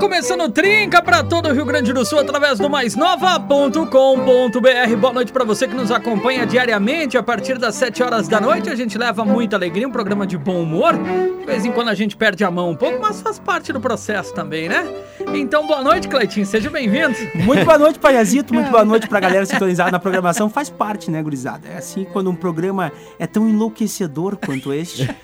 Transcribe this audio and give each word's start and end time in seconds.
Começando 0.00 0.50
Trinca 0.50 1.02
para 1.02 1.22
todo 1.22 1.50
o 1.50 1.52
Rio 1.52 1.66
Grande 1.66 1.92
do 1.92 2.06
Sul 2.06 2.20
através 2.20 2.58
do 2.58 2.70
maisnova.com.br. 2.70 4.96
Boa 4.98 5.12
noite 5.12 5.30
para 5.30 5.44
você 5.44 5.68
que 5.68 5.74
nos 5.74 5.90
acompanha 5.90 6.46
diariamente 6.46 7.18
a 7.18 7.22
partir 7.22 7.58
das 7.58 7.74
7 7.74 8.02
horas 8.02 8.26
da 8.26 8.40
noite. 8.40 8.70
A 8.70 8.74
gente 8.74 8.96
leva 8.96 9.26
muita 9.26 9.56
alegria, 9.56 9.86
um 9.86 9.92
programa 9.92 10.26
de 10.26 10.38
bom 10.38 10.62
humor. 10.62 10.94
De 10.94 11.44
vez 11.44 11.66
em 11.66 11.72
quando 11.72 11.88
a 11.88 11.94
gente 11.94 12.16
perde 12.16 12.42
a 12.42 12.50
mão 12.50 12.70
um 12.70 12.76
pouco, 12.76 12.98
mas 12.98 13.20
faz 13.20 13.38
parte 13.38 13.74
do 13.74 13.80
processo 13.80 14.32
também, 14.32 14.70
né? 14.70 14.88
Então, 15.34 15.66
boa 15.66 15.82
noite, 15.82 16.08
Cleitinho. 16.08 16.46
Seja 16.46 16.70
bem-vindo. 16.70 17.14
Muito 17.34 17.66
boa 17.66 17.78
noite, 17.78 17.98
Paiazito. 17.98 18.54
Muito 18.54 18.70
boa 18.70 18.86
noite 18.86 19.06
pra 19.06 19.20
galera 19.20 19.44
sintonizada 19.44 19.90
na 19.90 19.98
programação. 19.98 20.48
Faz 20.48 20.70
parte, 20.70 21.10
né, 21.10 21.22
gurizada? 21.22 21.68
É 21.68 21.76
assim, 21.76 22.06
quando 22.10 22.30
um 22.30 22.34
programa 22.34 22.90
é 23.18 23.26
tão 23.26 23.46
enlouquecedor 23.46 24.38
quanto 24.38 24.72
este, 24.72 25.14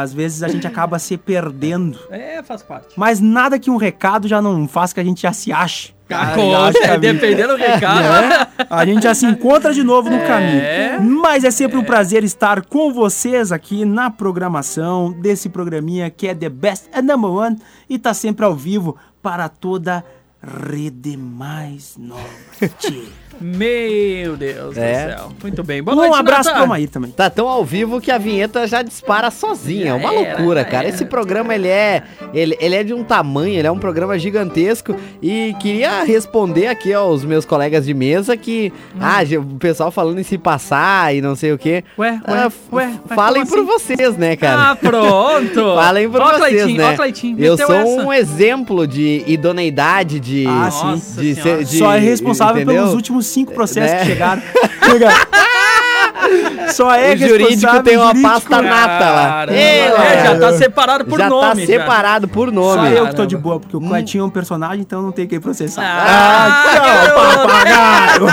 às 0.00 0.12
vezes 0.14 0.42
a 0.42 0.48
gente 0.48 0.66
acaba 0.66 0.98
se 0.98 1.18
perdendo. 1.18 1.98
É, 2.10 2.42
faz 2.42 2.62
parte. 2.62 2.94
Mas 2.96 3.20
nada 3.20 3.58
que 3.58 3.70
um 3.70 3.76
recado 3.76 4.26
já 4.26 4.40
não 4.40 4.66
faz 4.66 4.92
que 4.92 5.00
a 5.00 5.04
gente 5.04 5.20
já 5.22 5.32
se 5.34 5.52
ache. 5.52 5.94
Ah, 6.10 6.34
é, 6.82 6.98
dependendo 6.98 7.56
do 7.56 7.56
recado. 7.56 8.02
Né? 8.02 8.46
A 8.68 8.84
gente 8.84 9.02
já 9.02 9.14
se 9.14 9.24
encontra 9.26 9.72
de 9.72 9.82
novo 9.82 10.08
no 10.10 10.16
É. 10.16 10.26
caminho. 10.26 11.20
Mas 11.20 11.44
é 11.44 11.50
sempre 11.50 11.76
um 11.78 11.84
prazer 11.84 12.22
estar 12.24 12.64
com 12.66 12.92
vocês 12.92 13.50
aqui 13.52 13.84
na 13.84 14.10
programação 14.10 15.12
desse 15.12 15.48
programinha 15.48 16.10
que 16.10 16.26
é 16.28 16.34
The 16.34 16.48
Best 16.48 16.88
and 16.94 17.02
Number 17.02 17.30
One 17.30 17.58
e 17.88 17.98
tá 17.98 18.12
sempre 18.14 18.44
ao 18.44 18.54
vivo 18.54 18.96
para 19.22 19.48
toda 19.48 20.04
Rede 20.70 21.16
Mais 21.16 21.96
Nova. 21.98 22.22
Meu 23.40 24.36
Deus 24.36 24.76
É. 24.76 25.06
do 25.06 25.10
céu. 25.16 25.32
Muito 25.42 25.62
bem. 25.64 25.82
Boa 25.82 25.94
Um 25.96 26.00
noite, 26.00 26.14
abraço 26.16 26.48
Natan. 26.48 26.60
pro 26.60 26.68
Maír 26.68 26.88
também. 26.88 27.10
Tá 27.10 27.28
tão 27.30 27.48
ao 27.48 27.64
vivo 27.64 28.00
que 28.00 28.10
a 28.10 28.18
vinheta 28.18 28.66
já 28.66 28.82
dispara 28.82 29.30
sozinha. 29.30 29.90
É 29.90 29.94
uma 29.94 30.12
era, 30.12 30.36
loucura, 30.38 30.64
cara. 30.64 30.86
era. 30.86 30.94
Esse 30.94 31.04
programa, 31.04 31.54
ele 31.54 31.68
é, 31.68 32.02
ele, 32.32 32.56
ele 32.60 32.74
é 32.76 32.84
de 32.84 32.94
um 32.94 33.02
tamanho, 33.04 33.54
ele 33.58 33.66
é 33.66 33.70
um 33.70 33.78
programa 33.78 34.18
gigantesco. 34.18 34.94
E 35.22 35.54
queria 35.60 36.04
responder 36.04 36.66
aqui 36.66 36.92
aos 36.92 37.24
meus 37.24 37.44
colegas 37.44 37.84
de 37.86 37.94
mesa 37.94 38.36
que... 38.36 38.72
Hum. 38.94 38.98
Ah, 39.00 39.20
o 39.38 39.58
pessoal 39.58 39.90
falando 39.90 40.18
em 40.18 40.22
se 40.24 40.38
passar 40.38 41.14
e 41.14 41.20
não 41.20 41.34
sei 41.34 41.52
o 41.52 41.58
quê. 41.58 41.84
Ué, 41.98 42.10
ué, 42.12 42.20
Ah, 42.26 42.52
ué, 42.72 42.90
Falem 43.14 43.44
por 43.46 43.58
assim? 43.58 43.66
vocês, 43.66 44.16
né, 44.16 44.36
cara? 44.36 44.70
Ah, 44.70 44.76
pronto. 44.76 45.54
Falem 45.76 46.08
por 46.10 46.20
Ó, 46.20 46.24
vocês, 46.26 46.38
Cleitinho, 46.38 46.78
né? 46.78 46.92
Ó, 46.92 46.96
Cleitinho, 46.96 47.38
Eu 47.44 47.56
sou 47.56 47.74
essa. 47.74 48.02
um 48.02 48.12
exemplo 48.12 48.86
de 48.86 49.22
idoneidade, 49.26 50.20
de... 50.20 50.46
Ah, 50.46 50.70
sim. 50.70 50.86
Nossa 50.86 51.20
de 51.20 51.34
ser- 51.34 51.64
de- 51.64 51.78
Só 51.78 51.92
é 51.94 51.98
responsável 51.98 52.62
entendeu? 52.62 52.82
pelos 52.82 52.94
últimos 52.94 53.21
cinco 53.26 53.52
processos 53.52 53.92
Né? 53.92 54.00
que 54.00 54.06
chegaram. 54.06 54.42
Só 56.72 56.94
é 56.94 57.14
O 57.14 57.18
jurídico 57.18 57.82
tem 57.82 57.96
uma 57.96 58.06
jurídico- 58.08 58.28
pasta 58.32 58.62
nata 58.62 59.10
lá. 59.10 59.28
Caramba. 59.28 59.58
Ei, 59.58 59.78
É, 59.80 60.22
já 60.24 60.38
tá 60.38 60.52
separado 60.54 61.04
por 61.04 61.18
já 61.18 61.28
nome. 61.28 61.60
tá 61.62 61.66
separado 61.66 62.28
por 62.28 62.48
Só 62.48 62.54
nome. 62.54 62.96
eu 62.96 63.08
que 63.08 63.14
tô 63.16 63.26
de 63.26 63.36
boa, 63.36 63.58
porque 63.60 63.76
o 63.76 63.80
Cleitinho 63.80 64.22
é 64.22 64.24
um 64.26 64.30
personagem, 64.30 64.80
então 64.80 65.02
não 65.02 65.12
tem 65.12 65.26
quem 65.26 65.40
processar. 65.40 65.82
Ah, 65.84 66.64
tchau, 66.74 67.46
papagaio! 67.46 68.26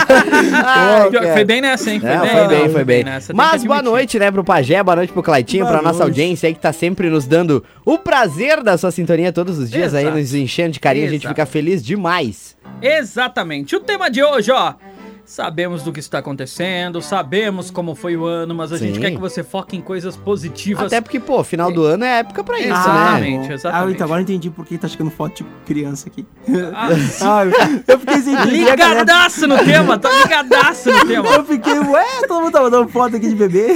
Ai, 0.65 1.11
Já. 1.11 1.19
cara. 1.19 1.33
Foi 1.33 1.45
bem 1.45 1.61
nessa, 1.61 1.91
hein? 1.91 1.99
Foi 1.99 2.09
É, 2.09 2.17
bem, 2.19 2.29
foi 2.29 2.47
bem, 2.47 2.69
foi 2.69 2.83
bem. 2.83 3.03
nessa, 3.03 3.33
Mas 3.33 3.63
boa 3.63 3.81
noite, 3.81 4.17
né, 4.19 4.31
pro 4.31 4.43
Pajé, 4.43 4.81
boa 4.83 4.95
noite 4.95 5.11
pro 5.13 5.23
Claitinho, 5.23 5.65
Boa 5.65 5.77
pra 5.77 5.81
nossa 5.81 5.99
noite. 6.03 6.19
audiência 6.19 6.47
aí 6.47 6.53
que 6.53 6.59
tá 6.59 6.71
sempre 6.73 7.09
nos 7.09 7.25
dando 7.25 7.63
o 7.85 7.97
prazer 7.97 8.61
da 8.63 8.77
sua 8.77 8.91
sintonia 8.91 9.31
todos 9.33 9.57
os 9.57 9.69
dias 9.69 9.93
aí, 9.93 10.03
Exato. 10.03 10.17
nos 10.17 10.33
enchendo 10.33 10.71
de 10.71 10.79
carinho, 10.79 11.05
a 11.07 11.09
gente 11.09 11.21
Exato. 11.25 11.35
fica 11.35 11.45
feliz 11.45 11.83
demais. 11.83 12.55
Exatamente. 12.81 13.75
O 13.75 13.79
tema 13.79 14.09
de 14.09 14.23
hoje, 14.23 14.51
ó. 14.51 14.73
Sabemos 15.29 15.83
do 15.83 15.93
que 15.93 15.99
está 15.99 16.17
acontecendo, 16.17 17.03
sabemos 17.03 17.69
como 17.69 17.93
foi 17.93 18.17
o 18.17 18.25
ano, 18.25 18.55
mas 18.55 18.71
a 18.73 18.77
gente 18.77 18.95
Sim. 18.95 18.99
quer 19.01 19.11
que 19.11 19.17
você 19.19 19.43
foque 19.43 19.77
em 19.77 19.79
coisas 19.81 20.17
positivas. 20.17 20.87
Até 20.87 20.99
porque, 20.99 21.19
pô, 21.19 21.43
final 21.43 21.71
do 21.71 21.83
ano 21.83 22.03
é 22.03 22.17
época 22.21 22.43
pra 22.43 22.57
isso, 22.57 22.69
Exatamente. 22.69 23.47
né? 23.47 23.53
exatamente. 23.53 23.89
Ah, 23.89 23.93
então 23.93 24.05
agora 24.05 24.21
eu 24.21 24.23
entendi 24.23 24.49
por 24.49 24.65
que 24.65 24.75
tá 24.75 24.87
chegando 24.87 25.11
foto 25.11 25.43
de 25.43 25.49
criança 25.67 26.09
aqui. 26.09 26.25
Ah, 26.73 26.89
Ah, 27.21 27.43
eu 27.87 27.99
fiquei 27.99 28.21
sem 28.21 28.33
entender. 28.33 28.51
Ligadaço 28.71 29.45
no 29.45 29.57
tema, 29.63 29.99
tá 29.99 30.09
ligadaço 30.11 30.89
no 30.91 31.05
tema. 31.05 31.27
Eu 31.27 31.45
fiquei, 31.45 31.77
ué, 31.77 32.05
todo 32.27 32.41
mundo 32.41 32.51
tá 32.51 32.61
mandando 32.63 32.89
foto 32.89 33.15
aqui 33.15 33.29
de 33.29 33.35
bebê. 33.35 33.67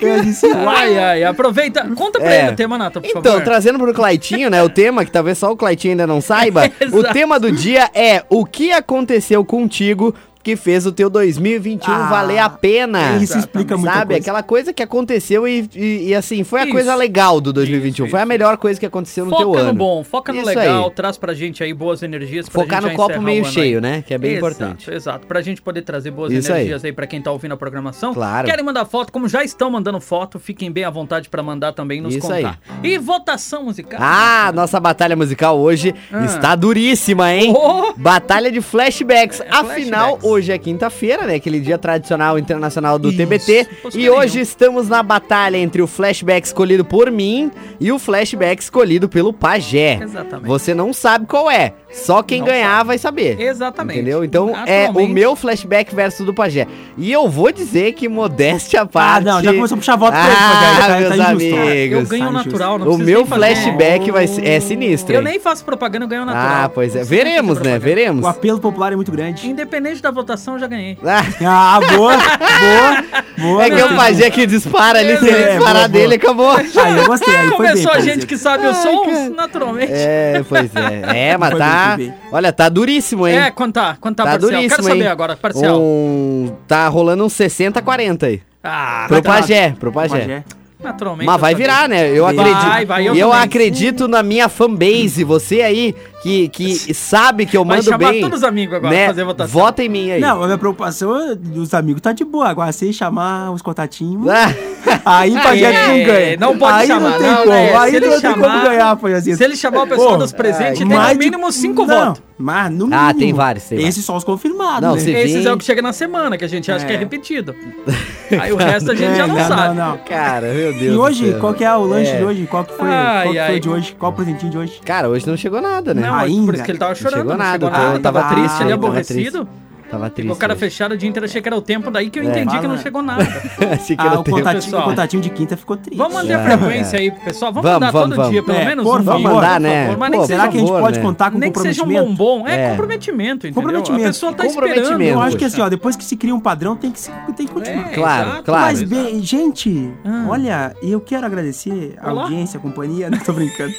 Eu 0.00 0.20
disse. 0.22 0.46
Ai, 0.50 0.98
ai, 0.98 1.24
aproveita. 1.24 1.88
Conta 1.94 2.18
pra 2.20 2.32
É. 2.32 2.42
ele 2.44 2.52
o 2.52 2.56
tema, 2.56 2.78
Nata, 2.78 3.00
por 3.00 3.08
Então, 3.08 3.22
favor. 3.22 3.42
trazendo 3.42 3.78
pro 3.78 3.92
Claitinho, 3.92 4.48
né, 4.50 4.62
o 4.62 4.68
tema, 4.68 5.04
que 5.04 5.10
talvez 5.10 5.38
só 5.38 5.50
o 5.52 5.56
Claitinho 5.56 5.92
ainda 5.92 6.06
não 6.06 6.20
saiba, 6.20 6.62
o 6.92 7.02
tema 7.12 7.38
do 7.40 7.50
dia 7.50 7.90
é 7.94 8.24
o 8.28 8.44
que 8.44 8.72
aconteceu 8.72 9.44
contigo 9.44 10.14
que 10.44 10.54
fez 10.56 10.84
o 10.86 10.92
teu 10.92 11.08
2021 11.10 11.90
Ah, 11.92 12.06
valer 12.08 12.38
a 12.38 12.48
pena. 12.50 13.16
Isso 13.16 13.38
explica 13.38 13.76
muita 13.78 13.94
Sabe? 13.94 14.06
coisa. 14.14 14.20
Aquela 14.20 14.42
coisa 14.42 14.72
que 14.74 14.82
aconteceu 14.82 15.48
e, 15.48 15.68
e- 15.74 16.08
e, 16.10 16.14
assim, 16.14 16.44
foi 16.44 16.60
a 16.60 16.64
Isso. 16.64 16.72
coisa 16.72 16.94
legal 16.94 17.40
do 17.40 17.52
2021. 17.52 18.04
Isso, 18.06 18.10
foi 18.10 18.20
a 18.20 18.26
melhor 18.26 18.56
coisa 18.58 18.78
que 18.78 18.84
aconteceu 18.84 19.24
no 19.24 19.34
teu 19.34 19.46
Foca 19.46 19.60
ano. 19.60 19.72
no 19.72 19.78
bom, 19.78 20.04
foca 20.04 20.32
no 20.32 20.40
Isso 20.40 20.48
legal, 20.48 20.84
aí. 20.84 20.90
traz 20.94 21.16
pra 21.16 21.32
gente 21.32 21.64
aí 21.64 21.72
boas 21.72 22.02
energias. 22.02 22.46
Pra 22.48 22.62
Focar 22.62 22.82
gente 22.82 22.90
no 22.92 22.96
copo 22.96 23.20
meio 23.22 23.44
cheio, 23.46 23.78
aí. 23.78 23.82
né? 23.82 24.04
Que 24.06 24.12
é 24.14 24.18
bem 24.18 24.32
exato, 24.32 24.46
importante. 24.52 24.90
Exato, 24.90 25.26
pra 25.26 25.40
gente 25.40 25.62
poder 25.62 25.80
trazer 25.82 26.10
boas 26.10 26.30
Isso 26.32 26.52
aí. 26.52 26.58
energias 26.60 26.84
aí, 26.84 26.92
pra 26.92 27.06
quem 27.06 27.22
tá 27.22 27.32
ouvindo 27.32 27.52
a 27.52 27.56
programação. 27.56 28.12
Claro. 28.12 28.46
Querem 28.46 28.64
mandar 28.64 28.84
foto, 28.84 29.10
como 29.10 29.26
já 29.28 29.42
estão 29.42 29.70
mandando 29.70 29.98
foto, 30.00 30.38
fiquem 30.38 30.70
bem 30.70 30.84
à 30.84 30.90
vontade 30.90 31.30
pra 31.30 31.42
mandar 31.42 31.72
também 31.72 32.02
nos 32.02 32.14
Isso 32.14 32.26
contar. 32.28 32.58
E 32.82 32.98
votação 32.98 33.64
musical. 33.64 33.98
Ah, 34.02 34.52
nossa 34.54 34.78
batalha 34.78 35.16
musical 35.16 35.58
hoje 35.58 35.94
Ah. 36.12 36.24
está 36.26 36.54
duríssima, 36.54 37.32
hein? 37.32 37.54
Oh! 37.56 37.94
Batalha 37.96 38.52
de 38.52 38.60
flashbacks. 38.60 39.40
É, 39.40 39.46
Afinal, 39.50 40.18
flashbacks. 40.18 40.24
Hoje 40.34 40.52
é 40.52 40.58
quinta-feira, 40.58 41.26
né? 41.26 41.34
Aquele 41.36 41.60
dia 41.60 41.78
tradicional 41.78 42.38
internacional 42.38 42.98
do 42.98 43.08
Isso. 43.08 43.16
TBT. 43.18 43.66
Posso 43.82 43.98
E 43.98 44.08
hoje 44.10 44.38
um. 44.38 44.42
estamos 44.42 44.88
na 44.88 45.02
batalha 45.02 45.56
entre 45.56 45.80
o 45.82 45.86
flashback 45.86 46.46
escolhido 46.46 46.84
por 46.84 47.10
mim 47.10 47.50
e 47.80 47.90
o 47.92 47.98
flashback 47.98 48.62
escolhido 48.62 49.08
pelo 49.08 49.32
Pajé. 49.32 49.98
Exatamente. 50.02 50.46
Você 50.46 50.74
não 50.74 50.92
sabe 50.92 51.26
qual 51.26 51.50
é. 51.50 51.72
Só 51.92 52.22
quem 52.22 52.40
Não 52.40 52.46
ganhar 52.48 52.76
sabe. 52.78 52.86
vai 52.88 52.98
saber. 52.98 53.40
Exatamente. 53.40 53.98
Entendeu? 54.00 54.24
Então 54.24 54.52
é 54.66 54.90
o 54.90 55.06
meu 55.08 55.36
flashback 55.36 55.94
versus 55.94 56.26
do 56.26 56.34
Pajé. 56.34 56.66
E 56.98 57.10
eu 57.12 57.28
vou 57.28 57.52
dizer 57.52 57.92
que 57.92 58.08
modéstia 58.08 58.80
à 58.80 58.82
Ah, 58.82 58.86
parte. 58.86 59.24
não, 59.24 59.40
já 59.42 59.52
começou 59.54 59.76
a 59.76 59.78
puxar 59.78 59.96
voto 59.96 60.10
pra 60.12 60.24
ele, 60.24 60.34
Ah, 60.36 60.48
Rogério, 60.48 60.86
tá- 60.86 60.98
meus 60.98 61.08
tá 61.08 61.34
injusto. 61.34 61.56
amigos. 61.60 61.98
Eu 62.00 62.06
ganho 62.06 62.24
Tá 62.24 62.30
natural, 62.32 62.78
não 62.78 62.88
O 62.90 62.98
meu 62.98 63.18
nem 63.20 63.26
fazer. 63.26 63.40
flashback 63.54 64.10
vai 64.10 64.26
ser, 64.26 64.44
é 64.46 64.58
sinistro. 64.60 65.14
Eu 65.14 65.20
hein? 65.20 65.24
nem 65.24 65.38
faço 65.40 65.64
propaganda, 65.64 66.04
eu 66.04 66.08
ganho 66.08 66.24
natural. 66.24 66.64
Ah, 66.64 66.68
pois 66.68 66.96
é. 66.96 67.04
Veremos, 67.04 67.58
né? 67.58 67.78
propaganda. 67.78 67.78
Veremos. 67.78 68.24
O 68.24 68.26
apelo 68.26 68.58
popular 68.58 68.92
é 68.92 68.96
muito 68.96 69.12
grande. 69.12 69.48
Independente 69.48 70.02
da 70.02 70.10
votação, 70.10 70.23
eu 70.32 70.58
já 70.58 70.66
ganhei. 70.66 70.98
Ah, 71.46 71.80
boa, 71.80 72.16
boa, 72.16 73.22
boa. 73.38 73.64
é 73.64 73.70
que 73.70 73.80
é 73.80 73.84
o 73.84 73.88
filho. 73.88 73.96
Pajé 74.00 74.30
que 74.30 74.46
dispara 74.46 74.98
ali, 74.98 75.16
se 75.18 75.26
ele 75.28 75.36
É, 75.42 75.54
disparar 75.56 75.74
boa, 75.74 75.88
dele, 75.88 76.14
acabou. 76.14 76.50
Aí 76.50 76.98
eu 76.98 77.06
gostei, 77.06 77.36
aí 77.36 77.48
foi 77.48 77.58
bem. 77.58 77.68
Começou 77.70 77.92
a 77.92 78.00
gente 78.00 78.26
que 78.26 78.36
sabe 78.36 78.66
os 78.66 78.76
sons, 78.78 79.30
naturalmente. 79.34 79.92
É, 79.92 80.42
pois 80.48 80.70
é. 80.74 81.30
É, 81.30 81.36
mas 81.36 81.56
tá. 81.58 81.98
Olha, 82.32 82.52
tá 82.52 82.68
duríssimo, 82.68 83.26
hein? 83.28 83.38
É, 83.38 83.50
quanto 83.50 83.74
tá? 83.74 83.96
Quanto 84.00 84.16
tá, 84.16 84.24
tá 84.24 84.30
parcial? 84.30 84.50
duríssimo, 84.50 84.76
Quero 84.76 84.82
saber 84.88 85.04
hein? 85.04 85.08
agora, 85.08 85.36
parcial. 85.36 85.80
Um, 85.80 86.52
tá 86.66 86.88
rolando 86.88 87.24
uns 87.24 87.32
60 87.32 87.80
40 87.82 88.26
aí. 88.26 88.42
Ah, 88.62 89.04
Pro 89.06 89.14
vai 89.16 89.22
tá. 89.22 89.32
Pajé, 89.32 89.74
pro 89.78 89.92
Pajé. 89.92 90.18
Pajé. 90.20 90.44
Naturalmente. 90.82 91.26
Mas 91.26 91.40
vai 91.40 91.52
eu 91.54 91.56
virar, 91.56 91.88
né? 91.88 92.10
Eu 92.10 92.24
Vai, 92.24 92.34
acredito. 92.38 92.86
vai, 92.86 93.08
eu 93.08 93.14
e 93.14 93.20
eu 93.20 93.30
também. 93.30 93.44
acredito 93.44 94.06
na 94.06 94.22
minha 94.22 94.50
fanbase. 94.50 95.24
Você 95.24 95.62
aí 95.62 95.94
que, 96.24 96.48
que 96.48 96.94
sabe 96.94 97.44
que 97.44 97.54
eu 97.54 97.64
Vai 97.66 97.76
mando 97.76 97.90
chamar 97.90 98.10
bem. 98.12 98.20
todos 98.22 98.38
os 98.38 98.44
amigos 98.44 98.74
agora 98.76 98.92
né? 98.94 98.98
pra 99.04 99.08
fazer 99.08 99.24
votação. 99.24 99.60
Vota 99.60 99.82
em 99.84 99.88
mim 99.90 100.10
aí. 100.10 100.20
Não, 100.22 100.42
a 100.42 100.46
minha 100.46 100.56
preocupação 100.58 101.14
é 101.14 101.34
dos 101.34 101.74
amigos 101.74 102.00
tá 102.00 102.12
de 102.12 102.24
boa. 102.24 102.48
Agora, 102.48 102.72
se 102.72 102.90
chamar 102.94 103.50
os 103.50 103.60
contatinhos, 103.60 104.26
Ah, 104.28 104.54
aí 105.04 105.34
Pajé 105.34 105.64
É, 105.72 105.86
não 105.98 106.06
ganha. 106.06 106.36
Não 106.38 106.58
pode 106.58 106.78
aí 106.78 106.86
chamar, 106.86 107.10
não 107.10 107.18
tem 107.18 107.30
não, 107.30 107.36
como. 107.42 107.52
é, 107.52 107.76
aí 107.76 107.90
se 107.90 107.96
ele 107.96 108.06
não 108.06 108.12
tem 108.20 108.20
chamar- 108.32 108.50
como 108.52 108.64
ganhar, 108.64 108.96
Pajézinho. 108.96 109.36
Se 109.36 109.44
ele 109.44 109.56
chamar 109.56 109.82
o 109.82 109.86
pessoal 109.86 110.08
Pô, 110.12 110.16
dos 110.16 110.32
presentes, 110.32 110.78
tem 110.78 110.86
mais 110.88 111.08
no 111.14 111.18
de- 111.20 111.24
mínimo 111.26 111.52
cinco 111.52 111.84
não, 111.84 112.06
votos. 112.06 112.22
Mas 112.36 112.70
no 112.72 112.86
Ah, 112.86 113.08
mínimo. 113.08 113.18
tem 113.20 113.32
vários, 113.32 113.64
tem 113.64 113.86
Esses 113.86 114.04
só 114.04 114.16
os 114.16 114.24
confirmados, 114.24 114.80
Não, 114.80 114.94
né? 114.96 115.00
se- 115.00 115.10
Esses 115.12 115.36
vem- 115.44 115.46
é 115.46 115.52
o 115.52 115.56
que 115.58 115.64
chega 115.64 115.80
na 115.80 115.92
semana, 115.92 116.36
que 116.36 116.44
a 116.44 116.48
gente 116.48 116.70
acha 116.72 116.84
É. 116.84 116.88
que 116.88 116.92
é 116.94 116.96
repetido. 116.96 117.54
Aí 118.40 118.50
o 118.52 118.56
resto 118.56 118.90
a 118.90 118.94
gente 118.94 119.12
É, 119.12 119.14
já 119.16 119.26
não, 119.26 119.36
sabe. 119.36 119.74
Não, 119.76 119.90
não. 119.90 119.98
Cara, 119.98 120.52
meu 120.52 120.72
Deus. 120.72 120.94
E 120.94 120.98
hoje, 120.98 121.36
qual 121.38 121.54
que 121.54 121.62
é 121.64 121.72
o 121.76 121.84
lanche 121.84 122.10
É. 122.10 122.16
de 122.16 122.24
hoje? 122.24 122.46
Qual 122.50 122.64
que 122.64 122.72
foi, 122.76 122.88
Ai, 122.88 123.22
qual 123.22 123.34
que 123.34 123.38
foi 123.40 123.54
ai. 123.54 123.60
de 123.60 123.68
hoje? 123.68 123.96
Qual 123.98 124.10
o 124.10 124.14
presentinho 124.14 124.50
de 124.50 124.58
hoje? 124.58 124.80
Cara, 124.84 125.08
hoje 125.08 125.26
não 125.28 125.36
chegou 125.36 125.60
nada, 125.60 125.94
né? 125.94 126.02
Não, 126.14 126.20
é 126.20 126.26
por 126.26 126.30
Ainda. 126.30 126.54
isso 126.54 126.64
que 126.64 126.70
ele 126.70 126.78
tava 126.78 126.90
Não 126.90 126.96
chorando. 126.96 127.16
chegou 127.18 127.32
Não 127.32 127.38
nada, 127.38 127.66
chegou 127.66 127.68
eu 127.68 127.86
nada. 127.88 128.00
Tava 128.00 128.20
tava 128.20 128.34
triste, 128.34 128.46
triste, 128.46 128.62
ele 128.62 128.70
tava 128.70 128.86
aborrecido. 128.86 129.48
Tava 129.94 130.10
triste. 130.10 130.22
Ficou 130.28 130.36
cara 130.36 130.56
fechado 130.56 130.92
o 130.92 130.96
dia 130.96 131.08
inteiro, 131.08 131.24
achei 131.26 131.40
que 131.42 131.48
era 131.48 131.56
o 131.56 131.62
tempo, 131.62 131.90
daí 131.90 132.10
que 132.10 132.18
eu 132.18 132.24
entendi 132.24 132.58
que 132.58 132.66
não 132.66 132.78
chegou 132.78 133.02
nada. 133.02 133.22
Achei 133.72 133.96
que 133.96 134.02
Ah, 134.02 134.06
era 134.06 134.20
o 134.20 134.22
tempo. 134.24 134.36
contatinho, 134.38 134.78
o 134.78 134.82
contatinho 134.82 135.22
de 135.22 135.30
quinta 135.30 135.56
ficou 135.56 135.76
triste. 135.76 135.96
Vamos 135.98 136.14
manter 136.14 136.34
a 136.34 136.40
É, 136.40 136.44
frequência 136.58 136.96
é. 136.96 137.00
aí, 137.00 137.10
pessoal. 137.10 137.52
Vamos, 137.52 137.70
Vamos, 137.70 137.80
mandar 137.80 137.92
vamos, 137.92 138.08
todo 138.08 138.16
vamos. 138.16 138.32
dia, 138.32 138.42
pelo 138.42 138.58
É, 138.58 138.64
menos 138.64 138.84
por 138.84 139.00
um 139.00 139.04
favor. 139.04 139.20
mandar, 139.34 139.52
por 139.54 139.60
né? 139.60 139.84
favor, 139.86 139.98
Mas 139.98 140.10
nem 140.10 140.20
Pô, 140.20 140.26
que 140.26 140.32
Será 140.32 140.48
que 140.48 140.56
a 140.56 140.60
gente 140.60 140.70
pode 140.70 140.98
né? 140.98 141.04
contar 141.04 141.30
com 141.30 141.38
nem 141.38 141.52
que 141.52 141.60
seja 141.60 141.82
um 141.82 141.84
comprometimento? 141.86 142.18
bombom. 142.18 142.48
É, 142.48 142.54
É. 142.66 142.70
comprometimento, 142.70 143.46
entendeu? 143.46 143.54
Comprometimento. 143.62 144.04
A 144.04 144.06
pessoa 144.08 144.32
tá 144.32 144.46
esperando. 144.46 144.74
Comprometimento. 144.74 145.12
Eu 145.18 145.22
acho 145.22 145.36
que 145.36 145.44
assim, 145.44 145.60
ó, 145.60 145.68
depois 145.68 145.96
que 145.96 146.04
se 146.04 146.16
cria 146.16 146.34
um 146.34 146.40
padrão, 146.40 146.76
tem 146.76 146.90
que, 146.90 147.00
se- 147.00 147.10
tem 147.36 147.46
que 147.46 147.52
continuar. 147.52 147.90
É, 147.90 147.94
Claro, 147.94 148.28
exato, 148.28 148.42
claro. 148.44 148.64
Mas, 148.64 148.82
bem, 148.82 149.22
gente, 149.22 149.92
Ah. 150.04 150.26
olha, 150.28 150.76
eu 150.82 151.00
quero 151.00 151.24
agradecer 151.26 151.96
a 152.00 152.10
audiência, 152.10 152.58
a 152.58 152.60
companhia. 152.60 153.08
Não 153.10 153.18
tô 153.18 153.32
brincando. 153.32 153.72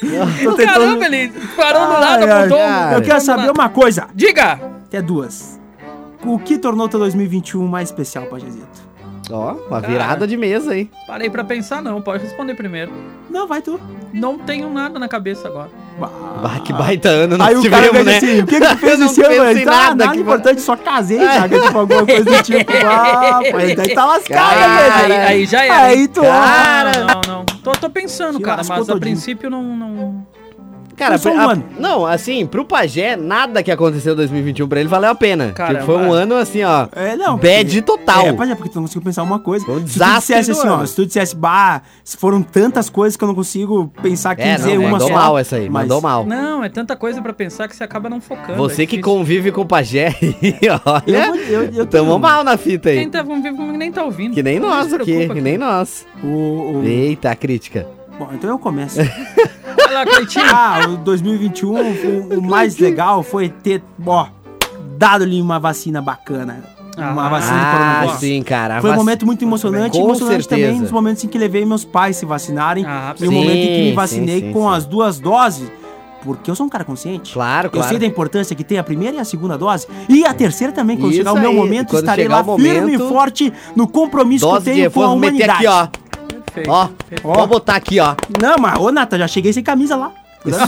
Caramba, 0.64 1.06
ele 1.06 1.32
parou 1.56 1.86
do 1.88 1.92
ai, 1.96 2.22
apontou. 2.30 2.58
Eu 2.94 3.02
quero 3.02 3.20
saber 3.20 3.50
uma 3.50 3.68
coisa. 3.68 4.06
Diga! 4.14 4.58
Até 4.86 5.02
duas. 5.02 5.58
O 6.24 6.38
que 6.38 6.58
tornou 6.58 6.88
teu 6.88 6.98
2021 7.00 7.66
mais 7.66 7.88
especial, 7.90 8.26
Pajezito? 8.26 8.86
Ó, 9.30 9.52
uma 9.54 9.80
Cara. 9.80 9.88
virada 9.92 10.26
de 10.26 10.36
mesa 10.36 10.70
aí. 10.72 10.88
Parei 11.06 11.28
pra 11.28 11.42
pensar, 11.42 11.82
não. 11.82 12.00
Pode 12.00 12.22
responder 12.22 12.54
primeiro. 12.54 12.92
Não, 13.28 13.46
vai 13.48 13.60
tu. 13.60 13.80
Não 14.12 14.38
tenho 14.38 14.70
nada 14.72 15.00
na 15.00 15.08
cabeça 15.08 15.48
agora. 15.48 15.68
Bah, 15.98 16.60
que 16.64 16.72
baita 16.72 17.08
ano 17.08 17.36
nós 17.38 17.48
Aí 17.48 17.56
o 17.56 17.70
cara 17.70 17.86
tivemos, 17.88 18.06
né? 18.06 18.16
assim, 18.18 18.40
o 18.42 18.46
que 18.46 18.60
que 18.60 18.66
tu 18.68 18.76
fez 18.78 19.00
esse 19.00 19.22
ano? 19.24 19.44
velho? 19.44 19.58
em 19.58 19.64
Tá, 19.64 19.70
nada 19.70 19.94
nada 19.96 20.12
que- 20.12 20.20
importante, 20.20 20.60
só 20.60 20.76
casei, 20.76 21.18
sabe? 21.26 21.58
Tipo, 21.60 21.78
alguma 21.78 22.06
coisa 22.06 22.24
do 22.24 22.42
tipo, 22.42 22.72
ah, 22.88 23.40
pô, 23.50 23.56
daí 23.58 23.94
tá 23.94 24.04
lascado, 24.04 24.28
Cara, 24.28 24.94
Aí, 25.02 25.08
velho. 25.08 25.22
aí 25.28 25.46
já 25.46 25.64
era. 25.64 25.76
Aí 25.86 25.98
hein? 26.02 26.08
tu, 26.08 26.20
Cara. 26.20 26.92
Não, 27.00 27.06
não, 27.06 27.20
não. 27.38 27.44
Tô, 27.64 27.72
tô 27.72 27.90
pensando, 27.90 28.38
Te 28.38 28.44
cara, 28.44 28.62
mas 28.68 28.88
a 28.88 28.96
princípio 28.96 29.50
não. 29.50 29.62
não... 29.62 30.26
Cara, 30.96 31.16
um 31.26 31.38
a- 31.40 31.52
ano. 31.52 31.64
não, 31.78 32.06
assim, 32.06 32.46
pro 32.46 32.64
Pajé, 32.64 33.16
nada 33.16 33.62
que 33.62 33.70
aconteceu 33.70 34.14
em 34.14 34.16
2021 34.16 34.66
pra 34.66 34.80
ele 34.80 34.88
valeu 34.88 35.10
a 35.10 35.14
pena. 35.14 35.52
Caramba. 35.52 35.80
Tipo, 35.80 35.92
foi 35.92 36.02
um 36.02 36.12
ano 36.12 36.34
assim, 36.36 36.62
ó. 36.64 36.88
É, 36.96 37.16
não. 37.16 37.36
Bad 37.36 37.64
porque- 37.64 37.82
total. 37.82 38.26
É, 38.26 38.32
Pajé, 38.32 38.54
porque 38.54 38.70
tu 38.70 38.76
não 38.76 38.82
conseguiu 38.82 39.02
pensar 39.02 39.22
uma 39.22 39.38
coisa. 39.38 39.64
Um 39.70 39.74
se 39.76 39.80
tu 39.80 39.84
desastre 39.84 40.36
dissesse 40.38 40.50
assim, 40.58 40.68
ó, 40.68 40.86
se 40.86 40.96
tu 40.96 41.06
dissesse, 41.06 41.36
bah, 41.36 41.82
se 42.02 42.16
foram 42.16 42.42
tantas 42.42 42.88
coisas 42.88 43.16
que 43.16 43.22
eu 43.22 43.28
não 43.28 43.34
consigo 43.34 43.92
pensar 44.02 44.30
aqui 44.32 44.42
É, 44.42 44.52
em 44.54 44.56
dizer 44.56 44.74
não, 44.74 44.80
uma 44.82 44.90
mandou 44.92 45.08
só. 45.08 45.14
mal 45.14 45.38
essa 45.38 45.56
aí, 45.56 45.68
Mas- 45.68 45.82
mandou 45.82 46.00
mal. 46.00 46.24
Não, 46.24 46.64
é 46.64 46.68
tanta 46.68 46.96
coisa 46.96 47.20
pra 47.20 47.32
pensar 47.32 47.68
que 47.68 47.76
você 47.76 47.84
acaba 47.84 48.08
não 48.08 48.20
focando. 48.20 48.56
Você 48.58 48.84
é 48.84 48.86
que 48.86 49.00
convive 49.00 49.52
com 49.52 49.60
o 49.62 49.66
Pajé, 49.66 50.14
Eu, 50.62 50.80
olha, 50.84 51.26
vou- 51.26 51.36
eu, 51.36 51.62
eu 51.64 51.86
tamo 51.86 52.06
tenho- 52.08 52.18
mal 52.18 52.42
na 52.42 52.56
fita 52.56 52.88
aí. 52.88 52.98
Quem 52.98 53.10
tá 53.10 53.22
convive 53.22 53.54
comigo 53.56 53.76
nem 53.76 53.92
tá 53.92 54.02
ouvindo. 54.02 54.34
Que 54.34 54.42
nem 54.42 54.58
nós 54.58 54.92
aqui, 54.92 55.28
que 55.28 55.40
nem 55.40 55.58
nós. 55.58 56.06
O, 56.22 56.26
o- 56.26 56.82
Eita, 56.84 57.30
a 57.30 57.34
crítica. 57.36 57.86
Bom, 58.18 58.30
então 58.32 58.48
eu 58.48 58.58
começo. 58.58 58.98
Lá, 59.96 60.04
Cleitinho. 60.04 60.44
ah, 60.52 60.80
o 60.90 60.96
2021, 60.98 61.74
o, 61.74 62.38
o 62.38 62.42
mais 62.42 62.76
legal 62.78 63.22
foi 63.22 63.48
ter, 63.48 63.82
ó, 64.06 64.26
dado-lhe 64.98 65.40
uma 65.40 65.58
vacina 65.58 66.02
bacana. 66.02 66.62
Uma 66.98 67.26
Ah, 67.26 67.28
vacina 67.28 67.58
de 67.58 67.64
Ah, 67.64 67.70
coronavírus. 67.72 68.20
sim, 68.20 68.42
cara. 68.42 68.80
Foi 68.80 68.90
um 68.90 68.94
momento 68.96 69.24
muito 69.26 69.42
emocionante, 69.44 69.98
Com 69.98 70.04
emocionante 70.04 70.44
certeza. 70.44 70.66
também 70.68 70.80
nos 70.80 70.90
momentos 70.90 71.24
em 71.24 71.28
que 71.28 71.36
levei 71.38 71.64
meus 71.64 71.84
pais 71.84 72.16
se 72.16 72.24
vacinarem. 72.26 72.84
Ah, 72.86 73.14
e 73.18 73.24
o 73.24 73.28
sim, 73.28 73.34
momento 73.34 73.56
em 73.56 73.66
que 73.66 73.78
me 73.82 73.88
sim, 73.90 73.94
vacinei 73.94 74.40
sim, 74.40 74.52
com 74.52 74.68
sim. 74.70 74.76
as 74.76 74.86
duas 74.86 75.18
doses, 75.18 75.70
porque 76.24 76.50
eu 76.50 76.54
sou 76.54 76.64
um 76.64 76.68
cara 76.70 76.84
consciente. 76.84 77.32
Claro, 77.34 77.66
Eu 77.66 77.70
claro. 77.72 77.88
sei 77.88 77.98
da 77.98 78.06
importância 78.06 78.56
que 78.56 78.64
tem 78.64 78.78
a 78.78 78.82
primeira 78.82 79.16
e 79.16 79.20
a 79.20 79.24
segunda 79.26 79.58
dose. 79.58 79.86
E 80.08 80.24
a 80.24 80.32
terceira 80.32 80.72
também, 80.72 80.96
quando 80.96 81.10
Isso 81.10 81.18
chegar 81.18 81.32
o 81.34 81.38
meu 81.38 81.50
aí, 81.50 81.56
momento, 81.56 81.88
quando 81.90 82.02
estarei 82.04 82.28
lá 82.28 82.40
o 82.40 82.56
firme 82.58 82.68
e 82.94 82.96
momento, 82.96 83.08
forte 83.08 83.52
no 83.74 83.86
compromisso 83.86 84.48
que 84.48 84.56
eu 84.56 84.60
tenho 84.62 84.90
com 84.90 85.02
a 85.02 85.10
humanidade. 85.10 85.50
aqui, 85.52 85.66
ó. 85.66 85.88
Perfeito. 86.56 86.70
Ó, 86.70 86.86
perfeito. 87.08 87.22
Vou 87.22 87.46
botar 87.46 87.76
aqui, 87.76 88.00
ó. 88.00 88.14
Não, 88.40 88.56
mas, 88.58 88.78
ô 88.78 88.90
Nata, 88.90 89.18
já 89.18 89.28
cheguei 89.28 89.52
sem 89.52 89.62
camisa 89.62 89.94
lá. 89.96 90.12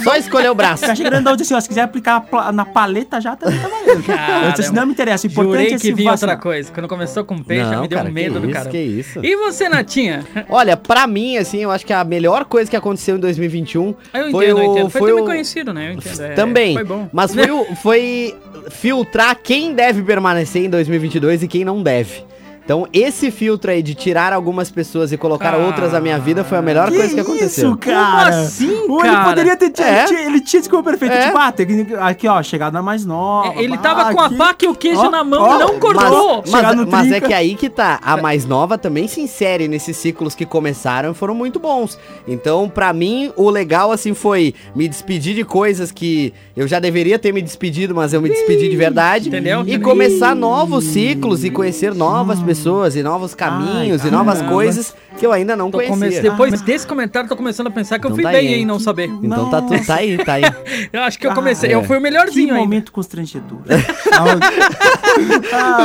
Só 0.02 0.17
escolher 0.17 0.50
o 0.50 0.56
braço. 0.56 0.85
Caixa 0.85 1.05
grandão 1.05 1.37
disse 1.37 1.55
assim, 1.55 1.58
ó, 1.58 1.61
se 1.61 1.69
quiser 1.69 1.82
aplicar 1.82 2.25
na 2.52 2.64
paleta 2.64 3.20
já, 3.20 3.37
também 3.37 3.61
tá 3.61 3.69
valendo. 3.69 4.05
Eu 4.46 4.52
disse 4.52 4.75
não 4.75 4.85
me 4.85 4.90
interessa, 4.93 5.29
o 5.29 5.31
importante 5.31 5.52
Jurei 5.52 5.75
é 5.75 5.79
que 5.79 5.93
vinha 5.93 6.11
outra 6.11 6.37
coisa. 6.37 6.73
Quando 6.73 6.88
começou 6.88 7.25
com 7.25 7.38
peixe, 7.40 7.62
já 7.64 7.70
Não, 7.76 7.82
me 7.82 7.87
deu 7.88 7.96
cara, 7.99 8.11
um 8.11 8.12
medo 8.12 8.40
que 8.40 8.46
do 8.49 8.52
cara. 8.52 8.70
que 8.70 8.76
isso. 8.76 9.20
E 9.25 9.37
você, 9.37 9.69
Natinha? 9.69 10.26
Olha, 10.49 10.76
pra 10.76 11.06
mim, 11.06 11.37
assim, 11.37 11.58
eu 11.58 11.70
acho 11.70 11.87
que 11.87 11.93
a 11.93 12.02
melhor 12.02 12.44
coisa 12.46 12.69
que 12.69 12.76
aconteceu 12.76 13.17
em 13.17 13.20
2021 13.20 13.94
Ah, 14.12 14.19
Eu 14.19 14.31
foi 14.32 14.46
entendo, 14.46 14.56
o... 14.56 14.61
eu 14.64 14.73
entendo. 14.73 14.90
Foi, 14.90 15.00
foi 15.00 15.11
também 15.11 15.23
o- 15.23 15.26
conhecido, 15.26 15.73
né? 15.73 15.90
Eu 15.90 15.93
entendo. 15.93 16.23
é, 16.23 16.29
Também. 16.35 16.75
Foi 16.75 16.85
bom. 16.85 17.08
Mas 17.12 17.32
foi, 17.32 17.49
o- 17.49 17.67
foi 17.81 18.35
filtrar 18.70 19.37
quem 19.40 19.75
deve 19.75 20.02
permanecer 20.02 20.64
em 20.64 20.70
2022 20.70 21.44
e 21.44 21.46
quem 21.46 21.64
não 21.64 21.85
deve. 21.85 22.25
Então, 22.69 22.87
esse 22.93 23.31
filtro 23.31 23.70
aí 23.70 23.82
de 23.82 23.94
tirar 23.94 24.31
algumas 24.35 24.70
pessoas 24.70 25.11
e 25.11 25.17
colocar 25.17 25.55
Ah. 25.55 25.56
outras 25.56 25.93
na 25.94 26.03
minha 26.03 26.19
vida 26.19 26.44
foi 26.44 26.59
a 26.59 26.61
melhor 26.61 26.91
coisa 26.91 27.15
que 27.15 27.19
aconteceu. 27.20 27.70
Isso, 27.70 27.79
cara. 27.79 28.31
Como 28.31 28.43
assim, 28.43 28.79
Ou 28.91 29.00
Ele 29.00 29.09
cara? 29.09 29.25
poderia 29.25 29.56
ter. 29.56 29.73
É. 29.81 30.00
Ele 30.00 30.06
tinha, 30.06 30.20
ele 30.26 30.41
tinha 30.43 30.61
esse 30.61 30.69
como 30.69 30.82
perfeito. 30.85 31.15
É. 31.15 31.26
Tipo, 31.29 31.38
ah, 31.38 31.50
tem 31.50 31.67
que- 31.87 31.94
aqui, 31.94 32.29
ó, 32.29 32.43
chegada 32.43 32.82
mais 32.82 33.06
nova. 33.06 33.55
É, 33.55 33.62
ele 33.62 33.75
bah, 33.75 33.82
tava 33.82 34.12
com 34.15 34.20
a 34.20 34.26
aqui. 34.26 34.37
faca 34.37 34.65
e 34.67 34.69
o 34.69 34.75
queijo 34.75 35.00
Ó, 35.00 35.11
na 35.11 35.25
mão 35.25 35.41
ó, 35.41 35.56
e 35.56 35.59
não 35.61 35.81
cortou. 35.81 36.44
Mas, 36.47 36.62
mas, 36.62 36.87
mas 36.88 37.12
é 37.12 37.20
que 37.23 37.32
aí 37.32 37.55
que 37.55 37.70
tá. 37.70 38.00
A 38.03 38.19
mais 38.19 38.44
nova 38.44 38.76
também 38.76 39.09
se 39.09 39.23
insere 39.23 39.67
nesses 39.67 39.97
ciclos 39.97 40.35
que 40.35 40.44
começaram 40.44 41.12
e 41.12 41.14
foram 41.14 41.35
muito 41.35 41.59
bons. 41.59 41.99
Então, 42.26 42.69
pra 42.69 42.93
mim, 42.93 43.32
o 43.35 43.49
legal, 43.49 43.91
assim, 43.93 44.12
foi 44.12 44.55
me 44.76 44.87
despedir 44.87 45.35
de 45.35 45.43
coisas 45.43 45.91
que 45.91 46.35
eu 46.55 46.69
já 46.69 46.79
deveria 46.79 47.19
ter 47.19 47.32
me 47.32 47.41
despedido, 47.41 47.94
mas 47.94 48.12
eu 48.12 48.21
me 48.21 48.29
despedi 48.29 48.69
de 48.69 48.76
verdade. 48.76 49.29
Entendeu? 49.31 49.64
E 49.67 49.79
começar 49.79 50.37
novos 50.37 50.85
ciclos 50.85 51.44
e 51.44 51.50
conhecer 51.50 51.94
novas 51.94 52.38
pessoas 52.41 52.57
e 52.96 53.02
novos 53.02 53.34
caminhos 53.34 54.02
Ai, 54.02 54.08
e 54.08 54.10
novas 54.10 54.34
caramba. 54.38 54.52
coisas 54.55 54.94
que 55.19 55.26
eu 55.26 55.32
ainda 55.32 55.56
não 55.56 55.70
Tô 55.70 55.78
conhecia. 55.78 55.96
come- 55.96 56.10
Depois 56.20 56.60
desse 56.62 56.87
comentário, 56.87 57.28
tô 57.28 57.37
começando 57.37 57.66
a 57.66 57.70
pensar 57.70 57.99
que 57.99 58.06
eu 58.06 58.10
Então 58.10 58.16
fui 58.16 58.22
tá 58.25 58.31
bem 58.31 58.49
aí, 58.55 58.60
em 58.62 58.66
não 58.66 58.78
saber. 58.78 59.08
Então 59.22 59.50
tá, 59.50 59.60
tu, 59.62 59.84
tá 59.87 59.94
aí, 59.96 60.16
tá 60.19 60.34
aí. 60.34 60.43
Eu 60.93 61.02
acho 61.02 61.19
que 61.19 61.26
eu 61.26 61.32
comecei. 61.34 61.70
Ah, 61.70 61.72
eu 61.75 61.81
é. 61.81 61.84
fui 61.84 61.96
o 61.96 61.99
Que 61.99 62.02
melhorzinho 62.05 62.49
ainda. 62.50 62.60
momento 62.60 62.93
constrangedor. 62.93 63.58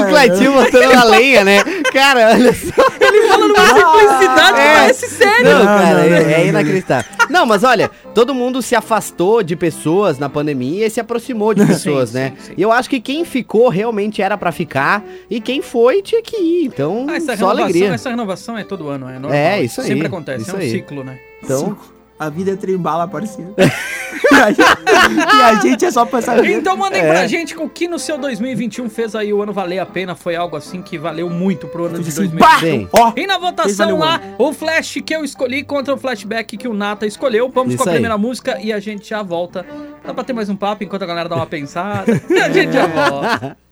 o 0.02 0.06
Cleitinho 0.10 0.54
botando 0.54 0.94
a 0.96 1.04
lenha, 1.04 1.44
né? 1.44 1.64
Cara, 1.92 2.32
olha 2.34 2.54
só. 2.54 2.84
Ele 3.00 3.28
fala 3.28 3.48
numa 3.48 3.66
simplicidade 3.68 4.54
que 4.54 4.60
É. 4.62 4.74
parece 4.76 5.10
sério. 5.10 5.44
Não, 5.50 5.60
Não, 5.60 5.66
cara, 5.66 5.94
não, 5.94 6.00
é, 6.04 6.10
não, 6.10 6.30
é 6.30 6.48
inacreditável. 6.48 7.12
Não, 7.30 7.46
mas 7.46 7.64
olha, 7.64 7.90
todo 8.14 8.34
mundo 8.34 8.62
se 8.62 8.76
afastou 8.76 9.42
de 9.44 9.56
pessoas 9.56 10.20
na 10.20 10.30
pandemia 10.30 10.86
e 10.88 10.90
se 10.90 11.00
aproximou 11.00 11.54
de 11.54 11.66
pessoas, 11.66 12.10
Sim, 12.10 12.16
né? 12.18 12.34
sim, 12.38 12.46
sim. 12.48 12.54
E 12.58 12.62
eu 12.62 12.72
acho 12.72 12.90
que 12.90 13.00
quem 13.00 13.26
ficou 13.26 13.70
realmente 13.70 14.22
era 14.22 14.38
pra 14.38 14.52
ficar 14.52 15.04
e 15.30 15.40
quem 15.42 15.62
foi 15.62 16.02
tinha 16.02 16.22
que 16.22 16.36
ir. 16.38 16.63
Então, 16.66 17.06
Ah, 17.10 17.16
essa 17.16 17.26
só 17.28 17.32
renovação, 17.34 17.50
alegria. 17.64 17.88
essa 17.94 18.10
renovação 18.10 18.58
é 18.58 18.64
todo 18.64 18.88
ano, 18.90 19.10
é 19.10 19.14
normal. 19.20 19.32
É, 19.34 19.62
isso 19.64 19.82
aí, 19.82 19.88
Sempre 19.88 20.08
acontece, 20.08 20.42
isso 20.44 20.52
é 20.52 20.56
um 20.56 20.62
aí. 20.62 20.70
ciclo, 20.72 21.04
né? 21.04 21.20
Então, 21.44 21.78
A 22.20 22.30
vida 22.30 22.52
é 22.52 22.56
trembala, 22.56 23.08
parceiro. 23.08 23.54
e, 23.58 25.42
a 25.42 25.56
gente, 25.60 25.84
é 25.84 25.92
só 25.92 26.06
passageiro. 26.06 26.60
Então 26.60 26.78
mandem 26.78 27.02
É. 27.02 27.08
pra 27.12 27.28
gente 27.28 27.58
o 27.58 27.68
que 27.68 27.88
no 27.88 27.98
seu 28.00 28.18
2021 28.18 28.90
fez 28.90 29.16
aí 29.16 29.34
o 29.34 29.42
ano 29.42 29.52
valer 29.52 29.80
a 29.80 29.86
pena. 29.86 30.16
Foi 30.16 30.36
algo 30.36 30.56
assim 30.56 30.82
que 30.82 30.98
valeu 30.98 31.30
muito 31.30 31.68
pro 31.68 31.86
ano 31.86 32.00
de 32.00 32.08
Assim, 32.08 32.28
2021. 32.30 32.86
bah! 32.86 32.90
Ó, 32.94 33.14
E 33.18 33.28
na 33.28 33.38
votação 33.38 33.98
lá, 33.98 34.22
o 34.38 34.54
flash 34.54 35.00
que 35.06 35.14
eu 35.14 35.26
escolhi 35.26 35.64
contra 35.64 35.94
o 35.94 35.98
flashback 35.98 36.56
que 36.56 36.68
o 36.68 36.74
Nata 36.74 37.06
escolheu. 37.06 37.50
Vamos 37.50 37.74
Isso 37.74 37.84
com 37.84 37.90
a 37.90 37.92
aí. 37.92 37.96
primeira 37.96 38.18
música 38.18 38.58
e 38.62 38.72
a 38.72 38.80
gente 38.80 39.10
já 39.10 39.22
volta. 39.22 39.66
Dá 40.06 40.14
pra 40.14 40.24
ter 40.24 40.34
mais 40.34 40.50
um 40.50 40.56
papo 40.56 40.84
enquanto 40.84 41.02
a 41.04 41.08
galera 41.08 41.28
dá 41.28 41.36
uma 41.36 41.48
pensada. 41.48 42.12
e 42.30 42.40
a 42.40 42.50
gente 42.50 42.72
já 42.74 42.86
volta. 42.88 43.58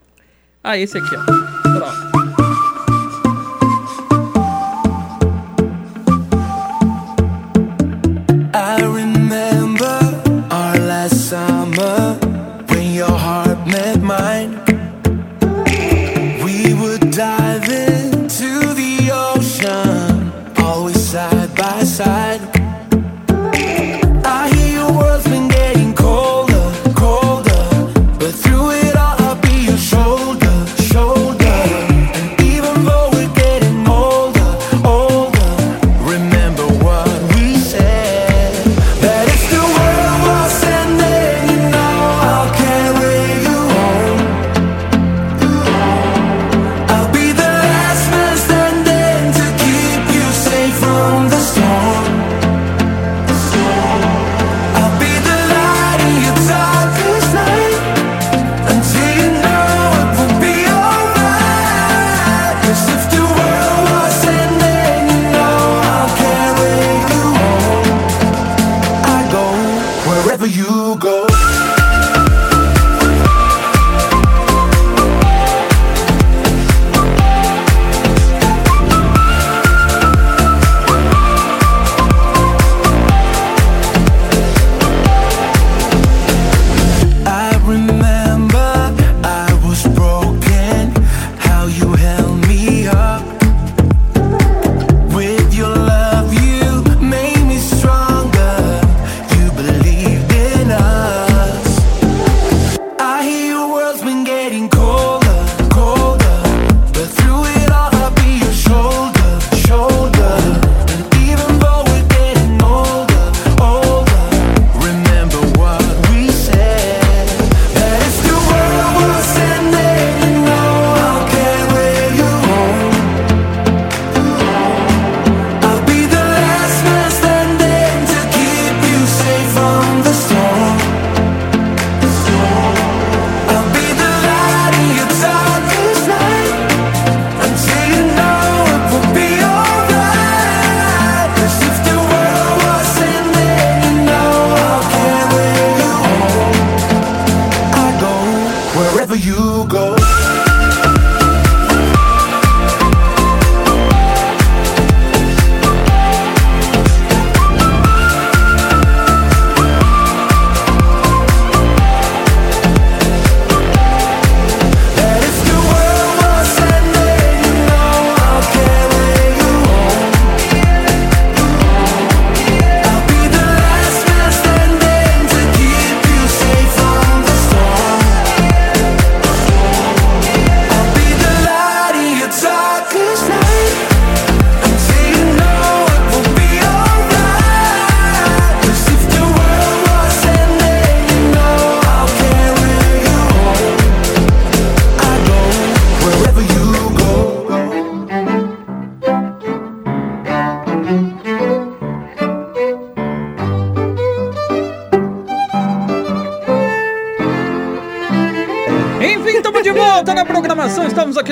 Ah, 0.63 0.77
esse 0.77 0.95
aqui, 0.95 1.15
ó. 1.15 1.23
Pronto. 1.23 2.10
Summer 11.31 12.00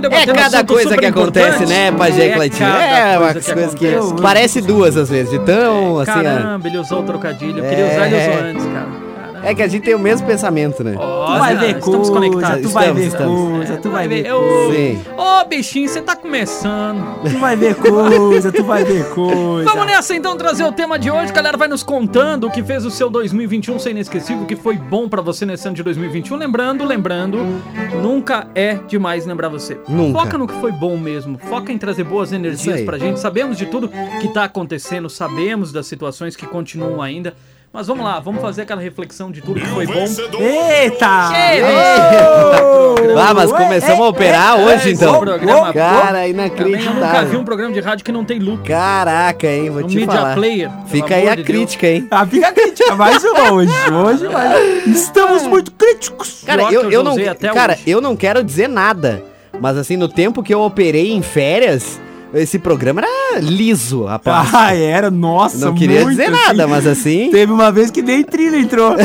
aqui 0.08 0.15
É 0.15 0.25
debatendo 0.25 0.39
cada 0.51 0.63
coisa 0.65 0.98
que 0.98 1.06
acontece, 1.06 1.65
né, 1.65 1.91
Pajé 1.91 2.29
Cleitinho? 2.29 2.70
cada 2.70 2.84
É, 2.84 3.18
uma 3.18 3.32
coisa 3.34 3.53
coisa 3.53 3.75
que, 3.77 3.88
acontece. 3.88 4.22
parece 4.22 4.62
duas 4.62 4.98
às 4.98 5.10
vezes, 5.10 5.29
de 5.32 5.39
tão 5.39 6.00
assim. 6.00 6.12
ó. 6.12 6.15
Caramba, 6.24 6.68
ele 6.68 6.77
usou 6.77 7.00
o 7.00 7.03
trocadilho. 7.03 7.60
Eu 7.60 7.70
queria 7.70 7.86
É. 7.86 7.96
usar 7.96 8.08
ele 8.08 8.15
usou 8.15 8.44
antes, 8.50 8.65
cara. 8.65 8.69
Caramba. 8.69 8.69
É 9.43 9.53
que 9.55 9.62
a 9.62 9.67
gente 9.67 9.84
tem 9.84 9.96
o 9.96 10.00
mesmo 10.00 10.25
pensamento, 10.27 10.84
né? 10.84 10.96
Ó, 10.98 11.34
Tu 11.34 11.39
vai 11.39 11.55
ver 11.55 11.77
Estamos 11.77 12.10
coisa, 12.10 12.12
conectados. 12.12 12.62
tu 12.62 12.69
vai 12.69 12.84
Estamos, 12.84 13.01
ver 13.01 13.08
estamos. 13.08 13.51
coisa, 13.58 13.77
tu 13.77 13.89
vai 13.89 14.08
ver 14.08 14.34
Ô, 14.34 14.39
coisa. 14.39 15.00
Ô, 15.17 15.46
bichinho, 15.48 15.88
você 15.89 16.01
tá 16.01 16.15
começando. 16.15 17.22
Tu 17.24 17.38
vai 17.39 17.55
ver 17.55 17.75
coisa, 17.75 18.51
tu 18.51 18.63
vai 18.63 18.84
ver 18.84 19.10
coisa. 19.10 19.69
Vamos 19.69 19.86
nessa 19.86 20.15
então 20.15 20.36
trazer 20.38 20.63
o 20.63 20.72
tema 20.72 20.98
de 21.00 21.10
hoje. 21.10 21.31
A 21.31 21.36
galera 21.36 21.58
vai 21.58 21.67
nos 21.67 21.84
contando 21.84 22.48
o 22.48 22.51
que 22.51 22.62
fez 22.63 22.86
o 22.86 22.91
seu 22.91 23.10
2021 23.10 23.79
ser 23.79 23.91
inesquecível, 23.91 24.43
o 24.43 24.46
que 24.46 24.55
foi 24.55 24.75
bom 24.77 25.08
pra 25.08 25.22
você 25.22 25.46
nesse 25.46 25.67
ano 25.67 25.75
de 25.75 25.84
2021. 25.84 26.36
Lembrando, 26.38 26.84
lembrando, 26.86 27.38
nunca 28.01 28.48
é 28.55 28.75
demais 28.88 29.25
lembrar 29.25 29.50
você. 29.50 29.77
Nunca. 29.88 30.19
Foca 30.19 30.38
no 30.38 30.48
que 30.48 30.53
foi 30.60 30.72
bom 30.72 30.98
mesmo. 30.98 31.38
Foca 31.38 31.72
em 31.72 31.77
trazer 31.77 32.03
boas 32.03 32.31
energias 32.31 32.81
pra 32.81 32.98
gente. 32.98 33.19
Sabemos 33.19 33.58
de 33.58 33.65
tudo 33.65 33.89
que 34.22 34.27
tá 34.34 34.43
acontecendo, 34.46 35.10
sabemos 35.10 35.72
das 35.72 35.88
situações 35.88 36.36
que 36.36 36.46
continuam 36.46 37.01
ainda. 37.01 37.34
Mas 37.72 37.86
vamos 37.86 38.04
lá, 38.04 38.20
vamos 38.20 38.42
fazer 38.42 38.64
aquela 38.64 38.82
reflexão 38.82 39.30
de 39.32 39.42
tudo 39.42 39.60
que 39.60 39.68
foi 39.68 39.86
bom. 39.86 40.04
Eita! 40.40 41.30
Ei, 41.36 41.62
Ah, 43.16 43.34
mas 43.34 43.52
começamos 43.52 44.00
é, 44.00 44.02
a 44.02 44.08
operar 44.08 44.60
é, 44.60 44.64
hoje 44.66 44.76
esse 44.76 45.04
então. 45.04 45.20
programa- 45.20 45.72
Cara, 45.72 46.06
Também 46.08 46.30
eu 46.32 46.36
nunca 46.36 46.64
vi 46.64 46.72
inacreditável. 46.72 47.40
um 47.40 47.44
programa 47.44 47.74
de 47.74 47.80
rádio 47.80 48.04
que 48.06 48.12
não 48.12 48.26
tem 48.26 48.40
loop. 48.40 48.64
Caraca, 48.68 49.46
hein, 49.48 49.70
vou 49.70 49.84
Um 49.84 49.88
te 49.88 49.98
media 49.98 50.12
falar. 50.16 50.34
player, 50.36 50.72
Fica 50.88 51.14
aí 51.16 51.28
a 51.28 51.36
de 51.36 51.44
Deus. 51.44 51.48
crítica, 51.48 51.88
hein. 51.88 52.08
Ah, 52.10 52.26
fica 52.26 52.52
crítica, 52.52 52.96
mais 52.96 53.24
uma 53.24 53.52
hoje. 53.54 53.72
Hoje 53.92 54.28
vai. 54.28 54.62
Estamos 54.88 55.44
muito 55.44 55.72
críticos. 55.72 56.42
Cara, 56.46 56.64
eu, 56.74 57.04
não, 57.04 57.16
cara, 57.54 57.74
hoje. 57.74 57.84
eu 57.86 58.02
não 58.02 58.16
quero 58.16 58.44
dizer 58.44 58.68
nada, 58.68 59.24
mas 59.62 59.78
assim, 59.78 59.96
no 59.96 60.08
tempo 60.08 60.42
que 60.42 60.52
eu 60.54 60.62
operei 60.62 61.12
em 61.12 61.22
férias, 61.22 62.02
esse 62.33 62.59
programa 62.59 63.01
era 63.01 63.39
liso, 63.39 64.03
rapaz. 64.03 64.50
Ah, 64.53 64.75
era, 64.75 65.09
nossa, 65.09 65.65
não 65.65 65.74
queria 65.74 66.05
dizer 66.05 66.29
nada, 66.29 66.67
mas 66.67 66.86
assim... 66.86 67.29
Teve 67.31 67.51
uma 67.51 67.71
vez 67.71 67.89
que 67.89 68.01
nem 68.01 68.24
trilha 68.24 68.57
entrou. 68.57 68.95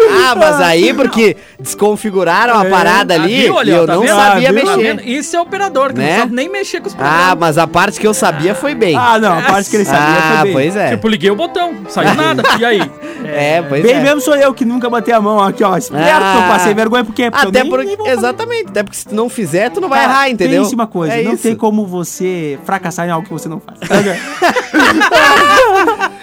Ah, 0.00 0.34
mas 0.34 0.60
aí 0.60 0.92
porque 0.94 1.36
desconfiguraram 1.58 2.58
a 2.58 2.64
É. 2.66 2.70
parada 2.70 3.14
Ah, 3.14 3.22
ali 3.22 3.42
viu, 3.42 3.62
e 3.62 3.70
eu 3.70 3.86
tá 3.86 3.94
não 3.94 4.00
vendo? 4.02 4.14
sabia 4.16 4.48
Ah? 4.50 4.52
Tá 4.52 4.60
mexer. 4.60 4.76
vendo? 4.82 5.02
Isso 5.02 5.36
é 5.36 5.40
operador, 5.40 5.92
que 5.92 5.98
Né? 5.98 6.12
não 6.12 6.18
sabe 6.20 6.34
nem 6.34 6.48
mexer 6.48 6.80
com 6.80 6.88
os 6.88 6.94
Ah, 6.94 6.96
programas. 6.96 7.38
mas 7.40 7.58
a 7.58 7.66
parte 7.66 8.00
que 8.00 8.06
eu 8.06 8.14
sabia 8.14 8.54
foi 8.54 8.74
bem. 8.74 8.96
ah, 8.96 9.18
não, 9.18 9.38
a 9.38 9.42
parte 9.42 9.70
que 9.70 9.76
ele 9.76 9.84
sabia 9.84 10.00
Ah, 10.18 10.32
foi 10.38 10.44
bem. 10.44 10.52
pois 10.52 10.76
é. 10.76 10.90
Tipo, 10.90 11.08
liguei 11.08 11.30
o 11.30 11.36
botão, 11.36 11.74
saiu 11.88 12.14
nada. 12.14 12.42
E 12.58 12.64
aí? 12.64 12.80
É, 13.24 13.62
pois 13.62 13.82
Bem 13.82 13.94
é. 13.94 14.00
mesmo 14.00 14.20
sou 14.20 14.36
eu 14.36 14.52
que 14.52 14.64
nunca 14.64 14.88
botei 14.90 15.14
a 15.14 15.20
mão 15.20 15.40
aqui, 15.40 15.64
ó. 15.64 15.76
Esperto 15.76 16.04
Ah. 16.06 16.36
eu 16.36 16.42
passei 16.52 16.74
vergonha, 16.74 17.04
porque, 17.04 17.30
porque 17.30 17.46
Até 17.48 17.62
nem- 17.64 17.72
nem 17.84 17.96
fazer. 17.96 18.10
exatamente, 18.10 18.68
até 18.68 18.82
porque 18.82 18.96
se 18.98 19.06
tu 19.08 19.14
não 19.14 19.28
fizer, 19.28 19.70
tu 19.70 19.80
não 19.80 19.88
vai 19.88 20.00
Cara, 20.00 20.12
errar, 20.12 20.30
entendeu? 20.30 20.62
Pense 20.62 20.74
uma 20.74 20.86
coisa, 20.86 21.14
É 21.14 21.22
não 21.22 21.32
isso. 21.32 21.42
tem 21.42 21.54
como 21.56 21.86
você 21.86 22.58
fracassar 22.64 23.06
em 23.06 23.10
algo 23.10 23.26
que 23.26 23.32
você 23.32 23.48
não 23.48 23.60
faz. 23.60 23.78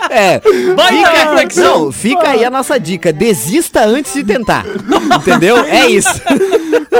É. 0.09 0.41
Baita 0.75 0.93
Fica, 0.93 1.09
reflexão. 1.09 1.85
não, 1.85 1.91
fica 1.91 2.29
aí 2.29 2.43
a 2.43 2.49
nossa 2.49 2.77
dica. 2.79 3.13
Desista 3.13 3.70
antes 3.79 4.13
de 4.13 4.23
tentar. 4.23 4.65
entendeu? 5.17 5.57
É 5.57 5.87
isso. 5.89 6.21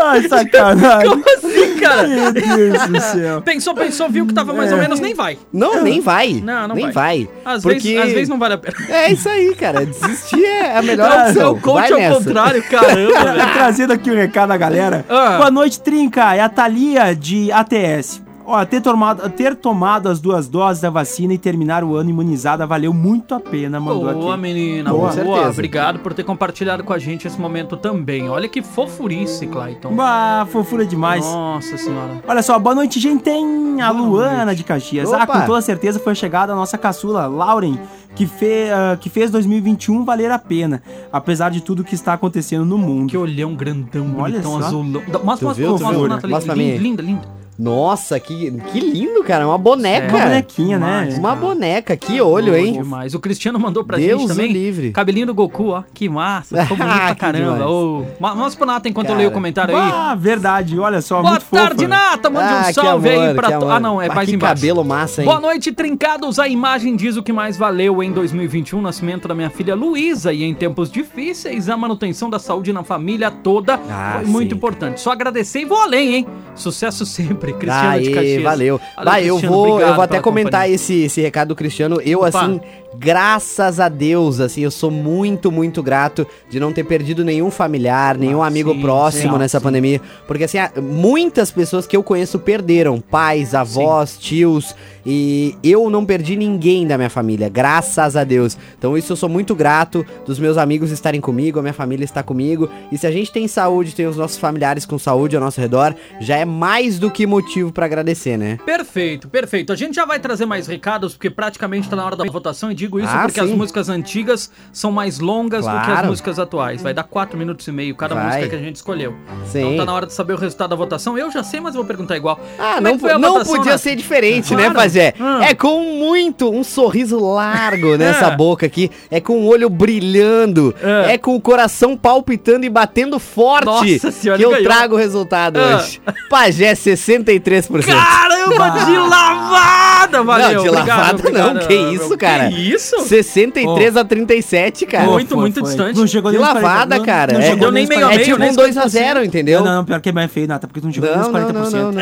Ai, 0.04 0.28
sacanagem. 0.28 1.10
Como 1.10 1.24
assim, 1.28 1.76
cara? 1.80 2.08
Meu 2.08 2.32
Deus 2.32 2.88
do 2.88 3.00
céu. 3.02 3.42
Pensou, 3.42 3.76
pensou, 3.76 4.10
viu 4.10 4.26
que 4.26 4.34
tava 4.34 4.54
mais 4.54 4.72
ou 4.72 4.78
É. 4.78 4.82
menos, 4.82 5.00
nem 5.00 5.14
vai. 5.14 5.38
Não, 5.54 5.84
nem 5.84 6.00
vai. 6.02 6.42
Não, 6.44 6.68
não 6.70 6.76
nem 6.76 6.90
vai. 6.92 7.26
vai. 7.26 7.30
Às, 7.54 7.62
porque 7.64 7.80
vezes, 7.80 7.98
às 8.02 8.12
vezes 8.14 8.30
não 8.30 8.40
vale 8.40 8.56
a 8.56 8.58
pena. 8.58 8.76
É 8.90 9.12
isso 9.12 9.30
aí, 9.30 9.54
cara. 9.56 9.86
Desistir 9.86 10.44
é 10.44 10.78
a 10.78 10.82
melhor 10.82 11.12
Ah, 11.12 11.28
opção. 11.28 11.42
É 11.44 11.48
o 11.48 11.56
coach 11.60 11.82
vai 11.82 11.92
ao 11.92 12.00
nessa. 12.00 12.16
contrário, 12.24 12.64
caramba, 12.64 13.36
Tá 13.36 13.48
trazendo 13.54 13.94
aqui 13.94 14.10
o 14.10 14.16
recado 14.16 14.52
à 14.52 14.58
galera. 14.58 15.06
Ah. 15.10 15.38
Boa 15.38 15.52
noite, 15.52 15.80
Trinca. 15.82 16.34
É 16.36 16.40
a 16.42 16.50
Thalia 16.50 17.16
de 17.16 17.52
ATS. 17.52 18.22
Ó, 18.52 18.66
ter 18.66 18.82
tomado, 18.82 19.30
ter 19.30 19.56
tomado 19.56 20.10
as 20.10 20.20
duas 20.20 20.50
doses 20.50 20.82
da 20.82 20.90
vacina 20.90 21.34
e 21.34 21.38
terminar 21.38 21.86
o 21.86 21.96
ano 21.96 22.10
imunizada 22.10 22.68
valeu 22.68 22.94
muito 22.94 23.34
a 23.34 23.40
pena, 23.40 23.80
mandou 23.80 24.12
Boa, 24.14 24.34
aqui. 24.34 24.42
menina. 24.42 24.90
Boa. 24.90 25.02
Boa. 25.04 25.12
Certeza. 25.14 25.50
Obrigado 25.52 26.00
por 26.00 26.14
ter 26.14 26.24
compartilhado 26.26 26.84
com 26.84 26.92
a 26.92 27.00
gente 27.00 27.26
esse 27.26 27.40
momento 27.40 27.78
também. 27.78 28.30
Olha 28.30 28.50
que 28.50 28.62
fofurice, 28.62 29.48
Clayton. 29.48 29.96
Bah, 29.96 30.46
fofura 30.52 30.86
demais. 30.86 31.24
Nossa 31.24 31.78
senhora. 31.78 32.22
Olha 32.28 32.44
só, 32.44 32.60
boa 32.60 32.76
noite, 32.76 33.00
gente. 33.00 33.24
Tem 33.24 33.82
a 33.82 33.90
Luana 33.90 34.54
de 34.54 34.66
Caxias. 34.66 35.14
Ah, 35.14 35.24
Opa. 35.24 35.40
com 35.40 35.46
toda 35.46 35.62
certeza 35.62 35.98
foi 35.98 36.12
a 36.12 36.16
chegada 36.16 36.48
da 36.48 36.56
nossa 36.56 36.78
caçula, 36.78 37.28
Lauren, 37.28 37.80
que, 38.16 38.28
fe, 38.28 38.70
ah, 38.70 38.98
que 39.00 39.10
fez 39.10 39.32
2021 39.32 40.04
valer 40.04 40.30
a 40.30 40.38
pena, 40.40 40.84
apesar 41.12 41.52
de 41.52 41.62
tudo 41.62 41.86
que 41.86 41.96
está 41.96 42.14
acontecendo 42.14 42.66
no 42.66 42.78
mundo. 42.78 43.10
Que 43.10 43.18
olhão 43.18 43.56
grandão, 43.56 44.14
Olha 44.18 44.42
bonitão, 44.42 44.60
só. 44.60 44.68
azulão. 44.68 45.02
Mostra, 45.24 45.48
mostra, 45.48 46.28
mostra, 46.28 46.54
linda, 46.54 47.02
linda. 47.02 47.41
Nossa, 47.62 48.20
que, 48.20 48.50
que 48.72 48.80
lindo, 48.80 49.24
cara. 49.24 49.48
Uma 49.48 49.58
boneca. 49.58 50.16
Uma 50.16 50.26
bonequinha, 50.26 50.80
né? 50.80 50.88
Demais. 51.02 51.18
Uma 51.20 51.36
boneca. 51.36 51.96
Que 51.96 52.20
olho, 52.20 52.56
hein? 52.56 52.74
Demais. 52.74 53.14
O 53.14 53.20
Cristiano 53.20 53.60
mandou 53.60 53.84
pra 53.84 53.98
Deus 53.98 54.22
gente 54.22 54.30
também. 54.30 54.52
livre. 54.52 54.92
Cabelinho 54.92 55.28
do 55.28 55.34
Goku, 55.36 55.68
ó. 55.70 55.84
Que 55.94 56.10
massa. 56.10 56.64
Ficou 56.64 56.76
bonito 56.78 56.96
pra 57.06 57.16
caramba. 57.16 57.68
Ô, 57.70 58.04
Mostra 58.20 58.58
pro 58.58 58.66
Nata 58.66 58.90
enquanto 58.90 59.06
eu 59.06 59.10
Cara. 59.10 59.18
leio 59.20 59.30
o 59.30 59.34
comentário 59.34 59.78
aí. 59.78 59.92
Ah, 59.94 60.16
verdade, 60.16 60.80
olha 60.80 61.02
só, 61.02 61.22
Boa 61.22 61.32
muito 61.34 61.46
tarde, 61.46 61.76
fofa. 61.76 61.88
Nata. 61.88 62.30
Mande 62.32 62.46
Ah, 62.52 62.66
um 62.70 62.74
salve 62.74 63.10
aí 63.10 63.16
amor, 63.18 63.36
pra. 63.36 63.48
to- 63.50 63.54
amor. 63.56 63.72
Ah, 63.72 63.80
não, 63.80 64.02
é 64.02 64.08
Ah, 64.08 64.14
mais 64.16 64.28
que 64.30 64.36
embaixo. 64.36 64.56
cabelo 64.56 64.84
massa, 64.84 65.22
hein? 65.22 65.28
Boa 65.28 65.40
noite, 65.40 65.72
trincados. 65.72 66.40
A 66.40 66.48
imagem 66.48 66.96
diz 66.96 67.16
o 67.16 67.22
que 67.22 67.32
mais 67.32 67.58
valeu 67.58 68.02
em 68.02 68.12
2021, 68.12 68.80
o 68.80 68.82
nascimento 68.82 69.28
da 69.28 69.36
minha 69.36 69.52
filha 69.52 69.76
Luísa. 69.76 70.34
E 70.34 70.44
em 70.44 70.54
tempos 70.56 70.90
difíceis, 70.92 71.70
a 71.70 71.78
manutenção 71.78 72.28
da 72.28 72.40
saúde 72.40 72.74
na 72.74 72.84
família 72.84 73.30
toda 73.30 73.80
Ah, 73.90 74.14
foi 74.22 74.26
muito 74.26 74.50
sim. 74.52 74.56
importante. 74.56 75.00
Só 75.00 75.12
agradecer 75.12 75.62
e 75.62 75.66
vou 75.66 75.78
além, 75.80 76.16
hein? 76.16 76.28
Sucesso 76.56 77.06
sempre, 77.06 77.51
Cristiano 77.54 78.02
de 78.02 78.12
Caxias. 78.12 78.44
valeu. 78.44 78.82
Valeu, 78.96 79.12
Vai, 79.12 79.24
eu 79.26 79.38
vou, 79.40 79.82
eu 79.82 79.94
vou 79.94 80.04
até 80.04 80.20
comentar 80.20 80.70
esse, 80.70 81.04
esse 81.04 81.22
recado 81.22 81.50
do 81.50 81.56
Cristiano. 81.56 82.02
Eu, 82.02 82.20
Opa. 82.20 82.30
assim, 82.30 82.62
graças 82.98 83.80
a 83.80 83.90
Deus, 83.90 84.40
assim, 84.40 84.62
eu 84.62 84.72
sou 84.72 84.92
muito, 84.92 85.52
muito 85.52 85.82
grato 85.82 86.26
de 86.50 86.60
não 86.60 86.72
ter 86.74 86.84
perdido 86.84 87.24
nenhum 87.24 87.50
familiar, 87.50 88.18
nenhum 88.18 88.44
amigo 88.44 88.72
Ah, 88.72 88.76
sim, 88.76 88.82
próximo 88.82 89.34
sim, 89.34 89.40
nessa 89.40 89.60
sim. 89.60 89.64
pandemia. 89.64 90.02
Porque, 90.28 90.44
assim, 90.44 90.58
ah, 90.58 90.72
muitas 90.82 91.52
pessoas 91.52 91.88
que 91.88 91.96
eu 91.96 92.04
conheço 92.04 92.40
perderam 92.40 93.00
pais, 93.00 93.56
avós, 93.56 94.18
tios. 94.18 94.76
E 95.04 95.56
eu 95.64 95.90
não 95.90 96.06
perdi 96.06 96.36
ninguém 96.36 96.86
da 96.86 96.96
minha 96.96 97.10
família, 97.10 97.50
graças 97.50 98.16
a 98.16 98.24
Deus. 98.24 98.56
Então, 98.78 98.96
isso 98.96 99.14
eu 99.14 99.16
sou 99.18 99.28
muito 99.28 99.56
grato 99.56 100.06
dos 100.26 100.38
meus 100.38 100.58
amigos 100.58 100.92
estarem 100.92 101.20
comigo, 101.20 101.58
a 101.58 101.62
minha 101.62 101.74
família 101.74 102.06
está 102.06 102.22
comigo. 102.22 102.70
E 102.92 102.98
se 102.98 103.08
a 103.08 103.12
gente 103.12 103.32
tem 103.32 103.48
saúde, 103.48 103.96
tem 103.96 104.06
os 104.06 104.18
nossos 104.18 104.38
familiares 104.38 104.86
com 104.86 105.00
saúde 105.00 105.36
ao 105.36 105.42
nosso 105.42 105.60
redor, 105.60 105.96
já 106.20 106.38
é 106.38 106.46
mais 106.46 107.00
do 107.00 107.10
que 107.10 107.26
motivo 107.26 107.72
pra 107.72 107.86
agradecer, 107.86 108.38
né? 108.38 108.60
Perfeito, 108.64 109.28
perfeito. 109.28 109.74
A 109.74 109.76
gente 109.76 109.96
já 109.96 110.06
vai 110.06 110.20
trazer 110.20 110.46
mais 110.46 110.68
recados, 110.68 111.14
porque 111.14 111.32
praticamente 111.32 111.90
tá 111.90 111.96
na 111.96 112.06
hora 112.06 112.16
da 112.16 112.26
votação, 112.26 112.72
e 112.72 112.76
digo 112.82 113.00
isso 113.00 113.10
Ah, 113.12 113.24
porque 113.24 113.40
as 113.40 113.50
sim. 113.50 113.56
músicas 113.56 113.90
antigas 113.90 114.52
são 114.74 114.92
mais 114.92 115.20
longas 115.20 115.66
do 115.66 115.72
que 115.72 115.78
as 115.78 115.86
Claro. 115.86 116.08
músicas 116.08 116.40
atuais. 116.40 116.82
Vai 116.82 116.94
dar 116.94 117.04
4 117.04 117.38
minutos 117.38 117.68
e 117.68 117.72
meio 117.72 117.96
cada 117.96 118.16
Vai. 118.16 118.26
música 118.26 118.48
que 118.50 118.56
a 118.56 118.60
gente 118.60 118.76
escolheu. 118.78 119.14
Sim. 119.46 119.60
Então 119.74 119.78
tá 119.78 119.86
na 119.86 119.94
hora 119.94 120.06
de 120.08 120.14
saber 120.14 120.34
o 120.34 120.38
resultado 120.38 120.70
da 120.72 120.76
votação. 120.76 121.18
Eu 121.18 121.32
já 121.32 121.44
sei, 121.44 121.60
mas 121.60 121.76
vou 121.76 121.86
perguntar 121.86 122.18
igual. 122.18 122.40
Ah, 122.58 122.76
Como 122.76 122.88
é 122.88 122.92
não, 122.92 123.00
foi 123.00 123.12
a 123.12 123.20
não 123.20 123.34
votação, 123.34 123.56
podia 123.56 123.72
Nath? 123.74 123.82
ser 123.82 123.96
diferente, 123.96 124.56
né, 124.56 124.64
Claro. 124.64 124.76
Pajé? 124.76 125.14
Hum. 125.20 125.42
É 125.42 125.54
com 125.54 125.80
muito, 126.00 126.50
um 126.50 126.64
sorriso 126.64 127.20
largo 127.20 127.96
nessa 127.98 128.28
É. 128.28 128.36
boca 128.36 128.66
aqui, 128.66 128.90
é 129.10 129.20
com 129.22 129.42
o 129.42 129.48
olho 129.48 129.70
brilhando, 129.70 130.74
É. 130.82 131.14
é. 131.14 131.18
com 131.18 131.36
o 131.36 131.42
coração 131.42 131.96
palpitando 131.96 132.66
e 132.66 132.70
batendo 132.70 133.20
forte 133.20 133.66
Nossa 133.66 134.12
senhora, 134.12 134.40
que 134.40 134.46
eu 134.46 134.52
ganhou. 134.52 134.64
trago 134.66 134.96
o 134.96 134.98
resultado 134.98 135.60
É. 135.60 135.76
hoje. 135.76 136.02
Pajé, 136.30 136.74
63%. 136.76 137.96
Caramba, 137.96 138.41
de 138.86 138.98
lavada! 138.98 140.24
Valeu, 140.24 140.54
não, 140.54 140.64
de 140.64 140.70
obrigado, 140.70 140.88
lavada 140.98 141.20
obrigado, 141.20 141.54
não, 141.54 141.68
que 141.68 141.78
meu. 141.78 141.94
isso, 141.94 142.18
cara. 142.18 142.50
Que 142.50 142.74
isso? 142.74 143.00
63 143.02 143.98
a 143.98 144.04
37, 144.06 144.86
cara. 144.86 145.06
Muito, 145.06 145.38
muito 145.38 145.62
distante. 145.62 145.98
Não 145.98 146.08
chegou 146.08 146.32
Que 146.32 146.38
nem 146.38 146.46
lavada, 146.46 146.96
40, 147.00 147.06
cara. 147.06 147.34
Não, 147.34 147.40
não 147.40 147.46
é, 147.46 147.50
chegou 147.50 147.72
nem 147.72 147.84
nos 147.84 147.90
meio 147.90 148.02
a 148.02 148.10
40. 148.10 148.14
é 148.14 148.18
meio, 148.18 148.26
tipo 148.26 148.40
nem 148.40 148.52
um 148.52 148.56
2 148.56 148.78
a 148.78 148.88
0 148.88 149.24
entendeu? 149.24 149.60
Não, 149.60 149.66
não, 149.66 149.76
não, 149.78 149.86
pior 149.86 150.02
que 150.02 150.10
é 150.10 150.12
bem 150.12 150.28
feio, 150.28 150.48
Nata, 150.48 150.68
porque 150.68 150.82
tu 150.82 150.86
não 150.86 150.94
chegou 150.94 151.10
nem 151.10 151.20
Não, 151.20 151.32
40%. 151.32 151.32
não, 151.32 151.52
não, 151.54 151.72
não, 151.72 151.92
não. 151.92 152.02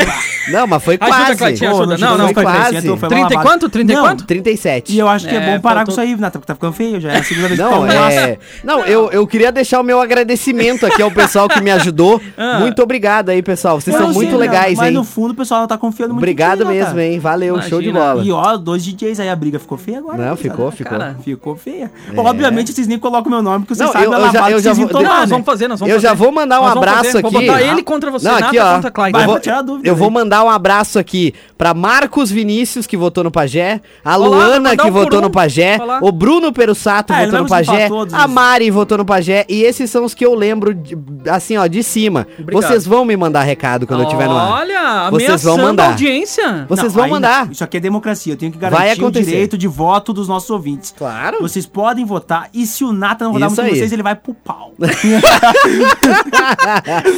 Não, 0.50 0.68
mas 0.68 0.84
foi 0.84 0.98
Ajuda, 1.00 1.18
quase. 1.18 1.38
Cleitinho, 1.38 1.72
Pô, 1.72 1.78
ajuda. 1.78 1.98
Não, 1.98 2.18
não, 2.18 2.34
foi 2.34 2.44
40%, 2.44 2.54
quase. 2.54 2.82
foi 2.82 2.90
uma 2.92 3.08
30 3.08 3.34
e 3.34 3.38
quanto? 3.38 3.70
30 3.70 3.92
e 3.92 3.96
Não, 3.96 4.04
quanto? 4.04 4.26
37. 4.26 4.94
E 4.94 5.00
eu 5.00 5.08
acho 5.08 5.28
que 5.28 5.36
é, 5.36 5.38
É, 5.38 5.46
bom 5.56 5.60
parar 5.62 5.86
com 5.86 5.92
isso 5.92 6.02
aí, 6.02 6.16
Nata, 6.16 6.40
porque 6.40 6.48
tá 6.48 6.56
ficando 6.56 6.74
feio 6.74 7.00
já. 7.00 7.12
É 7.12 7.18
a 7.18 7.24
segunda 7.24 7.48
vez 7.48 7.60
que 7.60 7.66
Não, 7.66 7.82
laço. 7.82 8.18
é. 8.18 8.38
Não, 8.64 8.80
eu, 8.86 9.12
eu 9.12 9.28
queria 9.28 9.52
deixar 9.52 9.80
o 9.80 9.84
meu 9.84 10.02
agradecimento 10.02 10.86
aqui 10.86 11.02
ao 11.02 11.12
pessoal 11.12 11.48
que 11.48 11.62
me 11.62 11.72
ajudou. 11.72 12.20
Ah. 12.38 12.60
Muito 12.60 12.82
obrigado 12.82 13.30
aí, 13.30 13.42
pessoal. 13.42 13.82
Vocês 13.82 13.96
são 13.96 14.08
não 14.08 14.14
muito 14.14 14.32
não, 14.32 14.38
legais, 14.40 14.78
Mas 14.78 14.88
hein? 14.88 14.94
no 14.94 15.04
fundo 15.04 15.32
o 15.32 15.36
pessoal 15.36 15.68
tá 15.68 15.78
confiando 15.78 16.14
muito 16.14 16.22
Obrigado 16.30 16.66
mesmo, 16.66 16.90
Nata. 16.90 17.04
hein? 17.04 17.20
Valeu, 17.20 17.62
show 17.62 17.82
de 17.82 17.90
Imagina. 17.90 18.14
bola. 18.14 18.24
E 18.26 18.32
ó, 18.32 18.58
dois 18.58 18.84
DJs 18.84 19.20
aí, 19.20 19.30
a 19.30 19.36
briga 19.36 19.60
ficou 19.60 19.78
feia 19.78 20.00
agora. 20.00 20.18
Não, 20.18 20.26
né, 20.32 20.36
ficou, 20.36 20.72
ficou. 20.72 20.98
Cara, 20.98 21.16
Ficou 21.24 21.56
feia. 21.56 21.92
Obviamente 22.16 22.72
vocês 22.74 22.88
nem 22.88 22.98
colocam 23.00 23.30
meu 23.32 23.42
nome, 23.42 23.66
porque 23.66 23.76
vocês 23.76 23.86
Não, 23.88 23.94
sabem 23.94 24.08
eu- 24.08 24.32
já- 24.32 24.52
eu 24.52 24.58
que 24.58 24.64
já 24.64 24.74
vocês 24.74 24.78
vou- 24.78 24.88
tomar, 24.88 25.10
Não, 25.10 25.20
né? 25.22 25.26
vamos 25.28 25.46
fazer, 25.46 25.68
nós 25.68 25.80
vamos 25.80 25.94
Eu 25.94 26.00
já 26.00 26.10
fazer. 26.10 26.24
vou 26.24 26.32
mandar 26.32 26.60
um 26.62 26.64
Nós 26.66 26.78
abraço 26.78 26.98
fazer. 27.06 27.18
aqui. 27.20 27.22
Vou 27.22 27.32
botar 27.42 27.62
ele 27.62 27.84
contra 27.84 28.12
você, 28.12 28.28
Não, 28.28 28.36
aqui, 28.36 28.60
ó. 28.60 28.76
contra 28.76 28.92
Clyde. 28.92 29.12
Vai, 29.14 29.24
eu 29.24 29.28
vou 29.28 29.40
tirar 29.40 29.60
a 29.60 29.62
dúvida 29.62 29.90
eu 29.90 29.96
vou 29.96 30.10
mandar 30.12 30.44
um 30.44 30.50
abraço 30.50 31.00
aqui 31.00 31.34
pra 31.58 31.74
Marcos 31.74 32.30
Vinícius, 32.32 32.86
que 32.88 32.96
votou 32.98 33.24
no 33.24 33.32
Pajé, 33.32 33.82
a 34.04 34.18
Olá, 34.18 34.28
Luana, 34.28 34.78
que 34.78 34.88
um 34.88 34.92
votou 34.92 35.20
um. 35.20 35.24
no 35.24 35.30
Pajé, 35.30 35.78
Olá. 35.82 36.00
o 36.02 36.12
Bruno 36.12 36.52
Perussato 36.54 37.14
Ah, 37.14 37.26
votou 37.26 37.40
no 37.40 37.48
Pajé, 37.48 37.90
a? 38.14 38.28
Mari 38.28 38.70
votou 38.72 38.98
no 38.98 39.06
Pajé, 39.06 39.46
e 39.50 39.64
esses 39.64 39.90
são 39.90 40.04
os 40.06 40.14
que 40.14 40.26
eu 40.26 40.34
lembro, 40.36 40.74
de- 40.74 40.98
assim, 41.30 41.58
ó, 41.58 41.68
de 41.68 41.84
cima. 41.84 42.28
Vocês 42.52 42.86
vão 42.86 43.04
me 43.06 43.16
mandar 43.18 43.44
recado 43.44 43.86
quando 43.88 44.02
eu 44.02 44.06
estiver 44.06 44.28
no 44.28 44.38
ar. 44.38 44.52
Olha, 44.52 45.10
Vocês 45.12 45.44
vão 45.44 45.58
mandar. 45.58 45.90
a 45.90 45.96
audiência. 46.20 46.66
Vocês 46.68 46.88
Não, 46.88 46.96
vão 46.96 47.04
ainda- 47.06 47.16
mandar. 47.16 47.52
Isso 47.52 47.64
aqui 47.64 47.78
é 47.78 47.80
democracia. 47.80 48.34
Eu 48.34 48.38
tenho 48.38 48.52
que 48.52 48.58
garantir 48.58 49.04
o 49.04 49.12
direito 49.12 49.58
de 49.58 49.68
voto 49.68 50.12
dos 50.14 50.28
nossos 50.28 50.50
ouvintes. 50.50 50.94
Claro. 50.98 51.38
Vocês 51.42 51.66
podem 51.66 52.06
votar 52.06 52.50
e 52.54 52.66
se 52.66 52.84
o 52.84 52.92
Nata 52.92 53.26
não 53.26 53.34
votar 53.34 53.48
Isso 53.50 53.56
muito 53.62 53.70
com 53.70 53.74
aí. 53.76 53.80
vocês, 53.80 53.92
ele 53.92 54.04
vai 54.04 54.16
pro 54.16 54.34
pau. 54.34 54.74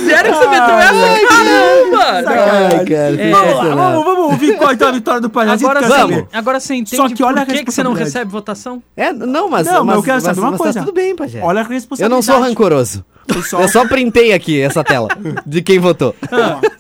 Sério 0.06 0.32
que 0.34 0.38
você 0.38 0.48
meteu 0.48 0.76
essa? 0.80 1.28
Caramba! 1.28 2.04
Ai, 2.30 2.86
cara, 2.86 3.22
É. 3.22 3.32
vamos 3.32 3.56
lá, 3.56 3.76
vamos, 3.76 4.06
vamos 4.06 4.32
ouvir 4.32 4.58
qual 4.58 4.72
então 4.74 4.88
a 4.88 4.92
vitória 4.92 5.22
do 5.22 5.30
Palhaço. 5.30 5.66
Agora, 5.66 5.88
Vamos. 5.88 6.16
sim, 6.18 6.26
agora 6.34 6.60
você 6.60 6.76
entende 6.76 6.96
Só 6.96 7.08
que 7.10 7.24
olha 7.24 7.46
por 7.46 7.54
que, 7.54 7.64
que 7.66 7.72
você 7.72 7.84
não 7.84 7.94
recebe 7.94 8.32
votação? 8.32 8.82
É, 8.96 9.12
não, 9.14 9.50
mas, 9.50 9.66
Não, 9.68 9.84
mas 9.84 9.86
mas, 9.86 9.96
eu 9.98 10.04
quero 10.04 10.16
mas- 10.18 10.24
saber 10.24 10.40
uma 10.40 10.52
mas 10.52 10.58
coisa. 10.62 10.80
Tá 10.80 10.86
tudo 10.86 10.96
bem, 10.96 11.16
Pajé. 11.16 11.42
Olha 11.44 11.62
a 11.62 11.64
Eu 11.64 11.70
responsabilidade. 11.70 12.14
não 12.16 12.22
sou 12.22 12.40
rancoroso. 12.42 13.06
Pessoal- 13.28 13.62
Eu 13.64 13.70
só 13.70 13.88
printei 13.88 14.34
aqui 14.34 14.60
essa 14.62 14.84
tela 14.84 15.08
de 15.46 15.62
quem 15.62 15.80
votou. 15.80 16.16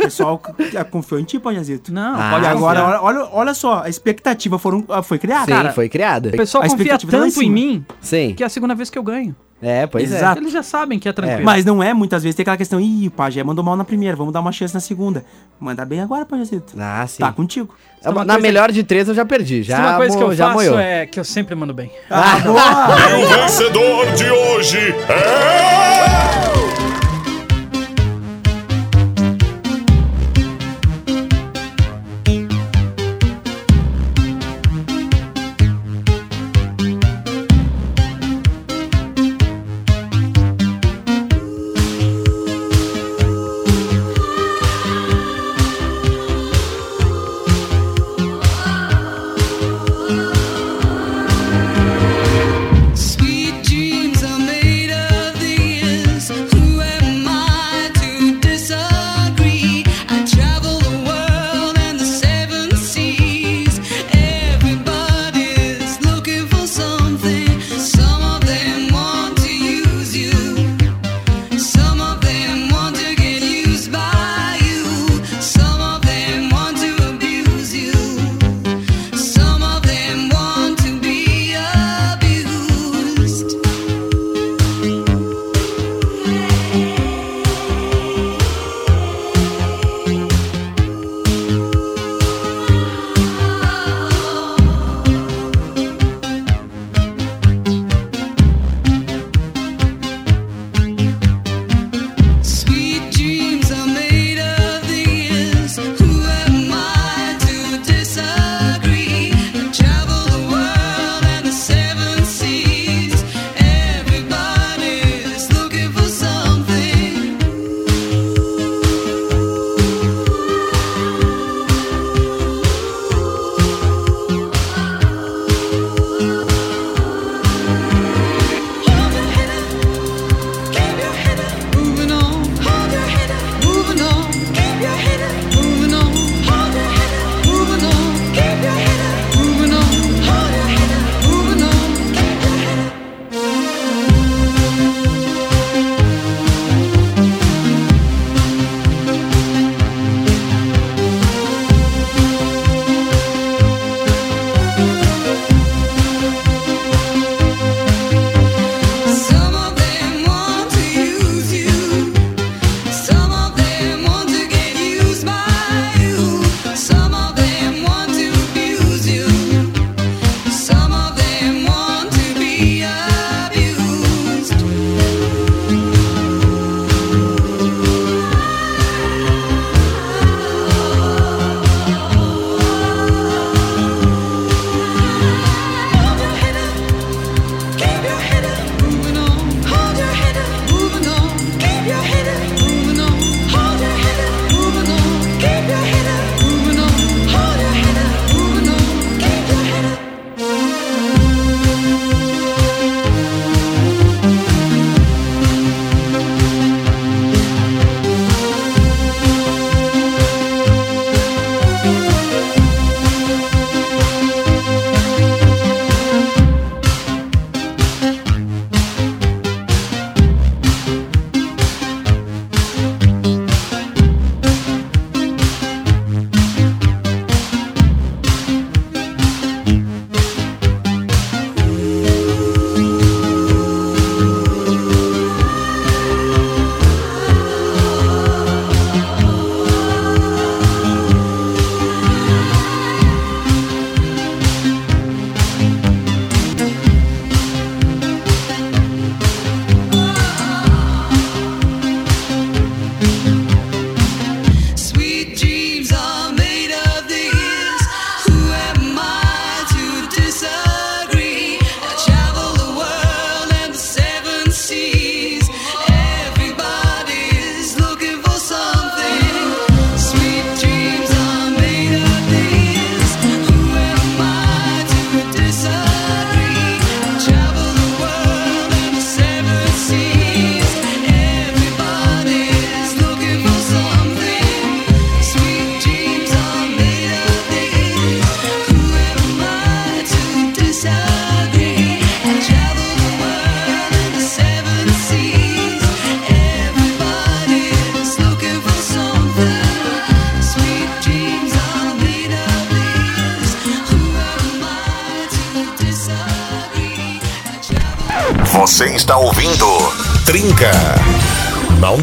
O 0.01 0.04
pessoal 0.04 0.41
confiou 0.89 1.19
em 1.19 1.23
ti, 1.23 1.39
Palhazito. 1.39 1.93
Não, 1.93 2.15
Ah, 2.19 2.32
pode 2.34 2.45
agora, 2.47 2.84
olha, 2.84 3.01
olha, 3.01 3.30
olha 3.32 3.54
só, 3.54 3.84
a 3.84 3.89
expectativa 3.89 4.58
foram, 4.60 4.84
ah, 4.89 5.01
foi 5.04 5.17
criada. 5.19 5.45
Sim, 5.45 5.51
Cara, 5.51 5.71
foi 5.71 5.88
criada. 5.88 6.30
O 6.30 6.32
pessoal 6.32 6.63
A 6.63 6.67
confia 6.69 6.84
expectativa 6.95 7.12
tá 7.12 7.17
em 7.17 7.21
tanto 7.21 7.38
em 7.39 7.43
cima. 7.43 7.54
mim 7.54 7.86
Sim. 8.01 8.34
que 8.36 8.43
é 8.43 8.45
a 8.45 8.49
segunda 8.49 8.73
vez 8.75 8.89
que 8.89 8.97
eu 8.97 9.04
ganho. 9.04 9.36
É, 9.62 9.86
pois 9.86 10.12
Exato. 10.12 10.41
Eles 10.41 10.51
já 10.51 10.63
sabem 10.63 10.97
que 10.97 11.08
é 11.08 11.13
tranquilo. 11.13 11.43
Mas 11.45 11.63
não 11.63 11.84
é, 11.84 11.93
muitas 11.93 12.23
vezes 12.23 12.36
tem 12.36 12.41
aquela 12.41 12.58
questão, 12.58 12.80
ih, 12.82 13.08
o 13.08 13.12
Pajé 13.12 13.43
mandou 13.43 13.63
mal 13.63 13.75
na 13.75 13.84
primeira, 13.84 14.17
vamos 14.17 14.34
dar 14.34 14.39
uma 14.39 14.51
chance 14.51 14.73
na 14.73 14.80
segunda. 14.80 15.23
Manda 15.60 15.86
bem 15.86 16.01
agora, 16.01 16.25
Pajazito. 16.25 16.73
é. 16.77 16.82
Ah, 16.84 17.06
sim. 17.08 17.19
Tá 17.21 17.32
contigo. 17.32 17.73
É 18.04 18.08
Na 18.08 18.25
coisa- 18.25 18.39
melhor 18.39 18.71
de 18.71 18.84
três 18.84 19.08
eu 19.08 19.13
já 19.13 19.23
perdi. 19.23 19.62
Já, 19.62 19.80
uma 19.80 19.97
coisa 19.97 20.17
que 20.17 20.23
eu 20.23 20.34
já 20.34 20.45
faço 20.47 20.56
moiou. 20.58 20.80
é 20.80 21.06
que 21.06 21.19
eu 21.19 21.23
sempre 21.23 21.54
mando 21.54 21.75
bem. 21.75 21.91
Ah, 22.10 22.39
boa! 22.39 22.62
E 23.12 23.23
o 23.23 23.27
vencedor 23.41 24.12
de 24.13 24.30
hoje 24.32 24.95
é. 25.08 25.80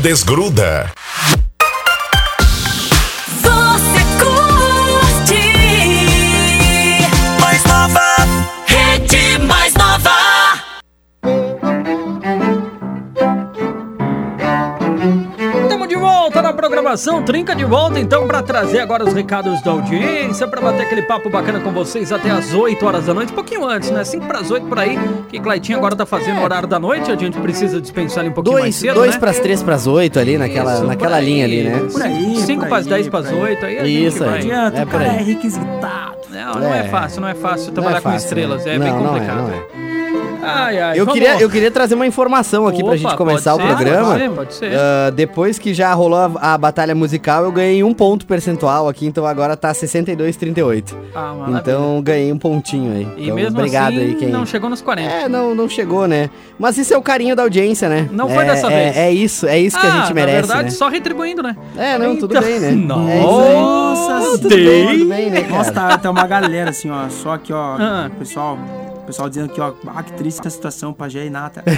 Desgruda. 0.09 0.88
Programação, 16.99 17.23
trinca 17.23 17.55
de 17.55 17.65
volta 17.65 18.01
então 18.01 18.27
para 18.27 18.43
trazer 18.43 18.81
agora 18.81 19.05
os 19.05 19.15
recados 19.15 19.63
da 19.63 19.71
audiência, 19.71 20.47
para 20.49 20.61
bater 20.61 20.83
aquele 20.83 21.03
papo 21.03 21.31
bacana 21.31 21.61
com 21.61 21.71
vocês 21.71 22.11
até 22.13 22.31
as 22.31 22.53
8 22.53 22.85
horas 22.85 23.07
da 23.07 23.15
noite, 23.15 23.33
um 23.33 23.35
pouquinho 23.37 23.65
antes, 23.65 23.91
né? 23.91 24.03
5 24.05 24.27
para 24.27 24.41
as 24.41 24.51
8 24.51 24.67
por 24.67 24.79
aí, 24.79 24.99
que 25.29 25.39
Claitinho 25.39 25.79
agora 25.79 25.95
tá 25.95 26.05
fazendo 26.05 26.41
o 26.41 26.45
horário 26.45 26.67
da 26.69 26.79
noite, 26.79 27.11
a 27.11 27.17
gente 27.17 27.39
precisa 27.39 27.81
dispensar 27.81 28.25
ele 28.25 28.31
um 28.31 28.35
pouquinho 28.35 28.59
mais 28.59 28.75
Dois, 28.75 28.77
cedo, 28.77 28.95
dois 28.95 29.13
né? 29.15 29.21
pras 29.21 29.39
três 29.39 29.63
pras 29.63 29.87
oito 29.87 30.19
ali, 30.19 30.37
naquela, 30.37 30.75
Isso, 30.75 30.85
naquela 30.85 31.17
aí. 31.17 31.25
linha 31.25 31.45
ali, 31.45 31.63
né? 31.65 31.89
Por 31.93 32.03
aí, 32.03 32.37
5 32.37 32.61
por 32.63 32.69
para 32.69 32.79
as 32.79 32.87
aí, 32.87 32.93
10 32.93 33.09
para 33.09 33.19
as 33.21 33.27
por 33.29 33.35
aí. 33.35 33.43
8, 33.43 33.67
aí 33.67 33.79
a 33.79 33.85
Isso 33.87 34.19
gente. 34.25 34.29
Adianta, 34.35 34.79
É 34.79 34.83
o 34.83 34.87
por 34.87 34.93
cara 35.01 35.05
é 35.05 35.23
requisitado. 35.23 36.19
Não, 36.31 36.55
não 36.55 36.75
é. 36.75 36.81
É. 36.81 36.85
fácil, 36.85 37.21
não 37.21 37.29
é 37.29 37.35
fácil 37.35 37.67
Não 37.69 37.75
trabalhar 37.75 37.99
é 37.99 38.01
com 38.01 38.11
fácil, 38.11 38.25
estrelas, 38.27 38.65
né? 38.65 38.75
é 38.75 38.79
bem 38.79 38.89
Não, 38.93 39.03
não 39.03 39.17
é, 39.17 39.21
complicado. 39.21 39.43
não 39.43 39.85
é. 39.85 39.88
Ai, 40.49 40.79
ai, 40.81 40.99
Eu 40.99 41.05
vamos. 41.05 41.21
queria, 41.21 41.41
eu 41.41 41.51
queria 41.51 41.71
trazer 41.71 41.95
uma 41.95 42.07
informação 42.07 42.67
aqui 42.67 42.79
pra 42.79 42.87
Opa, 42.89 42.97
gente 42.97 43.05
pode 43.07 43.17
começar 43.17 43.55
o 43.55 43.57
ser, 43.61 43.67
programa. 43.67 44.07
Pode 44.09 44.21
ser, 44.21 44.31
pode 44.31 44.55
ser. 44.55 44.73
Ah, 44.79 45.11
depois 45.11 45.59
que 45.59 45.73
já 45.75 45.93
rolou 45.95 46.19
a, 46.19 46.55
a 46.55 46.59
batalha 46.59 46.95
musical, 46.95 47.45
eu 47.45 47.53
ganhei 47.53 47.83
um 47.83 47.93
ponto 47.95 48.27
percentual 48.27 48.89
aqui, 48.89 49.07
então 49.07 49.27
agora 49.27 49.57
tá 49.57 49.73
62,38. 49.73 50.95
Ah, 51.15 51.35
maravilha. 51.35 51.59
Então 51.61 52.03
ganhei 52.03 52.33
um 52.33 52.39
pontinho 52.39 52.93
aí. 52.93 53.09
e 53.17 53.25
Então, 53.25 53.37
mesmo 53.37 53.59
obrigado 53.59 53.95
assim, 53.95 54.01
aí 54.01 54.15
quem. 54.15 54.29
não 54.29 54.45
chegou 54.47 54.69
nos 54.71 54.81
40. 54.81 55.09
É, 55.11 55.29
não, 55.29 55.55
não 55.55 55.69
chegou, 55.69 56.07
né? 56.07 56.31
Mas 56.59 56.77
isso 56.79 56.93
é 56.93 56.99
o 56.99 57.03
carinho 57.03 57.35
da 57.37 57.43
audiência, 57.43 57.89
né? 57.89 58.09
Não 58.13 58.29
foi 58.29 58.45
É- 58.45 58.47
dessa 58.47 58.67
é- 58.73 58.85
vez. 58.85 58.97
É 58.97 59.11
isso, 59.13 59.47
é 59.47 59.59
isso 59.59 59.79
que 59.79 59.87
a 59.87 59.91
Ah, 59.93 60.01
gente 60.01 60.15
merece, 60.15 60.49
Na 60.49 60.55
verdade, 60.55 60.65
né? 60.65 60.71
só 60.71 60.89
retribuindo, 60.89 61.43
né? 61.43 61.57
É, 61.77 61.99
não, 61.99 62.17
tudo 62.17 62.35
Então- 62.37 62.43
bem, 62.49 62.61
né? 62.61 62.71
Nossa, 62.73 63.11
É 63.13 63.19
isso 63.19 63.41
aí. 63.41 63.55
Nossa, 63.55 64.39
tudo 64.39 64.49
bem, 64.57 64.89
tudo 64.99 65.09
bem, 65.09 65.31
né? 65.31 65.47
Nossa, 65.49 65.73
tá, 65.73 65.99
tá 65.99 66.11
uma 66.11 66.27
galera 66.27 66.71
assim, 66.71 66.91
ó. 66.91 67.09
Só 67.09 67.33
aqui, 67.35 67.53
ó. 67.53 67.77
Ah. 67.79 68.11
Pessoal. 68.19 68.59
Pessoal 69.09 69.29
dizendo 69.31 69.51
aqui, 69.51 69.59
ó, 69.59 69.73
ah, 69.87 70.03
que 70.03 70.13
triste 70.13 70.39
essa 70.41 70.51
situação, 70.51 70.93
Pajé 70.93 71.25
e 71.25 71.31
Nata. 71.31 71.65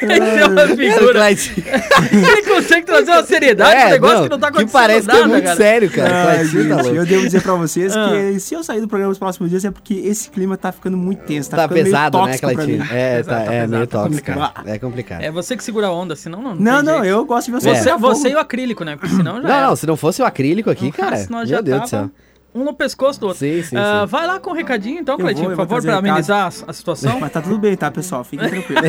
Esse 0.00 0.40
é 0.40 0.46
uma 0.46 0.66
figura. 0.68 1.30
Ele 1.30 2.42
consegue 2.48 2.86
trazer 2.86 3.10
uma 3.10 3.22
seriedade 3.24 3.80
pro 3.80 3.90
negócio 3.90 4.22
que 4.24 4.28
não 4.30 4.38
tá 4.38 4.50
que 4.50 4.56
acontecendo 4.58 4.72
parece 4.72 5.00
que 5.06 5.12
nada, 5.12 5.20
é 5.24 5.26
muito 5.26 5.44
cara. 5.44 5.56
sério, 5.56 5.90
cara. 5.90 6.28
Ai, 6.30 6.36
tá 6.38 6.44
gente, 6.44 6.68
louco. 6.68 6.86
eu 6.88 7.06
devo 7.06 7.24
dizer 7.26 7.42
pra 7.42 7.54
vocês 7.54 7.94
Ah. 7.96 8.08
que 8.10 8.40
se 8.40 8.54
eu 8.54 8.64
sair 8.64 8.80
do 8.80 8.88
programa 8.88 9.10
nos 9.10 9.18
próximos 9.18 9.50
dias 9.50 9.64
é 9.66 9.70
porque 9.70 9.92
esse 9.94 10.30
clima 10.30 10.56
tá 10.56 10.72
ficando 10.72 10.96
muito 10.96 11.22
tenso. 11.24 11.50
Tá, 11.50 11.56
Tá 11.58 11.68
pesado, 11.68 12.18
né, 12.24 12.32
mim. 12.66 12.80
É, 12.90 13.16
Pesado, 13.18 13.24
tá, 13.26 13.34
tá 13.34 13.42
é 13.52 13.60
pesado, 13.60 13.70
meio 13.72 13.86
tá 13.86 13.98
tóxico. 13.98 14.26
complicado. 14.32 14.68
É 14.68 14.78
complicado. 14.78 15.20
É 15.22 15.30
você 15.30 15.56
que 15.56 15.62
segura 15.64 15.88
a 15.88 15.92
onda, 15.92 16.16
senão 16.16 16.40
não. 16.42 16.54
Não, 16.54 16.82
não, 16.82 16.92
jeito. 17.02 17.06
eu 17.06 17.24
gosto 17.26 17.46
de 17.46 17.52
ver 17.52 17.60
Você, 17.60 17.84
tá 17.90 17.98
bom. 17.98 18.08
você 18.14 18.30
e 18.30 18.34
o 18.34 18.38
acrílico, 18.38 18.82
né? 18.82 18.96
Porque 18.96 19.14
senão 19.14 19.36
já 19.42 19.48
Não, 19.48 19.54
era. 19.54 19.66
não, 19.68 19.76
se 19.76 19.86
não 19.86 19.96
fosse 19.96 20.22
o 20.22 20.24
acrílico 20.24 20.70
aqui, 20.70 20.90
cara. 20.90 21.16
Meu 21.28 21.44
já 21.46 21.60
Deus 21.60 21.82
do 21.82 21.88
céu. 21.88 22.10
Um 22.52 22.64
no 22.64 22.74
pescoço 22.74 23.20
do 23.20 23.26
outro. 23.28 23.38
Sim, 23.38 23.62
sim, 23.62 23.76
Ah, 23.76 24.00
sim. 24.04 24.10
Vai 24.10 24.26
lá 24.26 24.40
com 24.40 24.50
um 24.50 24.54
recadinho 24.54 24.98
então, 25.00 25.14
Eu 25.14 25.20
Cleitinho, 25.20 25.50
por 25.50 25.56
favor, 25.56 25.80
recado. 25.80 25.98
amenizar 25.98 26.46
a, 26.46 26.70
a 26.70 26.72
situação. 26.72 27.20
Mas 27.20 27.30
tá 27.30 27.40
tudo 27.40 27.58
bem, 27.58 27.76
tá, 27.76 27.90
pessoal? 27.92 28.24
Fiquem 28.24 28.48
tranquilos. 28.50 28.82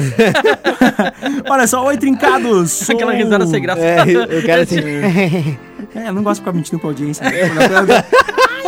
Olha 1.49 1.67
só, 1.67 1.85
oi, 1.85 1.95
trincados. 1.97 2.71
Sou... 2.71 2.95
Aquela 2.95 3.13
risada 3.13 3.45
sem 3.45 3.61
graça. 3.61 3.81
É, 3.81 4.01
eu 4.29 4.41
quero 4.43 4.63
assim. 4.63 4.79
É, 5.95 6.07
eu 6.09 6.13
não 6.13 6.23
gosto 6.23 6.39
de 6.39 6.45
ficar 6.45 6.53
mentindo 6.57 6.79
pra 6.79 6.89
audiência. 6.89 7.23
né? 7.23 7.31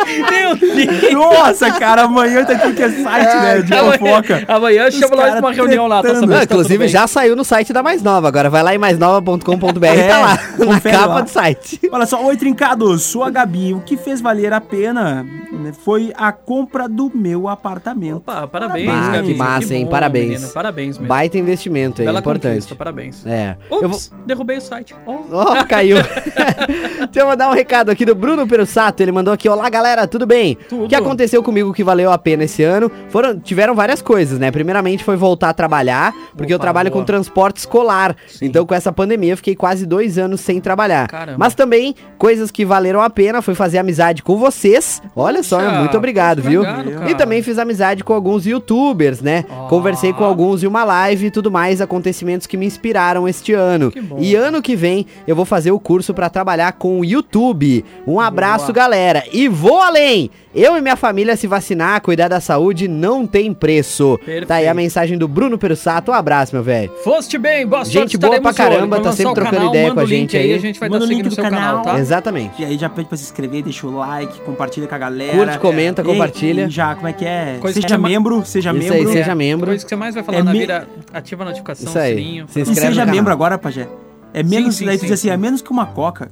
Meu 0.06 0.56
Deus! 0.56 1.14
Nossa, 1.14 1.72
cara, 1.72 2.04
amanhã 2.04 2.44
tá 2.44 2.54
aqui 2.54 2.74
que 2.74 2.84
é 2.84 2.90
site, 2.90 3.36
né? 3.36 3.62
De 3.62 3.74
Amanhã, 3.74 3.98
fofoca. 3.98 4.44
amanhã 4.48 4.88
Os 4.88 4.96
chama 4.96 5.16
nós 5.16 5.32
pra 5.32 5.40
uma 5.40 5.52
reunião 5.52 5.88
lá, 5.88 6.02
tá 6.02 6.10
sabendo? 6.10 6.28
Não, 6.30 6.38
tá 6.38 6.44
inclusive 6.44 6.88
já 6.88 7.08
saiu 7.08 7.36
no 7.36 7.44
site 7.44 7.72
da 7.74 7.82
Mais 7.84 8.02
Nova. 8.04 8.28
Agora 8.28 8.50
vai 8.50 8.64
lá 8.64 8.74
em 8.76 8.78
maisnova.com.br 8.78 9.86
É, 9.86 10.08
tá 10.08 10.20
lá, 10.20 10.40
na 10.66 10.82
capa 10.82 11.06
lá. 11.08 11.22
do 11.22 11.30
site. 11.30 11.80
Olha 11.92 12.06
só, 12.06 12.24
oi, 12.26 12.36
trincados. 12.38 13.04
Sou 13.04 13.24
a 13.24 13.30
Gabi. 13.30 13.74
O 13.74 13.80
que 13.82 13.98
fez 13.98 14.22
valer 14.22 14.54
a 14.54 14.62
pena 14.62 15.26
né, 15.52 15.72
foi 15.84 16.14
a 16.18 16.32
compra 16.32 16.88
do 16.88 17.12
meu 17.14 17.48
apartamento. 17.48 18.18
Opa, 18.18 18.48
parabéns, 18.48 18.90
Ah, 18.92 19.12
Gabi. 19.14 19.28
que 19.28 19.36
massa, 19.36 19.76
hein? 19.76 19.86
bom, 19.86 19.92
Parabéns. 19.92 20.30
menina, 20.30 20.48
Parabéns 20.54 20.98
mesmo. 20.98 21.08
Baita 21.08 21.38
investimento 21.38 22.02
aí, 22.02 22.06
Bela 22.08 22.20
importante. 22.20 22.76
parabéns. 22.76 23.26
É. 23.26 23.56
Vou... 23.70 23.86
Ups, 23.86 24.12
derrubei 24.26 24.58
o 24.58 24.62
site. 24.62 24.96
Oh. 25.06 25.20
Ó, 25.32 25.64
caiu. 25.66 25.98
Deixa 27.12 27.20
eu 27.20 27.28
mandar 27.28 27.50
um 27.50 27.54
recado 27.54 27.90
aqui 27.90 28.06
do 28.06 28.16
Bruno 28.16 28.48
Perussato. 28.48 29.02
Ele 29.04 29.12
mandou 29.12 29.34
aqui: 29.34 29.48
Olá, 29.50 29.70
galera, 29.70 30.03
tudo 30.08 30.26
bem? 30.26 30.58
Tudo. 30.70 30.86
O 30.86 30.88
que 30.88 30.96
aconteceu 30.96 31.42
comigo 31.44 31.74
que 31.74 31.84
valeu 31.84 32.12
a 32.12 32.18
pena 32.18 32.44
esse 32.44 32.64
ano? 32.64 32.92
Foram, 33.10 33.40
tiveram 33.40 33.76
várias 33.76 34.02
coisas, 34.02 34.40
né? 34.40 34.52
Primeiramente 34.52 35.04
foi 35.04 35.16
voltar 35.16 35.50
a 35.50 35.54
trabalhar, 35.54 36.14
porque 36.36 36.52
eu 36.54 36.58
Opa, 36.58 36.64
trabalho 36.64 36.90
boa. 36.90 37.02
com 37.02 37.06
transporte 37.06 37.58
escolar. 37.58 38.16
Então, 38.42 38.66
com 38.66 38.74
essa 38.74 38.92
pandemia, 38.92 39.34
eu 39.34 39.38
fiquei 39.38 39.56
quase 39.56 39.86
dois 39.86 40.18
anos 40.18 40.42
sem 40.42 40.60
trabalhar. 40.60 41.08
Caramba. 41.08 41.38
Mas 41.38 41.54
também, 41.56 41.96
coisas 42.18 42.52
que 42.52 42.66
valeram 42.66 43.02
a 43.02 43.10
pena 43.10 43.42
foi 43.42 43.56
fazer 43.56 43.78
amizade 43.78 44.24
com 44.24 44.38
vocês. 44.38 45.02
Olha 45.16 45.44
só, 45.44 45.60
Puxa, 45.60 45.80
muito 45.80 45.98
obrigado, 45.98 46.38
poxa, 46.42 46.50
viu? 46.50 46.64
e 47.10 47.16
também 47.16 47.42
fiz 47.42 47.58
amizade 47.58 48.04
com 48.04 48.14
alguns 48.14 48.46
youtubers, 48.46 49.22
né? 49.22 49.44
Conversei 49.70 50.14
com 50.14 50.24
alguns 50.24 50.64
em 50.64 50.68
uma 50.68 50.84
live 50.84 51.28
e 51.28 51.32
tudo 51.32 51.52
mais, 51.52 51.82
acontecimentos 51.82 52.48
que 52.48 52.58
me 52.58 52.66
inspiraram 52.66 53.28
este 53.28 53.54
ano. 53.54 53.92
E 54.18 54.36
ano 54.36 54.62
que 54.62 54.76
vem 54.76 55.06
eu 55.28 55.36
vou 55.36 55.46
fazer 55.46 55.72
o 55.72 55.80
curso 55.80 56.14
pra 56.14 56.30
trabalhar 56.30 56.74
com 56.74 57.00
o 57.00 57.06
YouTube. 57.06 57.84
Um 58.08 58.20
abraço, 58.20 58.66
Boa. 58.66 58.76
galera. 58.76 59.24
E 59.32 59.48
vou 59.48 59.82
além. 59.84 60.30
Eu 60.56 60.78
e 60.78 60.82
minha 60.82 60.96
família 60.96 61.36
se 61.36 61.48
vacinar, 61.48 62.00
cuidar 62.02 62.28
da 62.28 62.40
saúde 62.40 62.88
não 62.88 63.26
tem 63.26 63.54
preço. 63.54 64.18
Perfeito. 64.20 64.48
Tá 64.48 64.56
aí 64.56 64.68
a 64.68 64.74
mensagem 64.74 65.18
do 65.18 65.28
Bruno 65.28 65.58
Perussato. 65.58 66.12
Um 66.12 66.14
abraço, 66.14 66.54
meu 66.56 66.64
velho. 66.64 66.92
Foste 67.04 67.38
bem, 67.38 67.66
boa 67.66 67.84
sorte, 67.84 67.98
Gente 68.00 68.18
boa 68.18 68.40
pra 68.40 68.54
caramba, 68.54 69.00
tá 69.00 69.12
sempre 69.12 69.34
trocando 69.34 69.56
canal, 69.58 69.70
ideia 69.70 69.94
com 69.94 70.00
a 70.00 70.06
gente 70.06 70.38
aí. 70.38 70.54
A 70.54 70.60
gente 70.60 70.80
vai 70.80 70.90
Manda 70.90 71.00
dar 71.00 71.06
o 71.06 71.10
link 71.10 71.24
no 71.24 71.30
do 71.30 71.36
seu 71.36 71.44
canal, 71.44 71.78
canal. 71.80 71.82
tá? 71.96 72.00
Exatamente. 72.00 72.62
E 72.62 72.66
aí 72.66 72.78
já 72.78 72.88
pede 72.90 73.08
pra 73.08 73.18
se 73.18 73.24
inscrever, 73.24 73.64
deixa 73.64 73.88
o 73.88 73.96
like, 73.98 74.40
compartilha 74.42 74.86
com 74.88 74.96
a 74.96 74.98
galera. 74.98 75.38
Curte, 75.38 75.60
comenta, 75.60 76.02
E- 76.02 76.06
compartilha. 76.06 76.66
E 76.66 76.70
já, 76.70 76.94
como 76.96 77.08
é 77.08 77.14
que 77.14 77.26
é? 77.26 77.58
Coisa 77.60 77.76
que 77.80 77.82
seja 77.82 77.96
chama- 77.96 78.08
membro, 78.10 78.46
seja 78.46 78.70
Isso 78.72 78.80
membro. 78.80 79.08
aí, 79.10 79.14
seja 79.14 79.36
membro. 79.36 79.66
Coisa 79.68 79.84
que 79.84 79.90
você 79.90 79.96
mais 79.96 80.14
vai 80.16 80.24
falar 80.24 80.38
É 80.38 80.44
na 80.44 80.52
me- 80.52 80.60
vida, 80.60 80.88
ativa 81.12 81.44
a 81.44 81.46
notificação, 81.48 81.90
Isso 81.90 81.98
aí. 82.00 82.16
sininho. 82.16 82.46
Se 82.48 82.60
E 82.60 82.62
inscreve 82.62 82.90
no 82.90 82.96
seja 82.96 83.06
membro 83.06 83.32
agora, 83.34 83.58
Pajé. 83.58 83.88
É 84.36 84.42
menos, 84.42 84.76
sim, 84.78 84.86
daí 84.86 84.98
tu 84.98 85.02
sim, 85.02 85.06
diz 85.08 85.14
assim, 85.14 85.28
sim. 85.28 85.34
é 85.34 85.38
menos 85.38 85.62
que 85.62 85.70
uma 85.72 85.86
coca. 85.86 86.30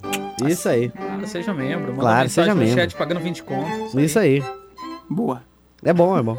Isso 0.47 0.67
aí. 0.67 0.91
Ah, 1.23 1.27
seja 1.27 1.53
membro, 1.53 1.87
manda 1.91 1.99
Claro, 2.01 2.29
seja 2.29 2.53
no 2.53 2.59
membro. 2.61 2.75
chat 2.75 2.95
pagando 2.95 3.19
20 3.19 3.43
contos. 3.43 3.93
Isso 3.95 4.19
aí. 4.19 4.43
Boa. 5.09 5.43
É 5.83 5.93
bom, 5.93 6.17
é 6.17 6.21
bom. 6.21 6.37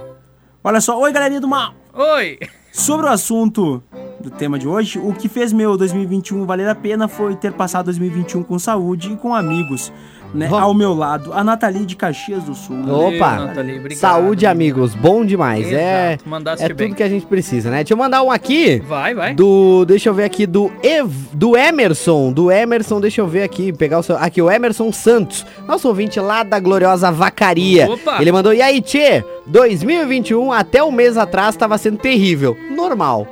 Olha 0.65 0.81
só, 0.81 0.99
oi 1.01 1.13
galerinha 1.13 1.41
do 1.41 1.49
mal. 1.49 1.75
Oi! 1.93 2.39
Sobre 2.73 3.07
o 3.07 3.09
assunto 3.09 3.83
do 4.21 4.31
tema 4.31 4.59
de 4.59 4.67
hoje, 4.67 4.99
o 4.99 5.13
que 5.13 5.29
fez 5.29 5.53
meu 5.53 5.77
2021 5.77 6.47
valer 6.47 6.69
a 6.69 6.75
pena 6.75 7.07
foi 7.09 7.35
ter 7.37 7.53
passado 7.53 7.87
2021 7.87 8.43
com 8.43 8.59
saúde 8.59 9.13
e 9.13 9.17
com 9.17 9.35
amigos. 9.35 9.93
Né? 10.35 10.49
Ó. 10.51 10.59
Ao 10.59 10.75
meu 10.75 10.95
lado, 10.95 11.33
a 11.33 11.45
Nathalie 11.45 11.85
de 11.85 11.95
Caxias 11.95 12.45
do 12.45 12.55
Sul. 12.55 12.77
Opa! 12.89 13.37
Nathalie, 13.37 13.79
obrigado. 13.79 14.01
Saúde, 14.01 14.47
amigos. 14.47 14.95
Bom 14.95 15.25
demais. 15.25 15.71
É, 15.71 16.19
Exato, 16.25 16.63
é 16.63 16.69
bem. 16.73 16.89
tudo 16.89 16.97
que 16.97 17.03
a 17.03 17.09
gente 17.09 17.27
precisa, 17.27 17.71
né? 17.71 17.79
Deixa 17.79 17.93
eu 17.93 17.99
mandar 17.99 18.23
um 18.23 18.31
aqui. 18.31 18.81
Vai, 18.87 19.15
vai. 19.15 19.35
Do, 19.35 19.85
deixa 19.85 20.09
eu 20.09 20.15
ver 20.15 20.25
aqui, 20.25 20.47
do 20.47 20.73
Ev, 20.83 21.11
do 21.33 21.57
Emerson, 21.57 22.33
do 22.33 22.51
Emerson, 22.51 23.01
deixa 23.01 23.21
eu 23.21 23.27
ver 23.27 23.43
aqui, 23.43 23.73
pegar 23.73 23.99
o 23.99 24.03
seu, 24.03 24.17
aqui, 24.17 24.41
o 24.41 24.51
Emerson 24.51 24.91
Santos, 24.91 25.45
nosso 25.67 25.87
ouvinte 25.89 26.19
lá 26.19 26.43
da 26.43 26.59
gloriosa 26.59 27.11
Vacaria. 27.13 27.91
Opa! 27.91 28.17
Ele 28.21 28.33
mandou, 28.33 28.55
e 28.55 28.63
aí, 28.63 28.81
tchê, 28.81 29.23
2021 29.47 30.51
até 30.53 30.83
um 30.83 30.91
mês 30.91 31.17
atrás 31.17 31.57
tava 31.57 31.77
sendo 31.77 31.99
terrível, 31.99 32.57
normal. 32.75 33.27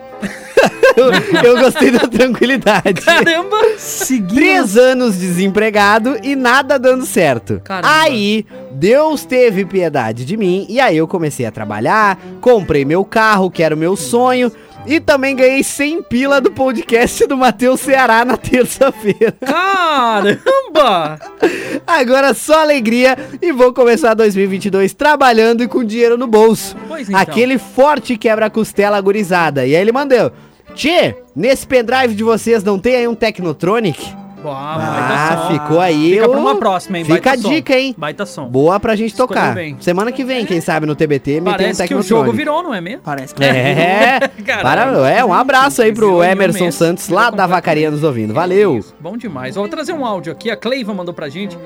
Eu, 0.97 1.13
eu 1.43 1.59
gostei 1.59 1.91
da 1.91 2.01
tranquilidade. 2.01 3.01
Caramba! 3.03 3.57
Seguimos. 3.79 4.35
Três 4.35 4.77
anos 4.77 5.17
desempregado 5.17 6.17
e 6.23 6.37
nada 6.37 6.79
dando 6.79 7.07
certo. 7.07 7.61
Caramba. 7.65 7.89
Aí, 8.03 8.47
Deus 8.73 9.25
teve 9.25 9.65
piedade 9.65 10.25
de 10.25 10.37
mim 10.37 10.67
e 10.69 10.81
aí 10.81 10.97
eu 10.97 11.09
comecei 11.09 11.47
a 11.47 11.51
trabalhar, 11.51 12.19
comprei 12.41 12.85
meu 12.85 13.05
carro, 13.05 13.51
que 13.51 13.63
era 13.63 13.75
o 13.75 13.79
meu 13.79 13.97
sonho, 13.97 14.53
e 14.87 15.01
também 15.01 15.37
ganhei 15.37 15.63
100 15.63 16.03
pila 16.03 16.41
do 16.41 16.51
podcast 16.51 17.27
do 17.27 17.37
Matheus 17.37 17.81
Ceará 17.81 18.25
na 18.25 18.37
terça-feira. 18.37 19.35
Caramba! 19.41 21.19
Agora 21.87 22.35
só 22.35 22.61
alegria 22.61 23.17
e 23.41 23.53
vou 23.53 23.73
começar 23.73 24.15
2022 24.15 24.95
trabalhando 24.95 25.63
e 25.63 25.69
com 25.69 25.85
dinheiro 25.85 26.17
no 26.17 26.27
bolso. 26.27 26.77
Pois 26.89 27.09
então. 27.09 27.21
Aquele 27.21 27.59
forte 27.59 28.17
quebra-costela 28.17 29.01
gurizada. 29.01 29.67
E 29.67 29.75
aí 29.75 29.81
ele 29.81 29.93
mandou: 29.93 30.33
Tchê, 30.75 31.17
nesse 31.35 31.67
pendrive 31.67 32.15
de 32.15 32.25
vocês 32.25 32.63
não 32.63 32.79
tem 32.79 32.97
aí 32.97 33.09
um 33.09 33.15
Technotronic? 33.15 34.20
Boa, 34.43 34.57
Ah, 34.57 34.79
baita 34.79 35.43
som. 35.43 35.53
ficou 35.61 35.81
aí. 35.81 36.13
Fica 36.13 36.27
o- 36.27 36.31
pra 36.31 36.41
uma 36.41 36.57
próxima, 36.57 36.99
hein? 36.99 37.05
Fica 37.05 37.15
Baita 37.21 37.31
a 37.39 37.43
som. 37.43 37.49
dica, 37.51 37.75
hein? 37.79 37.95
Baita 37.97 38.27
som. 38.27 38.47
Boa 38.49 38.81
pra 38.81 38.97
gente 38.97 39.11
Escolheu 39.11 39.29
tocar. 39.29 39.55
bem. 39.55 39.77
Semana 39.81 40.11
que 40.11 40.25
vem, 40.25 40.47
quem 40.47 40.61
sabe 40.61 40.87
no 40.87 40.95
TBT, 40.95 41.41
meter 41.41 41.51
um 41.51 41.57
Parece 41.59 41.87
que 41.87 41.95
o 41.95 42.03
jogo 42.03 42.33
virou, 42.33 42.63
não 42.63 42.73
é 42.75 42.81
mesmo? 42.81 43.01
Parece 43.05 43.35
que 43.35 43.45
É, 43.45 44.21
Caralho. 44.47 44.93
para, 44.97 45.11
é, 45.11 45.25
um 45.25 45.33
abraço 45.35 45.83
aí 45.83 45.93
pro 45.93 46.23
Emerson. 46.25 46.71
Santos 46.71 47.09
lá 47.09 47.31
da. 47.31 47.47
Vacaria 47.47 47.91
nos 47.91 48.05
ouvindo. 48.05 48.33
Valeu. 48.33 48.81
Bom 49.01 49.17
demais. 49.17 49.57
Vou 49.57 49.67
trazer 49.69 49.93
um 49.93 50.05
áudio 50.07 50.33
aqui. 50.33 50.51
A 50.51 50.57
Cleiva 50.57 50.95
mandou 50.95 51.13
pra 51.13 51.29
gente. 51.29 51.59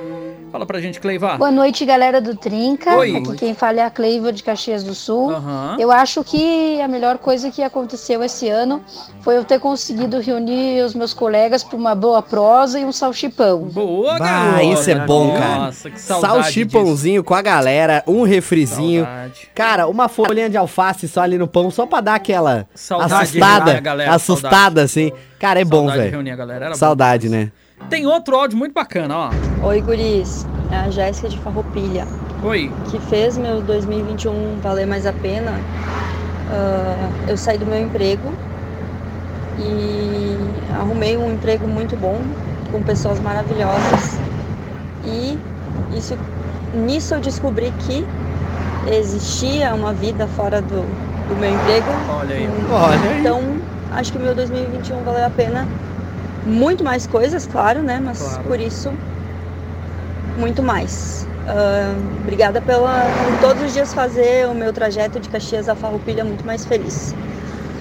Fala 0.55 0.64
pra 0.67 0.81
gente, 0.81 1.01
Cleivar. 1.01 1.37
Boa 1.37 1.51
noite, 1.51 1.85
galera 1.85 2.21
do 2.21 2.37
Trinca. 2.37 2.95
Oi. 2.95 3.17
Aqui 3.17 3.35
quem 3.38 3.55
fala 3.55 3.81
é 3.81 3.83
a 3.83 3.90
Cleiva 3.90 4.33
de 4.33 4.40
Caxias 4.40 4.85
do 4.85 4.95
Sul. 4.95 5.33
Aham. 5.33 5.77
Eu 5.81 5.90
acho 5.90 6.23
que 6.23 6.81
a 6.81 6.87
melhor 6.87 7.19
coisa 7.19 7.51
que 7.51 7.61
aconteceu 7.61 8.23
esse 8.23 8.49
ano 8.49 8.81
foi 9.23 9.37
eu 9.37 9.43
ter 9.45 9.59
conseguido 9.59 10.21
reunir 10.21 10.81
os 10.85 10.95
meus 10.95 11.12
colegas 11.12 11.64
para 11.64 11.77
uma 11.77 11.93
boa 11.93 12.23
prosa 12.23 12.79
e 12.79 12.85
um 12.85 12.93
salchipão. 12.93 13.62
Boa, 13.64 14.14
Ah, 14.14 14.19
garota. 14.21 14.62
isso 14.62 14.88
é 14.93 14.95
bom, 14.95 15.33
cara. 15.37 15.57
Nossa, 15.57 15.90
que 15.90 16.01
saudade 16.01 16.33
Salchipãozinho 16.35 17.25
com 17.25 17.35
a 17.35 17.43
galera, 17.43 18.05
um 18.07 18.23
refrizinho. 18.23 19.03
Saudade. 19.03 19.51
Cara, 19.57 19.88
uma 19.88 20.09
folhinha 20.09 20.49
de 20.49 20.57
alface 20.57 21.09
só 21.09 21.23
ali 21.23 21.37
no 21.37 21.49
pão, 21.49 21.69
só 21.69 21.85
pra 21.85 22.01
dar 22.01 22.14
aquela 22.14 22.69
Saudade 22.77 23.09
de 23.11 23.14
assustada, 23.43 23.81
galera, 23.81 24.14
assustada 24.14 24.83
assim. 24.83 25.11
Cara, 25.40 25.59
é 25.59 25.64
bom, 25.64 25.79
Saudade 25.88 25.95
de 25.97 25.99
velho. 26.05 26.12
reunir 26.12 26.31
a 26.31 26.37
galera. 26.37 26.64
Era 26.67 26.75
bom. 26.75 26.79
Saudade, 26.79 27.29
né? 27.29 27.51
Tem 27.88 28.07
outro 28.07 28.37
áudio 28.37 28.57
muito 28.57 28.73
bacana, 28.73 29.16
ó. 29.16 29.31
Oi, 29.66 29.81
guris. 29.81 30.47
É 30.70 30.77
a 30.77 30.90
Jéssica 30.90 31.29
de 31.29 31.38
Farroupilha, 31.38 32.07
Oi. 32.42 32.73
que 32.90 32.99
fez 32.99 33.37
meu 33.37 33.61
2021 33.61 34.59
valer 34.61 34.87
mais 34.87 35.07
a 35.07 35.12
pena. 35.12 35.53
Ah, 36.51 37.11
eu 37.29 37.37
saí 37.37 37.59
do 37.59 37.66
meu 37.66 37.81
emprego 37.81 38.33
e 39.59 40.37
arrumei 40.75 41.16
um 41.16 41.33
emprego 41.33 41.66
muito 41.68 41.97
bom, 41.97 42.20
com 42.73 42.83
pessoas 42.83 43.20
maravilhosas. 43.20 44.18
E 45.05 45.38
isso, 45.97 46.18
nisso 46.75 47.14
eu 47.14 47.20
descobri 47.20 47.73
que 47.87 48.05
existia 48.90 49.75
uma 49.75 49.92
vida 49.92 50.27
fora 50.27 50.61
do, 50.61 50.83
do 51.29 51.37
meu 51.37 51.53
emprego. 51.53 51.87
Olha 52.09 52.35
aí. 52.35 52.49
Olha 52.70 53.11
aí. 53.11 53.20
Então, 53.20 53.40
acho 53.92 54.12
que 54.12 54.18
meu 54.18 54.35
2021 54.35 55.05
valeu 55.05 55.27
a 55.27 55.31
pena. 55.31 55.68
Muito 56.44 56.85
mais 56.85 57.07
coisas, 57.07 57.46
claro, 57.46 57.83
né? 57.83 57.98
Mas 58.00 58.18
Claro. 58.18 58.44
por 58.44 58.61
isso, 58.61 59.00
muito 60.35 60.62
mais. 60.62 61.28
Ah, 61.46 61.96
obrigada 62.20 62.62
pela, 62.62 63.12
por 63.12 63.37
todos 63.37 63.62
os 63.62 63.72
dias 63.72 63.92
fazer 63.92 64.48
o 64.48 64.54
meu 64.54 64.72
trajeto 64.72 65.20
de 65.20 65.28
Caxias 65.28 65.68
a 65.68 65.76
Farroupilha 65.76 66.24
muito 66.24 66.46
mais 66.46 66.64
feliz. 66.64 67.16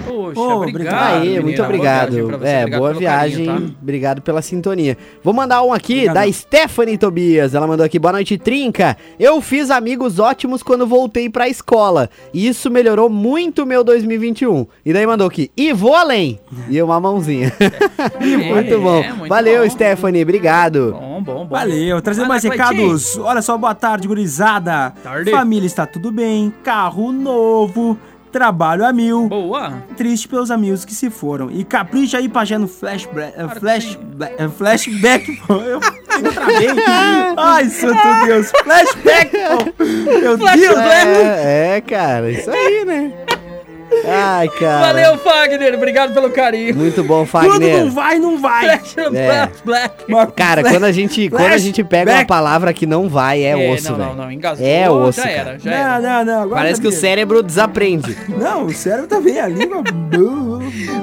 Poxa, 0.06 0.40
Ô, 0.40 0.62
obrigado. 0.62 1.14
Aí, 1.14 1.20
menina. 1.22 1.42
muito 1.42 1.56
Boa 1.56 1.66
obrigado. 1.68 2.10
viagem 2.10 2.26
pra 2.26 2.36
você, 2.38 2.46
é, 2.48 2.58
obrigado 2.60 2.78
boa 2.80 2.94
viagem. 2.94 3.46
carinho, 3.46 3.70
tá? 3.70 3.76
Obrigado 3.82 4.22
pela 4.22 4.42
sintonia. 4.42 4.98
Vou 5.22 5.32
mandar 5.34 5.62
um 5.62 5.72
aqui 5.72 5.92
Obrigado. 6.08 6.14
da 6.26 6.32
Stephanie 6.32 6.98
Tobias. 6.98 7.54
Ela 7.54 7.66
mandou 7.66 7.84
aqui: 7.86 7.98
boa 7.98 8.12
noite, 8.12 8.36
Trinca. 8.38 8.96
Eu 9.18 9.40
fiz 9.40 9.70
amigos 9.70 10.18
ótimos 10.18 10.62
quando 10.62 10.86
voltei 10.86 11.28
pra 11.30 11.48
escola. 11.48 12.08
E 12.32 12.46
isso 12.46 12.70
melhorou 12.70 13.08
muito 13.08 13.62
o 13.62 13.66
meu 13.66 13.82
2021. 13.84 14.66
E 14.84 14.92
daí 14.92 15.06
mandou 15.06 15.26
aqui: 15.26 15.50
e 15.56 15.72
vou 15.72 15.94
além. 15.94 16.38
E 16.68 16.80
uma 16.82 17.00
mãozinha. 17.00 17.52
muito 18.20 18.80
bom. 18.80 18.98
é, 19.02 19.12
muito 19.12 19.28
Valeu, 19.28 19.62
bom. 19.64 19.70
Stephanie. 19.70 20.22
Obrigado. 20.22 20.92
Bom, 20.92 21.22
bom, 21.22 21.44
bom. 21.44 21.48
Valeu, 21.48 22.00
trazendo 22.02 22.28
mais 22.28 22.42
recados. 22.44 23.16
Olha 23.18 23.42
só, 23.42 23.56
boa 23.56 23.74
tarde, 23.74 24.06
gurizada. 24.08 24.92
Tarde. 25.02 25.30
Família 25.30 25.66
está 25.66 25.86
tudo 25.86 26.10
bem, 26.12 26.52
carro 26.62 27.12
novo, 27.12 27.98
trabalho 28.34 28.84
a 28.84 28.92
mil. 28.92 29.28
Boa. 29.28 29.84
Triste 29.96 30.26
pelos 30.26 30.50
amigos 30.50 30.84
que 30.84 30.92
se 30.92 31.08
foram. 31.08 31.52
E 31.52 31.62
capricha 31.62 32.18
aí, 32.18 32.28
Pajé, 32.28 32.58
no 32.58 32.66
flashback. 32.66 33.32
eh, 33.36 33.48
flashback, 33.60 34.34
eh, 34.36 34.48
flashback, 34.48 35.36
pô. 35.46 35.54
Eu 35.54 35.80
eu 36.24 36.32
travei. 36.32 36.68
Ai, 37.38 37.68
santo 37.68 38.26
Deus. 38.26 38.50
Flashback, 38.64 39.30
pô. 39.30 39.84
Meu 39.84 40.36
Deus, 40.36 40.76
né? 40.76 41.72
É, 41.72 41.76
é, 41.76 41.80
cara. 41.80 42.28
Isso 42.30 42.50
aí, 42.50 42.84
né? 42.84 43.12
Ai, 44.06 44.48
cara. 44.48 44.92
Valeu, 44.92 45.18
Fagner. 45.18 45.74
Obrigado 45.74 46.12
pelo 46.14 46.30
carinho. 46.30 46.74
Muito 46.74 47.02
bom, 47.04 47.26
Quando 47.26 47.44
não 47.60 47.60
Fagner. 47.60 47.90
vai, 47.90 48.18
não 48.18 48.38
vai. 48.38 48.78
Flash, 48.78 48.96
É. 48.98 49.10
Black, 49.10 49.52
Black. 49.64 50.04
Uma 50.08 50.26
Cara, 50.26 50.62
quando 50.62 50.84
a 50.84 50.92
gente, 50.92 51.28
quando 51.30 51.42
a 51.52 51.58
gente 51.58 51.82
pega 51.84 52.10
uma 52.10 52.16
flashback. 52.16 52.28
palavra 52.28 52.72
que 52.72 52.86
não 52.86 53.08
vai, 53.08 53.42
é, 53.44 53.72
osso, 53.72 53.90
não, 53.92 53.96
velho. 53.98 54.08
não, 54.10 54.16
não, 54.24 54.32
engasgou. 54.32 54.66
É 54.66 54.90
osso, 54.90 55.20
Já 55.20 55.22
cara. 55.28 55.34
era, 55.50 55.58
já 55.58 55.70
Não, 55.70 55.76
era. 55.76 56.00
não, 56.00 56.24
não. 56.24 56.42
Agora 56.42 56.60
Parece 56.62 56.80
que 56.80 56.88
o 56.88 56.92
cérebro 56.92 57.42
desaprende. 57.42 58.16
Não, 58.28 58.66
o 58.66 58.72
cérebro 58.72 59.06
tá 59.06 59.20
bem 59.20 59.38
ali, 59.40 59.66
meu. 59.66 59.82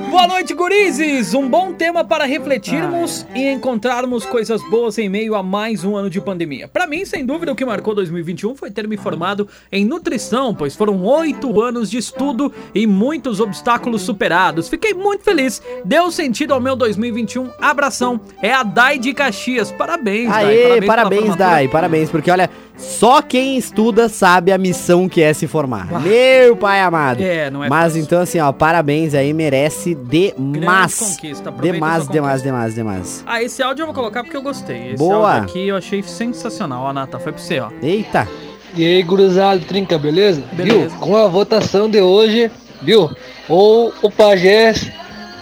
Boa 0.09 0.27
noite, 0.27 0.53
gurizes! 0.53 1.33
Um 1.33 1.47
bom 1.47 1.71
tema 1.73 2.03
para 2.03 2.25
refletirmos 2.25 3.25
e 3.33 3.47
encontrarmos 3.49 4.25
coisas 4.25 4.61
boas 4.69 4.97
em 4.97 5.07
meio 5.09 5.35
a 5.35 5.43
mais 5.43 5.83
um 5.83 5.95
ano 5.95 6.09
de 6.09 6.19
pandemia. 6.19 6.67
Para 6.67 6.85
mim, 6.87 7.05
sem 7.05 7.25
dúvida, 7.25 7.51
o 7.51 7.55
que 7.55 7.63
marcou 7.65 7.95
2021 7.95 8.55
foi 8.55 8.69
ter 8.71 8.87
me 8.87 8.97
formado 8.97 9.47
em 9.71 9.85
nutrição, 9.85 10.53
pois 10.53 10.75
foram 10.75 11.01
oito 11.03 11.61
anos 11.61 11.89
de 11.89 11.97
estudo 11.97 12.51
e 12.75 12.80
muitos 12.87 13.39
obstáculos 13.39 14.01
superados. 14.01 14.69
Fiquei 14.69 14.93
muito 14.93 15.23
feliz. 15.23 15.61
Deu 15.85 16.11
sentido 16.11 16.53
ao 16.53 16.59
meu 16.59 16.75
2021. 16.75 17.49
Abração. 17.61 18.19
É 18.41 18.53
a 18.53 18.63
Dai 18.63 18.97
de 18.97 19.13
Caxias. 19.13 19.71
Parabéns, 19.71 20.29
Dai. 20.29 20.45
Aê, 20.45 20.63
pela 20.79 20.85
parabéns, 20.85 21.21
formatura. 21.21 21.49
Dai, 21.49 21.67
parabéns, 21.67 22.09
porque 22.09 22.31
olha, 22.31 22.49
só 22.77 23.21
quem 23.21 23.57
estuda 23.57 24.09
sabe 24.09 24.51
a 24.51 24.57
missão 24.57 25.07
que 25.07 25.21
é 25.21 25.33
se 25.33 25.47
formar. 25.47 25.87
Meu 26.01 26.55
pai 26.55 26.81
amado. 26.81 27.21
É, 27.21 27.49
não 27.49 27.63
é 27.63 27.69
Mas 27.69 27.93
fácil. 27.93 28.01
então, 28.01 28.21
assim, 28.21 28.39
ó, 28.39 28.51
parabéns 28.51 29.13
aí, 29.13 29.33
merece 29.33 29.95
demais. 29.95 31.17
Demais, 31.61 32.07
demais, 32.07 32.41
demais, 32.43 32.75
demais. 32.75 33.23
Ah, 33.25 33.41
esse 33.41 33.61
áudio 33.61 33.83
eu 33.83 33.87
vou 33.87 33.95
colocar 33.95 34.23
porque 34.23 34.35
eu 34.37 34.41
gostei. 34.41 34.89
Esse 34.89 34.97
Boa. 34.97 35.33
áudio 35.35 35.49
aqui 35.49 35.67
eu 35.67 35.75
achei 35.75 36.01
sensacional. 36.03 36.83
Ó, 36.83 36.93
Nata, 36.93 37.19
foi 37.19 37.31
pra 37.31 37.41
você, 37.41 37.59
ó. 37.59 37.69
Eita. 37.81 38.27
E 38.73 38.85
aí, 38.85 39.03
gurizada, 39.03 39.59
trinca, 39.59 39.97
beleza? 39.97 40.41
Beleza. 40.53 40.89
Viu? 40.89 40.99
Com 40.99 41.17
a 41.17 41.27
votação 41.27 41.89
de 41.89 41.99
hoje, 41.99 42.49
viu? 42.81 43.09
Ou 43.47 43.93
o 44.01 44.09
Pajés 44.11 44.87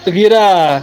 vira. 0.05 0.81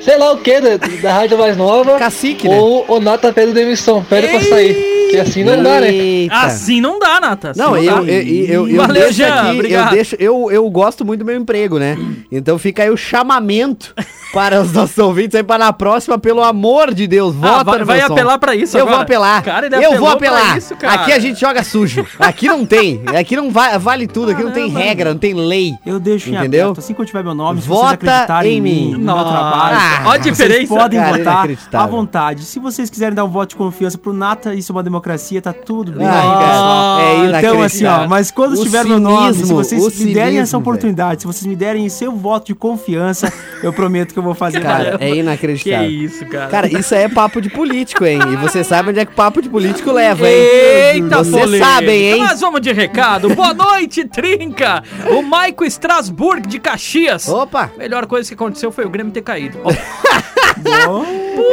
Sei 0.00 0.16
lá 0.16 0.32
o 0.32 0.38
que 0.38 0.60
da, 0.60 0.76
da 0.76 1.12
rádio 1.12 1.38
mais 1.38 1.56
nova. 1.56 1.98
Cacique, 1.98 2.48
né? 2.48 2.58
Ou 2.58 2.84
o 2.88 3.00
Nata 3.00 3.32
pede 3.32 3.52
demissão, 3.52 4.04
pede 4.04 4.28
pra 4.28 4.40
sair. 4.40 4.95
Que 5.10 5.16
assim 5.18 5.44
não 5.44 5.62
dá, 5.62 5.80
né? 5.80 5.90
Eita. 5.92 6.34
Assim 6.36 6.80
não 6.80 6.98
dá, 6.98 7.20
Nata. 7.20 7.50
assim 7.50 7.60
Não, 7.60 7.72
dá. 7.72 7.78
eu, 7.80 8.06
eu, 8.06 8.22
eu, 8.46 8.68
eu, 8.68 8.76
Valeu, 8.76 8.94
deixo 9.02 9.12
Jean, 9.14 9.34
aqui, 9.34 9.46
eu 9.48 9.54
obrigado. 9.54 9.90
deixo, 9.92 10.16
eu, 10.18 10.50
eu 10.50 10.70
gosto 10.70 11.04
muito 11.04 11.20
do 11.20 11.26
meu 11.26 11.36
emprego, 11.36 11.78
né? 11.78 11.96
Então 12.30 12.58
fica 12.58 12.82
aí 12.82 12.90
o 12.90 12.96
chamamento 12.96 13.94
para 14.32 14.60
os 14.60 14.72
nossos 14.72 14.98
ouvintes 14.98 15.34
aí 15.34 15.42
para 15.42 15.64
na 15.66 15.72
próxima, 15.72 16.18
pelo 16.18 16.42
amor 16.42 16.92
de 16.92 17.06
Deus, 17.06 17.34
vota 17.34 17.60
Ah, 17.60 17.62
vai, 17.64 17.78
no 17.78 17.86
vai 17.86 18.00
apelar 18.00 18.38
pra 18.38 18.54
isso 18.54 18.76
Eu 18.76 18.82
agora? 18.82 18.96
vou 18.96 19.02
apelar. 19.02 19.42
Cara, 19.42 19.66
ele 19.66 19.76
eu 19.84 19.98
vou 19.98 20.08
apelar. 20.08 20.56
isso, 20.58 20.76
cara. 20.76 20.94
Aqui 20.94 21.12
a 21.12 21.18
gente 21.18 21.40
joga 21.40 21.62
sujo. 21.64 22.04
Aqui 22.18 22.46
não 22.48 22.64
tem. 22.66 23.02
Aqui 23.18 23.36
não 23.36 23.50
va- 23.50 23.78
vale 23.78 24.06
tudo. 24.06 24.32
Aqui 24.32 24.42
não 24.42 24.52
tem 24.52 24.68
regra, 24.68 25.10
não 25.10 25.18
tem 25.18 25.34
lei. 25.34 25.74
Eu 25.86 25.98
deixo 26.00 26.28
em 26.30 26.34
Entendeu? 26.36 26.64
aberto. 26.66 26.78
Assim 26.78 26.94
que 26.94 27.00
eu 27.00 27.06
tiver 27.06 27.22
meu 27.22 27.34
nome, 27.34 27.60
se 27.62 27.68
Vota 27.68 27.82
vocês 27.86 27.92
acreditarem 28.12 28.52
em 28.52 28.56
em 28.56 28.60
mim. 28.60 28.90
no 28.92 28.98
meu 28.98 29.14
trabalho, 29.14 29.76
Ah, 29.78 30.02
ó 30.06 30.08
a 30.08 30.12
vocês 30.12 30.22
diferença. 30.24 30.74
podem 30.74 30.98
Cara, 31.00 31.16
votar 31.18 31.48
à 31.72 31.86
vontade. 31.86 32.44
Se 32.44 32.58
vocês 32.58 32.90
quiserem 32.90 33.14
dar 33.14 33.24
um 33.24 33.28
voto 33.28 33.50
de 33.50 33.56
confiança 33.56 33.96
pro 33.98 34.12
Nata, 34.12 34.54
isso 34.54 34.72
é 34.72 34.74
uma 34.74 34.82
democracia, 34.82 34.95
tá 35.40 35.52
tudo 35.52 35.92
bem. 35.92 36.06
Pessoal. 36.06 37.00
é 37.00 37.38
Então, 37.38 37.62
assim, 37.62 37.84
ó, 37.86 38.06
mas 38.06 38.30
quando 38.30 38.58
O 38.58 38.62
tiver 38.62 38.84
meu 38.84 38.98
nome, 38.98 39.28
se 39.28 39.34
cinismo, 39.34 39.56
vocês 39.56 39.82
me 39.98 40.14
derem 40.14 40.24
cinismo, 40.24 40.42
essa 40.42 40.58
oportunidade, 40.58 41.20
se 41.22 41.26
vocês 41.26 41.46
me 41.46 41.56
derem 41.56 41.88
seu 41.88 42.12
voto 42.12 42.46
de 42.46 42.54
confiança, 42.54 43.32
eu 43.62 43.72
prometo 43.72 44.12
que 44.12 44.18
eu 44.18 44.22
vou 44.22 44.34
fazer 44.34 44.60
Cara, 44.60 44.96
é 45.00 45.10
Que 45.10 45.16
inacreditável. 45.16 45.90
isso, 45.90 46.26
cara. 46.26 46.48
Cara, 46.48 46.78
isso 46.78 46.94
aí 46.94 47.02
é 47.02 47.08
papo 47.08 47.40
de 47.40 47.48
político, 47.48 48.04
hein? 48.04 48.18
E 48.32 48.36
você 48.36 48.64
sabe 48.64 48.90
onde 48.90 49.00
é 49.00 49.04
que 49.04 49.14
papo 49.14 49.40
de 49.40 49.48
político 49.48 49.92
leva, 49.92 50.28
hein? 50.28 50.34
Eita, 50.34 51.18
Vocês 51.18 51.58
sabem, 51.58 52.12
hein? 52.12 52.20
Mas 52.20 52.40
vamos 52.40 52.60
de 52.60 52.72
recado. 52.72 53.28
Boa 53.34 53.54
noite, 53.54 54.04
Trinca. 54.04 54.82
O 55.10 55.22
Maico 55.22 55.64
Strasbourg 55.64 56.46
de 56.46 56.58
Caxias. 56.58 57.28
Opa! 57.28 57.70
Melhor 57.76 58.06
coisa 58.06 58.28
que 58.28 58.34
aconteceu 58.34 58.72
foi 58.72 58.84
o 58.84 58.90
Grêmio 58.90 59.12
ter 59.12 59.22
caído. 59.22 59.58
Ó, 60.88 61.04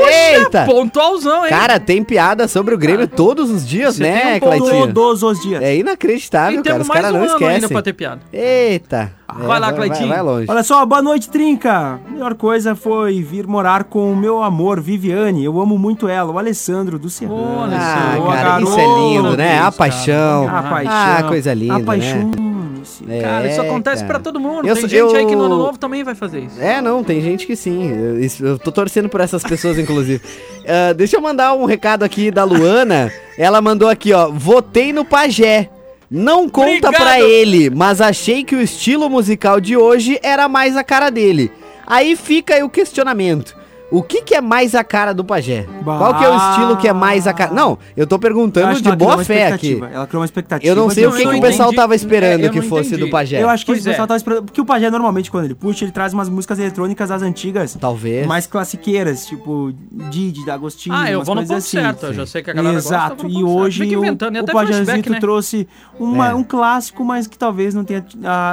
Eita! 0.07 0.65
Pontualzão, 0.65 1.43
hein? 1.45 1.49
Cara, 1.49 1.79
tem 1.79 2.03
piada 2.03 2.47
sobre 2.47 2.73
o 2.73 2.77
Grêmio 2.77 3.07
todos 3.07 3.49
os 3.51 3.67
dias, 3.67 3.95
Você 3.97 4.03
tem 4.03 4.13
né, 4.13 4.35
um 4.35 4.39
Claitinho? 4.39 4.93
Todos 4.93 5.23
os 5.23 5.41
dias. 5.41 5.61
É 5.61 5.75
inacreditável, 5.75 6.59
e 6.59 6.63
cara. 6.63 6.75
temos 6.75 6.81
Os 6.83 6.87
mais 6.87 7.01
caras 7.01 7.15
um 7.15 7.19
não 7.19 7.23
ano 7.25 7.35
ainda 7.37 7.51
esquecem. 7.53 7.69
pra 7.69 7.81
ter 7.81 7.93
piada. 7.93 8.21
Eita. 8.31 9.11
Vai 9.35 9.59
lá, 9.59 9.73
Cleitinho. 9.73 10.07
Vai, 10.09 10.17
vai 10.17 10.25
longe. 10.25 10.45
Olha 10.49 10.63
só, 10.63 10.85
boa 10.85 11.01
noite, 11.01 11.29
Trinca. 11.29 11.99
Melhor 12.09 12.35
coisa 12.35 12.75
foi 12.75 13.21
vir 13.21 13.47
morar 13.47 13.83
com 13.85 14.11
o 14.11 14.15
meu 14.15 14.43
amor, 14.43 14.79
Viviane. 14.79 15.43
Eu 15.43 15.59
amo 15.59 15.77
muito 15.77 16.07
ela, 16.07 16.31
o 16.31 16.37
Alessandro 16.37 16.99
do 16.99 17.09
Serrano. 17.09 17.61
Olha 17.63 17.75
Ah, 17.77 18.17
cara, 18.31 18.61
isso 18.61 18.79
é 18.79 18.85
lindo, 18.85 19.35
né? 19.35 19.59
A 19.59 19.71
paixão. 19.71 20.47
A 20.47 20.61
paixão. 20.63 20.93
Ah, 20.93 21.23
coisa 21.27 21.53
linda, 21.53 21.75
A 21.75 21.79
paixão. 21.79 22.29
né? 22.29 22.52
Esse- 22.83 23.03
Cara, 23.21 23.47
isso 23.47 23.59
É, 23.61 23.65
acontece 23.65 24.03
pra 24.05 24.19
todo 24.19 24.39
mundo. 24.39 24.67
Eu 24.67 24.75
Tem 24.75 24.87
gente 24.87 25.15
aí 25.15 25.25
que 25.25 25.35
no 25.35 25.41
eu- 25.41 25.45
ano 25.45 25.57
novo 25.57 25.77
também 25.77 26.03
vai 26.03 26.13
fazer 26.15 26.41
isso. 26.41 26.61
É, 26.61 26.81
não, 26.81 27.03
tem 27.03 27.19
gente 27.21 27.47
que 27.47 27.55
sim. 27.55 27.89
Eu, 27.91 28.19
isso- 28.23 28.45
eu 28.45 28.59
tô 28.59 28.71
torcendo 28.71 29.09
por 29.09 29.19
essas 29.21 29.43
pessoas, 29.43 29.77
inclusive. 29.79 30.21
Ah, 30.65 30.93
deixa 30.93 31.17
eu 31.17 31.21
mandar 31.21 31.53
um 31.55 31.65
recado 31.65 32.03
aqui 32.03 32.31
da 32.31 32.43
Luana. 32.45 33.11
Ela 33.37 33.59
mandou 33.61 33.89
aqui, 33.89 34.13
ó. 34.13 34.29
Votei 34.29 34.93
no 34.93 35.03
Pajé. 35.03 35.69
Não 36.09 36.47
conta 36.47 36.87
Obrigado. 36.89 36.95
pra 37.01 37.19
ele, 37.21 37.69
mas 37.69 37.99
achei 37.99 38.43
que 38.43 38.55
o 38.55 38.61
estilo 38.61 39.09
musical 39.09 39.59
de 39.59 39.75
hoje 39.75 40.19
era 40.23 40.47
mais 40.47 40.77
a 40.77 40.83
cara 40.83 41.09
dele. 41.09 41.51
Aí 41.87 42.15
fica 42.15 42.53
aí 42.55 42.63
o 42.63 42.69
questionamento. 42.69 43.55
O 43.95 44.01
que 44.01 44.23
que 44.23 44.33
é 44.33 44.41
mais 44.41 44.73
a 44.73 44.83
cara 44.83 45.13
do 45.13 45.23
pajé? 45.23 45.67
Bah. 45.83 45.99
Qual 45.99 46.15
que 46.17 46.23
é 46.25 46.29
o 46.29 46.35
estilo 46.35 46.77
que 46.77 46.87
é 46.87 46.93
mais 46.93 47.27
a 47.27 47.33
cara? 47.33 47.53
Não, 47.53 47.77
eu 47.95 48.07
tô 48.07 48.15
Eu 48.15 48.19
perguntando 48.19 48.75
que 48.75 48.81
de 48.81 48.95
boa 48.95 49.23
fé 49.23 49.47
aqui. 49.47 49.67
expectativa. 49.73 49.95
Ela 49.95 50.07
criou 50.07 50.21
uma 50.21 50.25
expectativa. 50.25 50.71
Eu 50.71 50.75
não 50.75 50.89
sei 50.89 51.05
o 51.05 51.11
que, 51.11 51.21
eu 51.23 51.29
que 51.29 51.35
o 51.37 51.41
pessoal 51.41 51.71
tava 51.71 51.93
esperando 51.95 52.43
É, 52.43 52.47
eu 52.47 52.51
que 52.51 52.61
fosse 52.61 52.87
entendi. 52.89 53.03
do 53.05 53.09
pajé. 53.11 53.41
Eu 53.43 53.47
acho 53.49 53.63
que 53.63 53.71
Pois 53.71 53.81
o 53.81 53.83
pessoal 53.83 54.05
é. 54.05 54.07
tava 54.07 54.17
esperando. 54.17 54.43
Porque 54.45 54.59
o 54.59 54.65
Pajé, 54.65 54.89
normalmente, 54.89 55.29
quando 55.29 55.45
ele 55.45 55.53
puxa, 55.53 55.85
ele 55.85 55.91
traz 55.91 56.11
umas 56.11 56.27
músicas 56.27 56.57
eletrônicas 56.57 57.09
das 57.09 57.21
antigas. 57.21 57.77
Talvez. 57.79 58.25
Mais 58.25 58.47
classiqueiras, 58.47 59.27
tipo 59.27 59.71
Didi, 60.09 60.43
D'Agostinho. 60.43 60.95
Ah, 60.95 61.11
eu 61.11 61.19
umas 61.19 61.27
vou 61.27 61.35
no 61.35 61.41
ponto 61.43 61.53
assim. 61.53 61.77
certo. 61.77 62.05
Eu 62.07 62.13
já 62.15 62.25
sei 62.25 62.41
que 62.41 62.49
a 62.49 62.53
galera 62.53 62.73
gosta, 62.75 62.89
Exato. 62.89 63.25
eu 63.25 63.29
no 63.29 63.39
E 63.39 63.43
hoje 63.43 63.83
o, 63.83 63.85
e 63.85 63.95
o 64.39 64.45
Pajézito 64.45 65.09
né? 65.11 65.19
trouxe 65.19 65.67
uma- 65.99 66.29
É. 66.31 66.33
um 66.33 66.43
clássico, 66.43 67.05
mas 67.05 67.27
que 67.27 67.37
talvez 67.37 67.75
não 67.75 67.83
tenha 67.83 68.03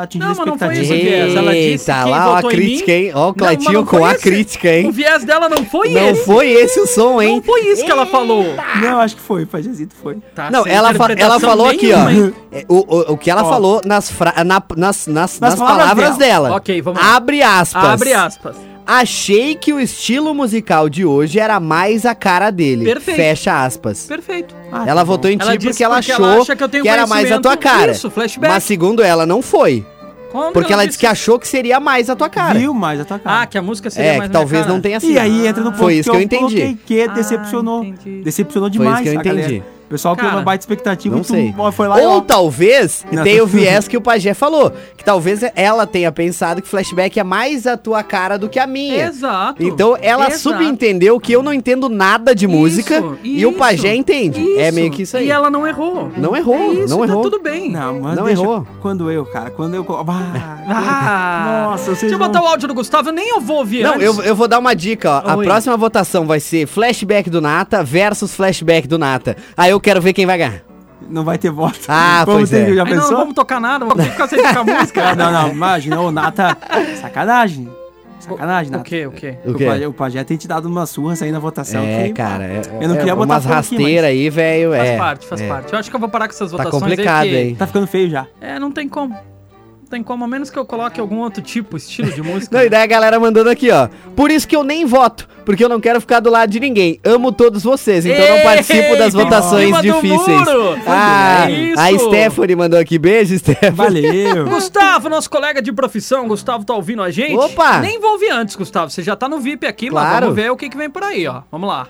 atingido 0.02 0.24
Não, 0.26 0.32
a 0.32 0.36
mas 0.36 0.46
não 0.46 0.58
foi 0.58 0.68
expectativa. 0.68 0.94
isso 0.94 1.34
o. 1.34 1.38
Ela 1.38 1.52
disse 1.52 1.90
Eita, 1.90 2.04
lá 2.04 2.30
ó, 2.30 2.36
a 2.36 2.42
crítica, 2.42 2.92
hein? 2.92 3.10
Ó 3.14 3.30
o 3.30 3.34
não 3.72 3.86
com 3.86 4.04
a 4.04 4.14
crítica, 4.14 4.68
O 4.68 4.70
hein? 4.70 4.90
viés 4.90 5.24
dela 5.30 5.48
não 5.48 5.64
foi 5.64 5.90
Não 5.90 6.10
esse. 6.10 6.24
foi 6.24 6.50
esse 6.50 6.80
o 6.80 6.86
som, 6.86 7.22
hein? 7.22 7.36
Não 7.36 7.42
foi 7.42 7.60
isso 7.68 7.84
que 7.84 7.90
ela 7.90 8.04
falou. 8.06 8.44
Não, 8.82 8.98
acho 9.00 9.14
que 9.16 9.22
foi, 9.22 9.44
o 9.44 9.46
Pajézito 9.46 9.94
foi. 9.94 10.16
Tá, 10.34 10.50
Não, 10.50 10.66
ela, 10.66 10.92
fa- 10.92 11.12
ela 11.16 11.38
falou 11.38 11.68
aqui, 11.68 11.92
ó. 11.92 12.08
é, 12.52 12.64
O, 12.68 12.78
o, 12.78 13.12
o 13.12 13.16
que 13.16 13.30
ela 13.30 13.44
Ó. 13.44 13.48
falou 13.48 13.80
nas, 13.84 14.10
fra- 14.10 14.42
na- 14.44 14.62
nas, 14.76 15.06
nas, 15.06 15.38
nas 15.40 15.54
palavras 15.54 15.80
palavras 15.86 16.16
dela. 16.16 16.56
Ok, 16.56 16.82
vamos 16.82 17.00
lá. 17.00 17.14
Abre 17.16 17.42
aspas. 17.42 17.84
Abre 17.84 18.12
aspas. 18.12 18.56
Achei 18.86 19.54
que 19.54 19.72
o 19.72 19.78
estilo 19.78 20.34
musical 20.34 20.88
de 20.88 21.04
hoje 21.04 21.38
era 21.38 21.60
mais 21.60 22.04
a 22.04 22.12
cara 22.14 22.50
dele. 22.50 22.84
Perfeito. 22.86 23.16
Fecha 23.16 23.64
aspas. 23.64 24.06
Perfeito. 24.06 24.52
Ah, 24.72 24.82
ela 24.86 25.04
votou 25.04 25.30
em 25.30 25.38
ti 25.38 25.58
porque 25.60 25.84
ela 25.84 25.96
porque 25.96 26.10
achou 26.12 26.24
ela 26.26 26.40
acha 26.42 26.56
que 26.56 26.64
eu 26.64 26.68
tenho 26.68 26.88
era 26.88 27.06
mais 27.06 27.30
a 27.30 27.38
tua 27.40 27.56
cara. 27.56 27.92
Isso, 27.92 28.10
flashback. 28.10 28.52
Mas 28.52 28.64
segundo 28.64 29.00
ela, 29.02 29.24
não 29.24 29.40
foi. 29.42 29.86
Como 30.30 30.52
Porque 30.52 30.72
ela 30.72 30.86
disse 30.86 30.98
que 30.98 31.06
achou 31.06 31.38
que 31.38 31.48
seria 31.48 31.80
mais 31.80 32.08
a 32.08 32.16
tua 32.16 32.28
cara. 32.28 32.58
Viu 32.58 32.72
mais 32.72 33.00
a 33.00 33.04
tua 33.04 33.18
cara. 33.18 33.42
Ah, 33.42 33.46
que 33.46 33.58
a 33.58 33.62
música 33.62 33.90
seria 33.90 34.12
É, 34.12 34.18
mais 34.18 34.28
que 34.28 34.32
talvez 34.32 34.62
cara. 34.62 34.72
não 34.74 34.80
tenha 34.80 35.00
sido. 35.00 35.12
E 35.12 35.18
aí 35.18 35.46
entra 35.46 35.62
no 35.62 35.70
ponto 35.72 35.80
Foi 35.82 35.94
isso 35.94 36.10
que 36.10 36.16
eu 36.16 36.20
entendi. 36.20 36.78
que 36.86 37.02
Ah, 37.02 37.06
decepcionou. 37.08 37.84
entendi. 37.84 38.22
Decepcionou 38.22 38.68
Foi 38.70 38.76
isso 38.76 38.82
demais 38.84 39.02
que 39.02 39.08
eu 39.08 39.20
entendi. 39.20 39.62
Pessoal 39.90 40.14
criou 40.16 40.30
uma 40.32 40.42
baita 40.42 40.62
expectativa 40.62 41.14
Não 41.16 41.22
e 41.22 41.24
tu 41.26 41.32
sei. 41.32 41.54
foi 41.72 41.88
lá 41.88 42.00
e 42.00 42.06
Ou 42.06 42.18
ó, 42.18 42.20
talvez 42.20 43.04
Não. 43.10 43.24
tenha 43.24 43.42
o 43.42 43.46
viés 43.48 43.88
que 43.88 43.96
o 43.96 44.00
Pajé 44.00 44.32
falou. 44.34 44.72
Que 44.96 45.02
talvez 45.04 45.40
ela 45.56 45.84
tenha 45.86 46.12
pensado 46.12 46.62
que 46.62 46.68
flashback 46.68 47.18
é 47.18 47.24
mais 47.24 47.66
a 47.66 47.76
tua 47.76 48.02
cara 48.04 48.38
do 48.38 48.48
que 48.48 48.58
a 48.60 48.66
minha. 48.68 49.04
Exato. 49.06 49.60
Então 49.62 49.96
ela 50.00 50.28
Exato. 50.28 50.38
subentendeu 50.40 51.18
que 51.18 51.32
eu 51.32 51.42
não 51.42 51.52
entendo 51.52 51.88
nada 51.88 52.34
de 52.34 52.46
música 52.46 52.98
Isso, 52.98 53.18
e 53.24 53.44
o 53.44 53.50
isso, 53.50 53.58
Pajé 53.58 53.94
entende. 53.96 54.40
É 54.58 54.68
isso. 54.68 54.74
meio 54.76 54.90
que 54.92 55.02
isso 55.02 55.16
aí. 55.16 55.26
E 55.26 55.30
ela 55.30 55.50
não 55.50 55.66
errou. 55.66 56.10
Não 56.16 56.36
errou, 56.36 56.54
É 56.54 56.66
isso, 56.84 56.88
não 56.96 57.04
tá 57.04 57.12
errou. 57.12 57.22
tudo 57.22 57.40
bem. 57.42 57.68
Não, 57.70 58.00
mas 58.00 58.16
Não 58.16 58.24
deixa- 58.24 58.42
errou. 58.42 58.66
Quando 58.80 59.10
eu, 59.10 59.26
cara, 59.26 59.50
quando 59.50 59.74
eu. 59.74 59.84
Ah, 60.06 60.58
Ah, 60.70 61.62
Nossa, 61.70 61.84
vocês 61.86 62.00
Deixa 62.00 62.14
eu 62.14 62.18
vão- 62.18 62.28
botar 62.28 62.42
o 62.42 62.46
áudio 62.46 62.68
do 62.68 62.74
Gustavo, 62.74 63.10
nem 63.10 63.28
eu 63.30 63.40
vou 63.40 63.56
ouvir 63.58 63.82
Não, 63.82 63.94
antes. 63.94 64.06
eu, 64.06 64.22
eu 64.22 64.36
vou 64.36 64.46
dar 64.46 64.58
uma 64.58 64.74
dica, 64.74 65.10
ó. 65.10 65.30
A 65.32 65.36
Oi. 65.36 65.44
próxima 65.44 65.76
votação 65.76 66.26
vai 66.26 66.38
ser 66.38 66.66
flashback 66.66 67.28
do 67.28 67.40
Nata 67.40 67.82
versus 67.82 68.34
flashback 68.34 68.86
do 68.86 68.98
Nata. 68.98 69.36
Aí 69.56 69.70
eu 69.70 69.79
quero 69.80 70.00
ver 70.00 70.12
quem 70.12 70.26
vai 70.26 70.38
ganhar. 70.38 70.62
Não 71.08 71.24
vai 71.24 71.38
ter 71.38 71.50
voto. 71.50 71.78
Ah, 71.88 72.22
Como 72.24 72.38
pois 72.38 72.50
tem- 72.50 72.60
é. 72.62 72.74
Já 72.74 72.84
Aí 72.84 72.90
não, 72.90 72.96
pensou? 72.96 73.10
não 73.12 73.18
vamos 73.20 73.34
tocar 73.34 73.58
nada, 73.60 73.84
vamos 73.84 74.04
ficar 74.04 74.28
sem 74.28 74.38
tocar 74.42 74.64
música. 74.64 75.08
Ah, 75.10 75.14
não, 75.16 75.32
não, 75.32 75.48
imagina, 75.50 76.00
ô 76.00 76.12
Nata. 76.12 76.56
Sacanagem. 77.00 77.68
Sacanagem, 78.20 78.68
O 78.68 78.76
Nata. 78.76 78.84
quê, 78.84 79.06
o 79.06 79.10
quê? 79.10 79.38
O 79.46 79.50
O, 79.52 79.54
quê? 79.54 79.64
Pajé, 79.64 79.88
o 79.88 79.92
Pajé 79.94 80.24
tem 80.24 80.36
te 80.36 80.46
dado 80.46 80.66
umas 80.68 80.90
surras 80.90 81.22
aí 81.22 81.32
na 81.32 81.38
votação. 81.38 81.82
É, 81.82 82.04
que- 82.08 82.12
cara. 82.12 82.44
É, 82.44 82.60
Eu 82.80 82.88
não 82.88 82.94
é, 82.96 82.98
queria 82.98 83.16
botar 83.16 83.32
umas 83.34 83.44
rasteiras 83.46 84.02
mas- 84.04 84.04
aí, 84.04 84.28
velho. 84.30 84.70
Faz 84.72 84.88
é, 84.88 84.96
parte, 84.98 85.26
faz 85.26 85.40
é. 85.40 85.48
parte. 85.48 85.72
Eu 85.72 85.78
acho 85.78 85.88
que 85.90 85.96
eu 85.96 86.00
vou 86.00 86.08
parar 86.08 86.28
com 86.28 86.34
essas 86.34 86.50
Tá 86.52 86.56
votações 86.58 86.82
complicado, 86.82 87.22
aí. 87.22 87.28
porque- 87.30 87.42
hein? 87.44 87.54
Tá 87.56 87.66
ficando 87.66 87.86
feio 87.86 88.10
já. 88.10 88.26
É, 88.40 88.58
não 88.58 88.70
tem 88.70 88.88
como. 88.88 89.16
Não 89.90 89.98
tem 89.98 90.04
como, 90.04 90.24
a 90.24 90.28
menos 90.28 90.50
que 90.50 90.56
eu 90.56 90.64
coloque 90.64 91.00
algum 91.00 91.18
outro 91.18 91.42
tipo, 91.42 91.76
estilo 91.76 92.12
de 92.12 92.22
música. 92.22 92.54
Não, 92.56 92.64
e 92.64 92.68
daí 92.68 92.84
a 92.84 92.86
galera 92.86 93.18
mandando 93.18 93.50
aqui, 93.50 93.72
ó. 93.72 93.88
Por 94.14 94.30
isso 94.30 94.46
que 94.46 94.54
eu 94.54 94.62
nem 94.62 94.84
voto, 94.84 95.28
porque 95.44 95.64
eu 95.64 95.68
não 95.68 95.80
quero 95.80 96.00
ficar 96.00 96.20
do 96.20 96.30
lado 96.30 96.48
de 96.48 96.60
ninguém. 96.60 97.00
Amo 97.02 97.32
todos 97.32 97.64
vocês, 97.64 98.06
então 98.06 98.24
eu 98.24 98.36
não 98.36 98.42
participo 98.44 98.96
das 98.96 99.12
Ei, 99.12 99.20
votações 99.20 99.80
difíceis. 99.80 100.42
Ah, 100.86 101.50
Isso. 101.50 101.80
a 101.80 101.98
Stephanie 101.98 102.54
mandou 102.54 102.78
aqui. 102.78 103.00
Beijo, 103.00 103.36
Stephanie. 103.36 103.72
Valeu. 103.74 104.44
Gustavo, 104.48 105.08
nosso 105.08 105.28
colega 105.28 105.60
de 105.60 105.72
profissão, 105.72 106.28
Gustavo 106.28 106.64
tá 106.64 106.72
ouvindo 106.72 107.02
a 107.02 107.10
gente? 107.10 107.36
Opa! 107.36 107.80
Nem 107.80 107.98
vou 107.98 108.12
ouvir 108.12 108.30
antes, 108.30 108.54
Gustavo. 108.54 108.92
Você 108.92 109.02
já 109.02 109.16
tá 109.16 109.28
no 109.28 109.40
VIP 109.40 109.66
aqui, 109.66 109.90
mas 109.90 110.04
Claro. 110.04 110.26
vamos 110.26 110.36
ver 110.40 110.52
o 110.52 110.56
que, 110.56 110.68
que 110.68 110.76
vem 110.76 110.88
por 110.88 111.02
aí, 111.02 111.26
ó. 111.26 111.42
Vamos 111.50 111.68
lá. 111.68 111.88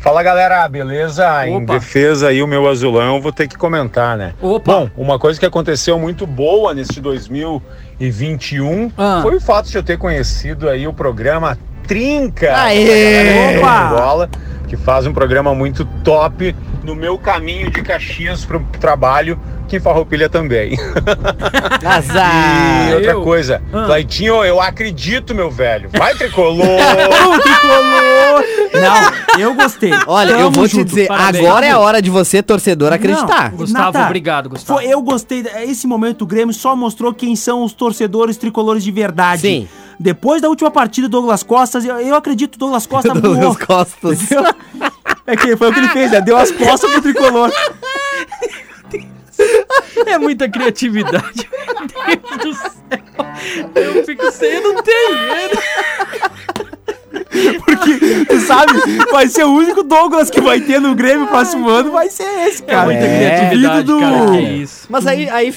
Fala 0.00 0.22
galera, 0.22 0.66
beleza? 0.66 1.46
Em 1.46 1.62
Opa. 1.62 1.74
defesa 1.74 2.28
aí 2.28 2.42
o 2.42 2.46
meu 2.46 2.66
azulão, 2.66 3.20
vou 3.20 3.30
ter 3.32 3.46
que 3.46 3.56
comentar, 3.56 4.16
né? 4.16 4.32
Opa. 4.40 4.72
Bom, 4.72 4.90
uma 4.96 5.18
coisa 5.18 5.38
que 5.38 5.44
aconteceu 5.44 5.98
muito 5.98 6.26
boa 6.26 6.72
nesse 6.72 7.02
2021 7.02 8.90
Ah. 8.96 9.20
foi 9.22 9.36
o 9.36 9.40
fato 9.40 9.68
de 9.68 9.76
eu 9.76 9.82
ter 9.82 9.98
conhecido 9.98 10.70
aí 10.70 10.86
o 10.88 10.92
programa 10.94 11.58
Trinca. 11.86 12.56
Aê! 12.56 13.58
Bola, 13.60 14.30
que 14.68 14.76
faz 14.76 15.06
um 15.06 15.12
programa 15.12 15.54
muito 15.54 15.84
top 16.02 16.56
no 16.90 16.96
meu 16.96 17.16
caminho 17.16 17.70
de 17.70 17.82
Caxias 17.82 18.44
pro 18.44 18.58
trabalho, 18.80 19.38
que 19.68 19.76
em 19.76 19.80
Farroupilha 19.80 20.28
também. 20.28 20.76
Azar. 21.86 22.90
E 22.90 22.94
outra 22.94 23.12
eu? 23.12 23.22
coisa, 23.22 23.62
Ah. 23.72 23.84
Claitinho, 23.86 24.44
eu 24.44 24.60
acredito, 24.60 25.32
meu 25.34 25.48
velho. 25.50 25.88
Vai 25.96 26.14
tricolor! 26.14 26.66
Tricolor! 27.42 28.44
Não, 28.72 29.38
eu 29.40 29.54
gostei. 29.54 29.92
Olha, 30.06 30.32
eu 30.32 30.38
Tamo 30.38 30.50
vou 30.52 30.66
te 30.68 30.72
junto. 30.76 30.84
dizer, 30.86 31.06
parabéns. 31.06 31.44
agora 31.46 31.66
é 31.66 31.70
a 31.70 31.78
hora 31.78 32.02
de 32.02 32.10
você, 32.10 32.42
torcedor, 32.42 32.92
acreditar. 32.92 33.50
Não, 33.52 33.58
Gustavo, 33.58 33.84
Nata, 33.92 34.06
obrigado, 34.06 34.48
Gustavo. 34.48 34.80
Foi, 34.80 34.90
eu 34.90 35.00
gostei. 35.02 35.44
Esse 35.68 35.86
momento 35.86 36.18
do 36.18 36.26
Grêmio 36.26 36.52
só 36.54 36.74
mostrou 36.74 37.14
quem 37.14 37.36
são 37.36 37.62
os 37.62 37.72
torcedores 37.72 38.36
tricolores 38.36 38.82
de 38.82 38.90
verdade. 38.90 39.42
Sim. 39.42 39.68
Depois 39.98 40.40
da 40.42 40.48
última 40.48 40.70
partida 40.70 41.08
do 41.08 41.12
Douglas 41.12 41.42
Costas, 41.42 41.84
eu, 41.84 41.96
eu 42.00 42.14
acredito 42.14 42.52
que 42.52 42.56
o 42.56 42.60
Douglas 42.60 42.86
Costa 42.86 43.12
Douglas 43.14 43.44
morto. 43.44 43.66
Costas. 43.66 44.18
É 45.30 45.36
que 45.36 45.56
foi 45.56 45.70
o 45.70 45.72
que 45.72 45.78
ele 45.78 45.88
fez, 45.88 46.10
né? 46.10 46.20
Deu 46.20 46.36
as 46.36 46.50
costas 46.50 46.90
pro 46.90 47.02
tricolor. 47.02 47.50
É 50.06 50.18
muita 50.18 50.48
criatividade. 50.48 51.48
Meu 52.06 52.38
Deus 52.38 52.42
do 52.42 52.54
céu. 52.54 52.74
Eu 53.74 54.04
fico 54.04 54.30
sem, 54.32 54.50
eu 54.54 54.62
não 54.74 54.82
tenho. 54.82 55.16
Porque, 57.64 58.24
tu 58.28 58.40
sabe, 58.40 58.72
vai 59.10 59.28
ser 59.28 59.44
o 59.44 59.52
único 59.52 59.82
Douglas 59.82 60.30
que 60.30 60.40
vai 60.40 60.60
ter 60.60 60.80
no 60.80 60.94
Grêmio 60.94 61.26
próximo 61.26 61.68
ano, 61.68 61.90
vai 61.90 62.08
ser 62.10 62.24
esse, 62.48 62.62
É 62.62 62.66
cara. 62.66 62.84
muita 62.86 63.00
É. 63.04 63.18
criatividade, 63.18 63.76
Filho 63.80 63.82
do- 63.84 64.00
cara. 64.00 64.30
Que 64.32 64.40
isso. 64.62 64.86
Mas 64.90 65.06
aí, 65.06 65.28
aí 65.28 65.52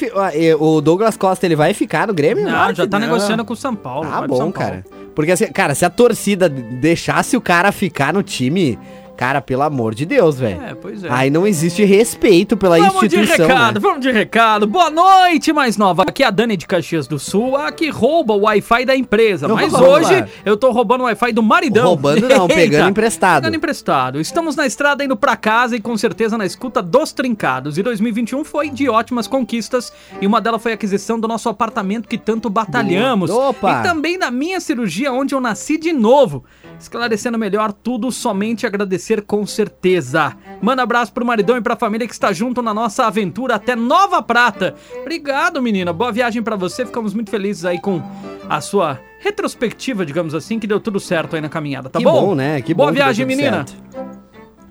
o 0.59 0.81
Douglas 0.81 1.17
Costa, 1.17 1.45
ele 1.45 1.55
vai 1.55 1.73
ficar 1.73 2.07
no 2.07 2.13
Grêmio? 2.13 2.43
Não, 2.45 2.73
já 2.73 2.87
tá 2.87 2.99
não. 2.99 3.07
negociando 3.07 3.43
com 3.45 3.53
o 3.53 3.57
São 3.57 3.75
Paulo. 3.75 4.09
Ah, 4.11 4.21
bom, 4.27 4.35
São 4.37 4.51
Paulo. 4.51 4.53
cara. 4.53 4.85
Porque, 5.15 5.31
assim, 5.31 5.47
cara, 5.51 5.75
se 5.75 5.85
a 5.85 5.89
torcida 5.89 6.47
deixasse 6.49 7.35
o 7.37 7.41
cara 7.41 7.71
ficar 7.71 8.13
no 8.13 8.23
time, 8.23 8.79
cara, 9.15 9.41
pelo 9.41 9.61
amor 9.61 9.93
de 9.95 10.05
Deus, 10.05 10.39
velho. 10.39 10.61
É, 10.61 10.75
pois 10.75 11.03
é. 11.03 11.07
Aí 11.11 11.29
não 11.29 11.45
existe 11.45 11.83
respeito 11.83 12.57
pela 12.57 12.77
Vamos 12.77 12.99
de 13.01 13.05
instituição. 13.17 13.47
recado, 13.47 13.75
né? 13.75 13.79
vamos 13.79 13.99
de 14.01 14.11
recado. 14.11 14.67
Boa 14.67 14.89
noite, 14.89 15.53
mais 15.53 15.77
nova. 15.77 16.03
Aqui 16.03 16.23
é 16.23 16.27
a 16.27 16.31
Dani 16.31 16.57
de 16.57 16.65
Caxias 16.65 17.07
do 17.07 17.19
Sul, 17.19 17.55
a 17.55 17.71
que 17.71 17.89
rouba 17.89 18.33
o 18.33 18.41
Wi-Fi 18.41 18.85
da 18.85 18.95
empresa. 18.95 19.47
Mas 19.47 19.73
hoje 19.73 20.25
eu 20.45 20.57
tô 20.57 20.71
roubando 20.71 21.01
o 21.01 21.03
Wi-Fi 21.05 21.31
do 21.31 21.43
maridão. 21.43 21.85
Roubando 21.85 22.27
não, 22.27 22.47
pegando 22.49 22.89
emprestado. 22.89 23.41
Pegando 23.41 23.55
emprestado. 23.55 24.19
Estamos 24.19 24.55
na 24.55 24.65
estrada 24.65 25.03
indo 25.03 25.15
pra 25.15 25.35
casa 25.35 25.75
e 25.75 25.79
com 25.79 25.95
certeza 25.97 26.37
na 26.37 26.45
escuta 26.45 26.81
dos 26.81 27.11
trincados. 27.13 27.77
E 27.77 27.83
2021 27.83 28.43
foi 28.43 28.69
de 28.69 28.89
ótimas 28.89 29.27
conquistas 29.27 29.91
e 30.21 30.27
uma 30.27 30.41
delas 30.41 30.61
foi 30.61 30.71
a 30.71 30.75
aquisição 30.75 31.19
do 31.19 31.27
nosso 31.27 31.49
apartamento 31.49 32.07
que 32.07 32.17
tanto 32.17 32.49
batalhamos. 32.49 33.29
Opa. 33.29 33.79
E 33.79 33.83
também 33.83 34.17
da 34.17 34.31
minha 34.31 34.59
cirurgia 34.59 35.11
onde 35.11 35.33
eu 35.35 35.41
nasci 35.41 35.77
de 35.77 35.93
novo. 35.93 36.43
Esclarecendo 36.79 37.37
melhor 37.37 37.71
tudo, 37.71 38.11
somente 38.11 38.65
agradecer 39.03 39.21
com 39.21 39.45
certeza. 39.45 40.33
Manda 40.61 40.81
abraço 40.81 41.11
pro 41.11 41.25
maridão 41.25 41.57
e 41.57 41.61
pra 41.61 41.75
família 41.75 42.07
que 42.07 42.13
está 42.13 42.31
junto 42.31 42.61
na 42.61 42.73
nossa 42.73 43.05
aventura 43.05 43.55
até 43.55 43.75
Nova 43.75 44.21
Prata. 44.23 44.75
Obrigado, 45.01 45.61
menina. 45.61 45.91
Boa 45.91 46.11
viagem 46.11 46.41
pra 46.41 46.55
você. 46.55 46.85
Ficamos 46.85 47.13
muito 47.13 47.29
felizes 47.29 47.65
aí 47.65 47.79
com 47.79 48.01
a 48.49 48.61
sua 48.61 48.99
retrospectiva, 49.19 50.05
digamos 50.05 50.33
assim, 50.33 50.57
que 50.59 50.67
deu 50.67 50.79
tudo 50.79 50.99
certo 50.99 51.35
aí 51.35 51.41
na 51.41 51.49
caminhada, 51.49 51.89
tá 51.89 51.99
Que 51.99 52.05
bom? 52.05 52.27
bom, 52.27 52.35
né? 52.35 52.61
Que 52.61 52.73
Boa 52.73 52.87
bom 52.89 52.93
viagem, 52.95 53.25
menina. 53.25 53.65
certo. 53.67 53.75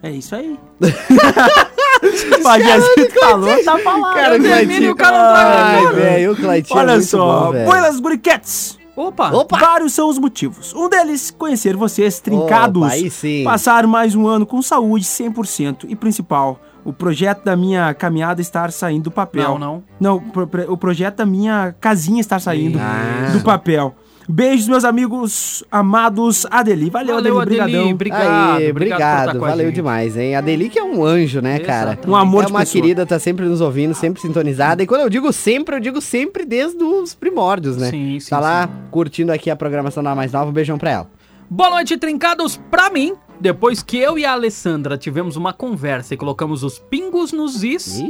É 0.02 0.10
isso 0.10 0.34
aí. 0.34 0.58
o 0.80 2.42
Pajézito 2.42 3.20
falou, 3.20 3.64
tá 3.64 3.78
falando. 3.78 4.14
Cara, 4.14 4.30
termino 4.40 4.46
e 4.46 4.66
Claitinho. 4.66 4.92
o 4.92 4.96
cara 4.96 5.18
não 5.18 5.32
traga 5.32 5.88
Ai, 5.88 5.94
velho, 5.94 6.32
o 6.32 6.36
Claitinho 6.36 6.78
é 6.78 6.82
Olha 6.82 7.00
só, 7.00 7.44
bom, 7.46 7.52
velho. 7.52 7.66
Buenas 7.66 8.00
Guriquetes. 8.00 8.78
Opa. 8.96 9.30
Opa. 9.32 9.58
Vários 9.58 9.92
são 9.94 10.08
os 10.08 10.18
motivos. 10.18 10.74
Um 10.74 10.88
deles, 10.88 11.30
conhecer 11.30 11.76
vocês 11.76 12.20
trincados. 12.20 12.82
Opa, 12.82 12.92
aí 12.92 13.10
sim. 13.10 13.42
Passar 13.44 13.86
mais 13.86 14.14
um 14.14 14.26
ano 14.26 14.44
com 14.44 14.60
saúde 14.60 15.04
100%. 15.04 15.86
E 15.88 15.96
principal, 15.96 16.60
o 16.84 16.92
projeto 16.92 17.42
da 17.44 17.56
minha 17.56 17.94
caminhada 17.94 18.40
estar 18.40 18.70
saindo 18.70 19.04
do 19.04 19.10
papel. 19.10 19.58
Não, 19.58 19.82
não. 19.98 20.18
Não, 20.18 20.22
o 20.68 20.76
projeto 20.76 21.16
da 21.16 21.26
minha 21.26 21.74
casinha 21.80 22.20
estar 22.20 22.38
saindo 22.40 22.78
Ah. 22.78 23.30
do 23.32 23.42
papel. 23.42 23.94
Beijos, 24.28 24.68
meus 24.68 24.84
amigos 24.84 25.64
amados 25.70 26.46
Adeli. 26.50 26.90
Valeu, 26.90 27.16
Valeu, 27.16 27.40
Adeli. 27.40 27.60
Adeli. 27.60 27.72
Brigadão. 27.72 27.92
Obrigado. 27.92 28.56
Aí, 28.56 28.70
obrigado 28.70 29.02
obrigado, 29.30 29.40
valeu 29.40 29.66
gente. 29.66 29.74
demais, 29.74 30.16
hein? 30.16 30.36
A 30.36 30.40
Deli 30.40 30.68
que 30.68 30.78
é 30.78 30.84
um 30.84 31.04
anjo, 31.04 31.40
né, 31.40 31.58
cara? 31.58 31.92
Exatamente. 31.92 32.10
Um 32.10 32.16
amor 32.16 32.44
é 32.44 32.46
de 32.46 32.52
uma 32.52 32.60
pessoa. 32.60 32.82
querida, 32.82 33.06
tá 33.06 33.18
sempre 33.18 33.44
nos 33.46 33.60
ouvindo, 33.60 33.94
sempre 33.94 34.20
sintonizada. 34.20 34.82
E 34.82 34.86
quando 34.86 35.00
eu 35.02 35.10
digo 35.10 35.32
sempre, 35.32 35.76
eu 35.76 35.80
digo 35.80 36.00
sempre 36.00 36.44
desde 36.44 36.82
os 36.82 37.14
primórdios, 37.14 37.76
né? 37.76 37.90
Sim, 37.90 38.20
sim, 38.20 38.30
Tá 38.30 38.38
lá 38.38 38.68
curtindo 38.90 39.32
aqui 39.32 39.50
a 39.50 39.56
programação 39.56 40.02
da 40.02 40.14
Mais 40.14 40.32
Nova. 40.32 40.50
Um 40.50 40.52
beijão 40.52 40.78
pra 40.78 40.90
ela. 40.90 41.10
Boa 41.50 41.70
noite, 41.70 41.96
trincados. 41.98 42.56
Pra 42.70 42.88
mim, 42.90 43.14
depois 43.40 43.82
que 43.82 43.98
eu 43.98 44.18
e 44.18 44.24
a 44.24 44.32
Alessandra 44.32 44.96
tivemos 44.96 45.36
uma 45.36 45.52
conversa 45.52 46.14
e 46.14 46.16
colocamos 46.16 46.62
os 46.62 46.78
pingos 46.78 47.32
nos 47.32 47.62
is, 47.62 48.02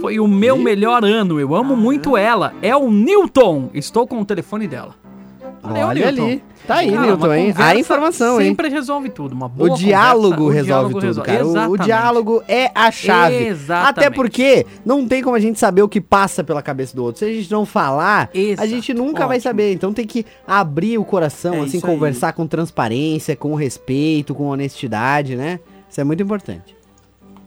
foi 0.00 0.18
o 0.18 0.26
meu 0.26 0.56
melhor 0.56 1.04
ano. 1.04 1.38
Eu 1.38 1.54
amo 1.54 1.76
muito 1.76 2.16
ela. 2.16 2.54
É 2.62 2.74
o 2.74 2.90
Newton. 2.90 3.70
Estou 3.74 4.06
com 4.06 4.20
o 4.20 4.24
telefone 4.24 4.66
dela. 4.66 5.01
Olha 5.62 5.94
Newton. 6.10 6.24
ali. 6.26 6.44
Tá 6.66 6.76
aí, 6.76 6.92
Cara, 6.92 7.06
Newton, 7.06 7.34
hein? 7.34 7.54
A 7.56 7.74
informação, 7.76 8.40
hein? 8.40 8.48
Sempre 8.48 8.68
resolve 8.68 9.08
tudo. 9.08 9.32
Uma 9.32 9.46
O 9.46 9.48
boa 9.48 9.76
diálogo 9.76 10.36
conversa, 10.36 10.42
o 10.44 10.48
resolve 10.48 10.64
diálogo 10.66 10.94
tudo, 10.94 11.02
resolve. 11.22 11.30
cara. 11.56 11.68
O- 11.68 11.72
O, 11.72 11.76
diálogo 11.78 12.42
é 12.46 12.70
a 12.74 12.90
chave. 12.90 13.34
Exatamente. 13.48 13.90
Até 13.90 14.10
porque 14.10 14.66
não 14.84 15.06
tem 15.08 15.22
como 15.22 15.34
a 15.34 15.40
gente 15.40 15.58
saber 15.58 15.82
o 15.82 15.88
que 15.88 16.00
passa 16.00 16.44
pela 16.44 16.62
cabeça 16.62 16.94
do 16.94 17.02
outro. 17.02 17.18
Se 17.18 17.24
a 17.24 17.28
gente 17.32 17.50
não 17.50 17.66
falar, 17.66 18.30
a 18.32 18.38
Exato. 18.38 18.68
gente 18.68 18.94
nunca 18.94 19.26
vai 19.26 19.40
saber. 19.40 19.72
Então 19.72 19.92
tem 19.92 20.06
que 20.06 20.24
abrir 20.46 20.98
o 20.98 21.04
coração, 21.04 21.54
É 21.54 21.58
assim, 21.60 21.78
isso 21.78 21.86
aí. 21.86 21.92
conversar 21.92 22.32
com 22.32 22.46
transparência, 22.46 23.34
com 23.34 23.54
respeito, 23.54 24.34
com 24.34 24.44
honestidade, 24.46 25.34
né? 25.36 25.58
Isso 25.90 26.00
é 26.00 26.04
muito 26.04 26.22
importante. 26.22 26.76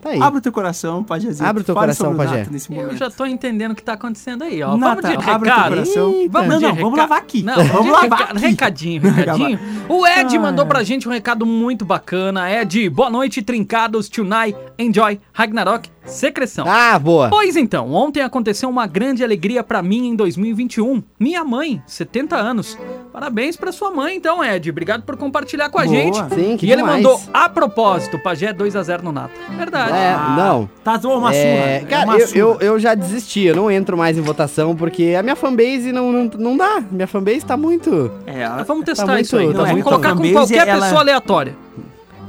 Tá 0.06 0.12
aí. 0.12 0.22
Abre 0.22 0.38
o 0.38 0.42
teu 0.42 0.52
coração, 0.52 1.04
Pajézito. 1.04 1.44
Abre 1.44 1.64
o 1.64 1.66
teu 1.66 1.74
Fale 1.74 1.86
coração, 1.88 2.16
Pajé. 2.16 2.48
Nesse 2.52 2.72
Eu 2.72 2.78
momento. 2.84 2.98
já 2.98 3.10
tô 3.10 3.26
entendendo 3.26 3.72
o 3.72 3.76
que 3.76 3.82
tá 3.82 3.94
acontecendo 3.94 4.44
aí, 4.44 4.62
ó. 4.62 4.78
Nata, 4.78 5.02
vamos 5.02 5.20
de 5.22 5.28
abre 5.32 5.50
o 5.50 5.52
teu 5.52 5.56
recado. 5.56 5.70
coração. 5.70 6.14
Vamos 6.30 6.48
Não, 6.50 6.58
de 6.58 6.62
não, 6.64 6.70
recado. 6.70 6.84
vamos 6.84 7.00
lavar 7.00 7.18
aqui. 7.18 7.42
Não, 7.42 7.56
Vamos 7.56 7.92
lavar 7.92 8.10
lavar 8.12 8.22
aqui. 8.32 8.40
Recadinho, 8.40 9.02
recadinho. 9.02 9.60
O 9.90 10.06
Ed 10.06 10.36
Ai, 10.36 10.38
mandou 10.38 10.66
pra 10.68 10.84
gente 10.84 11.10
um 11.10 11.12
recado 11.12 11.44
muito 11.44 11.84
bacana. 11.84 12.52
Ed, 12.52 12.88
boa 12.92 13.10
noite, 13.10 13.42
trincados, 13.42 14.08
tonight, 14.08 14.56
enjoy, 14.78 15.20
Ragnarok, 15.34 15.90
secreção. 16.06 16.66
Ah, 16.68 16.98
boa. 17.00 17.30
Pois 17.30 17.56
então, 17.56 17.92
ontem 17.94 18.22
aconteceu 18.22 18.70
uma 18.70 18.88
grande 18.88 19.24
alegria 19.24 19.64
pra 19.64 19.82
mim 19.82 20.08
em 20.10 20.16
2021. 20.16 21.04
Minha 21.20 21.44
mãe, 21.44 21.82
70 21.88 22.36
anos. 22.36 22.78
Parabéns 23.12 23.56
pra 23.56 23.72
sua 23.72 23.92
mãe, 23.92 24.16
então, 24.16 24.44
Ed. 24.44 24.70
Obrigado 24.70 25.04
por 25.04 25.16
compartilhar 25.18 25.70
com 25.70 25.80
a 25.80 25.84
Boa. 25.86 25.96
gente. 25.96 26.18
Sim, 26.36 26.58
que 26.58 26.66
e 26.66 26.72
ele 26.72 26.82
demais. 26.82 27.02
mandou, 27.04 27.20
a 27.34 27.48
propósito, 27.50 28.20
Pajé 28.20 28.54
2x0 28.54 29.02
no 29.02 29.12
Nata. 29.12 29.32
Verdade. 29.58 29.92
É, 29.94 30.16
não. 30.38 30.70
Tá, 30.84 31.00
uma 31.06 31.32
surra. 31.32 31.34
É, 31.36 31.76
é 31.78 31.86
cara, 31.90 32.06
uma 32.06 32.18
eu, 32.18 32.28
surra. 32.28 32.40
eu, 32.40 32.58
eu 32.62 32.80
já 32.80 32.94
desisti, 32.94 33.42
eu 33.46 33.56
não 33.56 33.72
entro 33.72 33.98
mais 33.98 34.18
em 34.18 34.22
votação, 34.22 34.76
porque 34.76 35.16
a 35.18 35.24
minha 35.24 35.36
fanbase 35.36 35.92
não, 35.92 36.12
não, 36.12 36.26
não 36.38 36.58
dá. 36.58 36.84
Minha 36.92 37.08
fanbase 37.08 37.46
tá 37.46 37.56
muito. 37.56 38.12
É, 38.26 38.46
Vamos 38.64 38.86
testar 38.86 39.08
muito- 39.08 39.22
isso 39.26 39.38
aí. 39.38 39.48
tá 39.48 39.54
vamos 39.54 39.72
muito- 39.72 39.84
colocar 39.86 40.16
com 40.16 40.32
qualquer 40.32 40.68
ela- 40.68 40.82
pessoa 40.82 41.02
aleatória. 41.02 41.56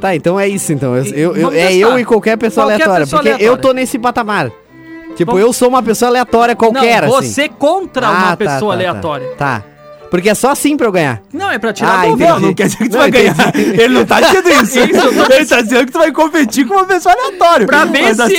Tá, 0.01 0.15
então 0.15 0.39
é 0.39 0.47
isso, 0.49 0.73
então. 0.73 0.95
Eu, 0.97 1.05
eu- 1.07 1.37
eu- 1.37 1.53
é 1.53 1.75
eu 1.75 1.99
e 1.99 2.05
qualquer 2.05 2.37
pessoa 2.37 2.67
Qualquer 2.67 2.75
aleatória. 2.85 3.07
pessoa 3.07 3.23
porque 3.23 3.29
eu 3.31 3.35
aleatória. 3.35 3.63
tô 3.63 3.73
nesse 3.73 3.99
patamar. 3.99 4.51
Tipo, 5.17 5.33
Vamos- 5.33 5.47
eu 5.47 5.53
sou 5.53 5.69
uma 5.69 5.83
pessoa 5.83 6.11
aleatória 6.11 6.55
qualquer, 6.55 7.07
não, 7.07 7.17
assim. 7.17 7.29
você 7.33 7.49
contra 7.49 8.11
uma 8.11 8.19
Ah, 8.19 8.31
tá, 8.31 8.37
pessoa 8.37 8.59
tá, 8.59 8.67
tá. 8.67 8.73
aleatória. 8.91 9.29
Tá. 9.39 9.65
Porque 10.17 10.31
é 10.31 10.35
só 10.35 10.51
assim 10.51 10.79
pra 10.79 10.87
eu 10.87 10.93
ganhar. 10.93 11.21
Não, 11.31 11.51
é 11.51 11.59
pra 11.59 11.73
tirar 11.75 12.01
Ah, 12.01 12.07
dúvida. 12.07 12.31
Não, 12.31 12.41
não 12.41 12.55
quer 12.55 12.65
dizer 12.69 12.79
que 12.79 12.89
tu 12.89 12.93
Não, 12.95 13.01
vai 13.01 13.11
ganhar. 13.11 13.33
entendi. 13.49 13.71
Ele 13.83 13.89
não 13.95 14.07
tá 14.07 14.21
dizendo 14.21 14.49
isso. 14.49 14.79
Isso, 14.81 14.97
eu 15.07 15.37
Ele 15.37 15.47
tá 15.47 15.61
dizendo 15.61 15.87
que 15.87 15.93
tu 15.93 15.99
vai 15.99 16.11
competir 16.11 16.67
com 16.67 16.75
uma 16.75 16.85
pessoa 16.87 17.15
aleatória. 17.15 17.67
Pra 17.67 17.85
ver 17.85 18.03
Mas 18.03 18.17
se 18.17 18.23
assim 18.23 18.35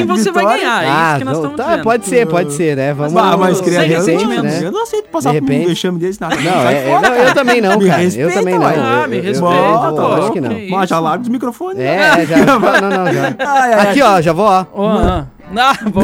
de 0.00 0.04
você 0.04 0.32
vai 0.32 0.44
ganhar. 0.44 0.82
É 0.84 0.88
ah, 0.88 1.08
isso 1.10 1.18
que 1.18 1.24
nós 1.24 1.34
não, 1.34 1.40
estamos 1.44 1.56
tá, 1.56 1.64
dizendo. 1.64 1.82
pode 1.84 2.06
ser, 2.06 2.26
pode 2.26 2.52
ser, 2.54 2.76
né? 2.76 2.92
Vamos 2.92 3.16
Ah, 3.16 3.36
mas 3.36 3.56
Sem 3.58 3.66
criar 3.66 3.82
ressentimentos, 3.82 4.42
né? 4.42 4.60
Eu 4.64 4.72
não 4.72 4.82
aceito 4.82 5.08
passar 5.10 5.32
De 5.32 5.40
por 5.40 5.44
um 5.44 5.52
repente. 5.52 5.68
vexame 5.68 5.98
desse. 6.00 6.20
Nada. 6.20 6.34
Não, 6.34 6.42
Sai 6.62 6.74
é, 6.74 6.86
fora, 6.90 7.08
não, 7.10 7.16
eu 7.16 7.34
também 7.34 7.60
não, 7.60 7.70
cara. 7.78 7.84
eu 7.84 8.04
respeita, 8.04 8.32
também 8.32 8.58
não. 8.58 8.66
Ah, 8.66 9.06
me 9.06 9.16
Eu- 9.16 9.22
eu- 9.22 9.28
respeita, 9.28 9.54
eu- 9.54 9.94
pô. 9.94 10.00
Lógico 10.02 10.32
que 10.32 10.40
não. 10.40 10.56
Mas 10.70 10.90
já 10.90 10.98
larga 10.98 11.22
os 11.22 11.28
microfones. 11.28 11.78
É, 11.78 12.26
já. 12.26 12.36
Não, 12.44 12.58
não, 12.58 13.04
não, 13.04 13.12
já. 13.12 13.28
Aqui, 13.82 14.02
ó, 14.02 14.20
já 14.20 14.32
vou, 14.32 14.46
ó. 14.46 14.64
Ah, 14.76 15.24
ah, 15.56 15.74
bom. 15.90 16.02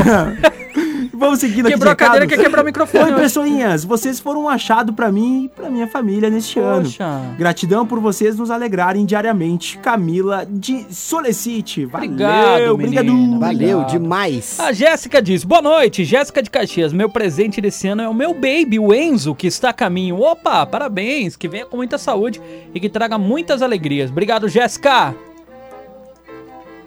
Vamos 1.19 1.41
seguindo 1.41 1.67
aqui. 1.67 1.75
Quebrou 1.75 1.93
a 1.93 1.97
cadeira, 1.97 2.27
quer 2.27 2.39
quebrar 2.39 2.63
o 2.63 2.65
microfone 2.65 3.05
Oi, 3.05 3.11
hoje. 3.13 3.23
pessoinhas. 3.23 3.85
Vocês 3.85 4.21
foram 4.21 4.45
um 4.45 4.49
achado 4.49 4.93
pra 4.93 5.11
mim 5.11 5.45
e 5.45 5.49
pra 5.49 5.69
minha 5.69 5.89
família 5.89 6.31
neste 6.31 6.59
ano. 6.61 6.85
Poxa. 6.85 7.21
Gratidão 7.37 7.85
por 7.87 7.99
vocês 8.01 8.37
nos 8.39 8.51
alegrarem 8.51 9.05
diariamente. 9.05 9.79
Camila 9.79 10.47
de 10.49 10.87
Solecite. 10.95 11.85
Valeu, 11.87 12.09
Obrigado, 12.13 12.73
obrigado. 12.75 13.05
menina. 13.07 13.39
Valeu 13.39 13.85
demais. 13.85 14.59
A 14.61 14.73
Jéssica 14.73 15.21
diz: 15.21 15.43
Boa 15.45 15.61
noite, 15.61 16.05
Jéssica 16.05 16.43
de 16.43 16.51
Caxias. 16.51 16.93
Meu 16.93 17.09
presente 17.09 17.61
desse 17.61 17.89
ano 17.89 18.03
é 18.03 18.09
o 18.09 18.15
meu 18.15 18.33
baby, 18.33 18.79
o 18.79 18.95
Enzo, 18.95 19.35
que 19.35 19.47
está 19.49 19.71
a 19.71 19.73
caminho. 19.75 20.21
Opa, 20.21 20.65
parabéns, 20.67 21.37
que 21.37 21.49
venha 21.49 21.67
com 21.67 21.77
muita 21.77 21.99
saúde 21.99 22.41
e 22.73 22.79
que 22.79 22.89
traga 22.89 23.19
muitas 23.19 23.61
alegrias. 23.63 24.11
Obrigado, 24.11 24.49
Jéssica. 24.49 25.15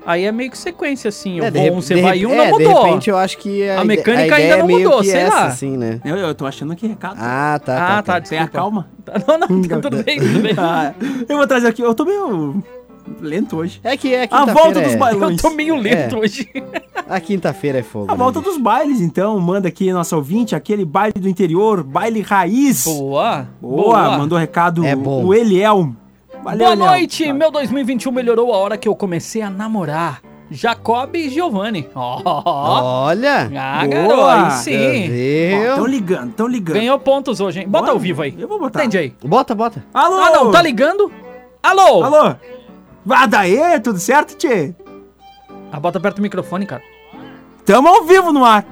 Aí 0.05 0.25
é 0.25 0.31
meio 0.31 0.49
que 0.49 0.57
sequência, 0.57 1.09
assim. 1.09 1.39
É, 1.39 1.47
o 1.47 1.51
de 1.51 1.59
rep- 1.59 1.73
bom, 1.73 1.81
você 1.81 1.95
de 1.95 2.01
vai 2.01 2.25
um, 2.25 2.31
é, 2.33 2.35
não 2.49 2.57
De 2.57 2.63
mudou. 2.65 2.83
repente 2.85 3.09
eu 3.09 3.17
acho 3.17 3.37
que 3.37 3.69
A 3.69 3.77
ide- 3.77 3.85
mecânica 3.87 4.23
ideia 4.25 4.35
ainda 4.43 4.57
não 4.57 4.63
é 4.63 4.67
meio 4.67 4.79
mudou, 4.89 5.01
que 5.01 5.07
sei 5.07 5.19
essa, 5.21 5.35
lá. 5.35 5.45
assim, 5.45 5.77
né? 5.77 5.99
Eu, 6.03 6.17
eu 6.17 6.33
tô 6.35 6.45
achando 6.45 6.75
que 6.75 6.87
recado. 6.87 7.17
Ah, 7.19 7.59
tá, 7.63 7.75
Ah, 7.75 7.79
tá, 7.79 7.85
tá, 7.87 8.01
tá. 8.19 8.21
Tenha 8.21 8.41
desculpa. 8.45 8.51
calma. 8.51 8.87
Não, 9.27 9.37
não, 9.57 9.61
tá 9.63 9.79
tudo 9.79 10.03
bem, 10.03 10.19
tudo 10.19 10.39
bem. 10.39 10.53
Ah, 10.57 10.93
eu 11.29 11.37
vou 11.37 11.45
trazer 11.47 11.67
aqui. 11.67 11.81
Eu 11.81 11.93
tô 11.93 12.05
meio 12.05 12.63
lento 13.19 13.57
hoje. 13.57 13.79
É 13.83 13.95
que 13.97 14.13
é 14.13 14.23
A 14.23 14.27
quinta-feira. 14.27 14.53
volta 14.63 14.81
dos 14.81 14.93
é- 14.93 15.23
Eu 15.23 15.37
tô 15.37 15.49
meio 15.51 15.75
lento 15.75 16.15
É. 16.15 16.19
hoje. 16.19 16.49
A 17.09 17.19
quinta-feira 17.19 17.79
é 17.79 17.83
fogo. 17.83 18.05
A 18.09 18.13
né, 18.13 18.17
volta 18.17 18.39
bicho? 18.39 18.51
dos 18.53 18.61
bailes, 18.61 19.01
então. 19.01 19.39
Manda 19.39 19.67
aqui 19.67 19.91
nosso 19.91 20.15
ouvinte, 20.15 20.55
aquele 20.55 20.85
baile 20.85 21.13
do 21.19 21.27
interior, 21.27 21.83
baile 21.83 22.21
raiz. 22.21 22.85
Boa. 22.85 23.47
Boa, 23.61 24.17
mandou 24.17 24.37
recado 24.37 24.85
É 24.85 24.95
bom. 24.95 25.25
o 25.25 25.33
Eliel. 25.33 25.93
Valeu, 26.43 26.57
Boa 26.57 26.75
noite, 26.75 27.31
meu 27.31 27.51
2021 27.51 28.11
melhorou 28.11 28.51
a 28.53 28.57
hora 28.57 28.77
que 28.77 28.87
eu 28.87 28.95
comecei 28.95 29.41
a 29.41 29.49
namorar. 29.49 30.21
Jacob 30.49 31.15
e 31.15 31.29
Giovanni. 31.29 31.87
Ó. 31.95 32.21
Olha! 33.05 33.49
Ah, 33.57 33.85
Boa. 33.85 33.87
garoto, 33.87 34.25
aí 34.25 34.51
sim. 34.51 35.03
Estão 35.69 35.85
ligando, 35.85 36.29
estão 36.31 36.47
ligando. 36.47 36.75
Ganhou 36.75 36.99
pontos 36.99 37.39
hoje, 37.39 37.61
hein? 37.61 37.67
Bota 37.69 37.83
Bora. 37.85 37.93
ao 37.93 37.99
vivo 37.99 38.21
aí. 38.23 38.35
Eu 38.37 38.47
vou 38.49 38.59
botar. 38.59 38.79
Entende 38.81 38.97
aí. 38.97 39.15
Bota, 39.23 39.55
bota. 39.55 39.85
Alô? 39.93 40.17
Ah, 40.21 40.29
não, 40.31 40.51
tá 40.51 40.61
ligando? 40.61 41.11
Alô? 41.63 42.03
Alô? 42.03 42.35
Vá 43.05 43.25
daí, 43.27 43.79
tudo 43.79 43.97
certo, 43.99 44.35
tchê? 44.35 44.75
Ah, 45.71 45.79
bota 45.79 45.99
perto 46.01 46.17
do 46.17 46.21
microfone, 46.21 46.65
cara. 46.65 46.81
Tamo 47.65 47.87
ao 47.87 48.03
vivo 48.03 48.33
no 48.33 48.43
ar. 48.43 48.65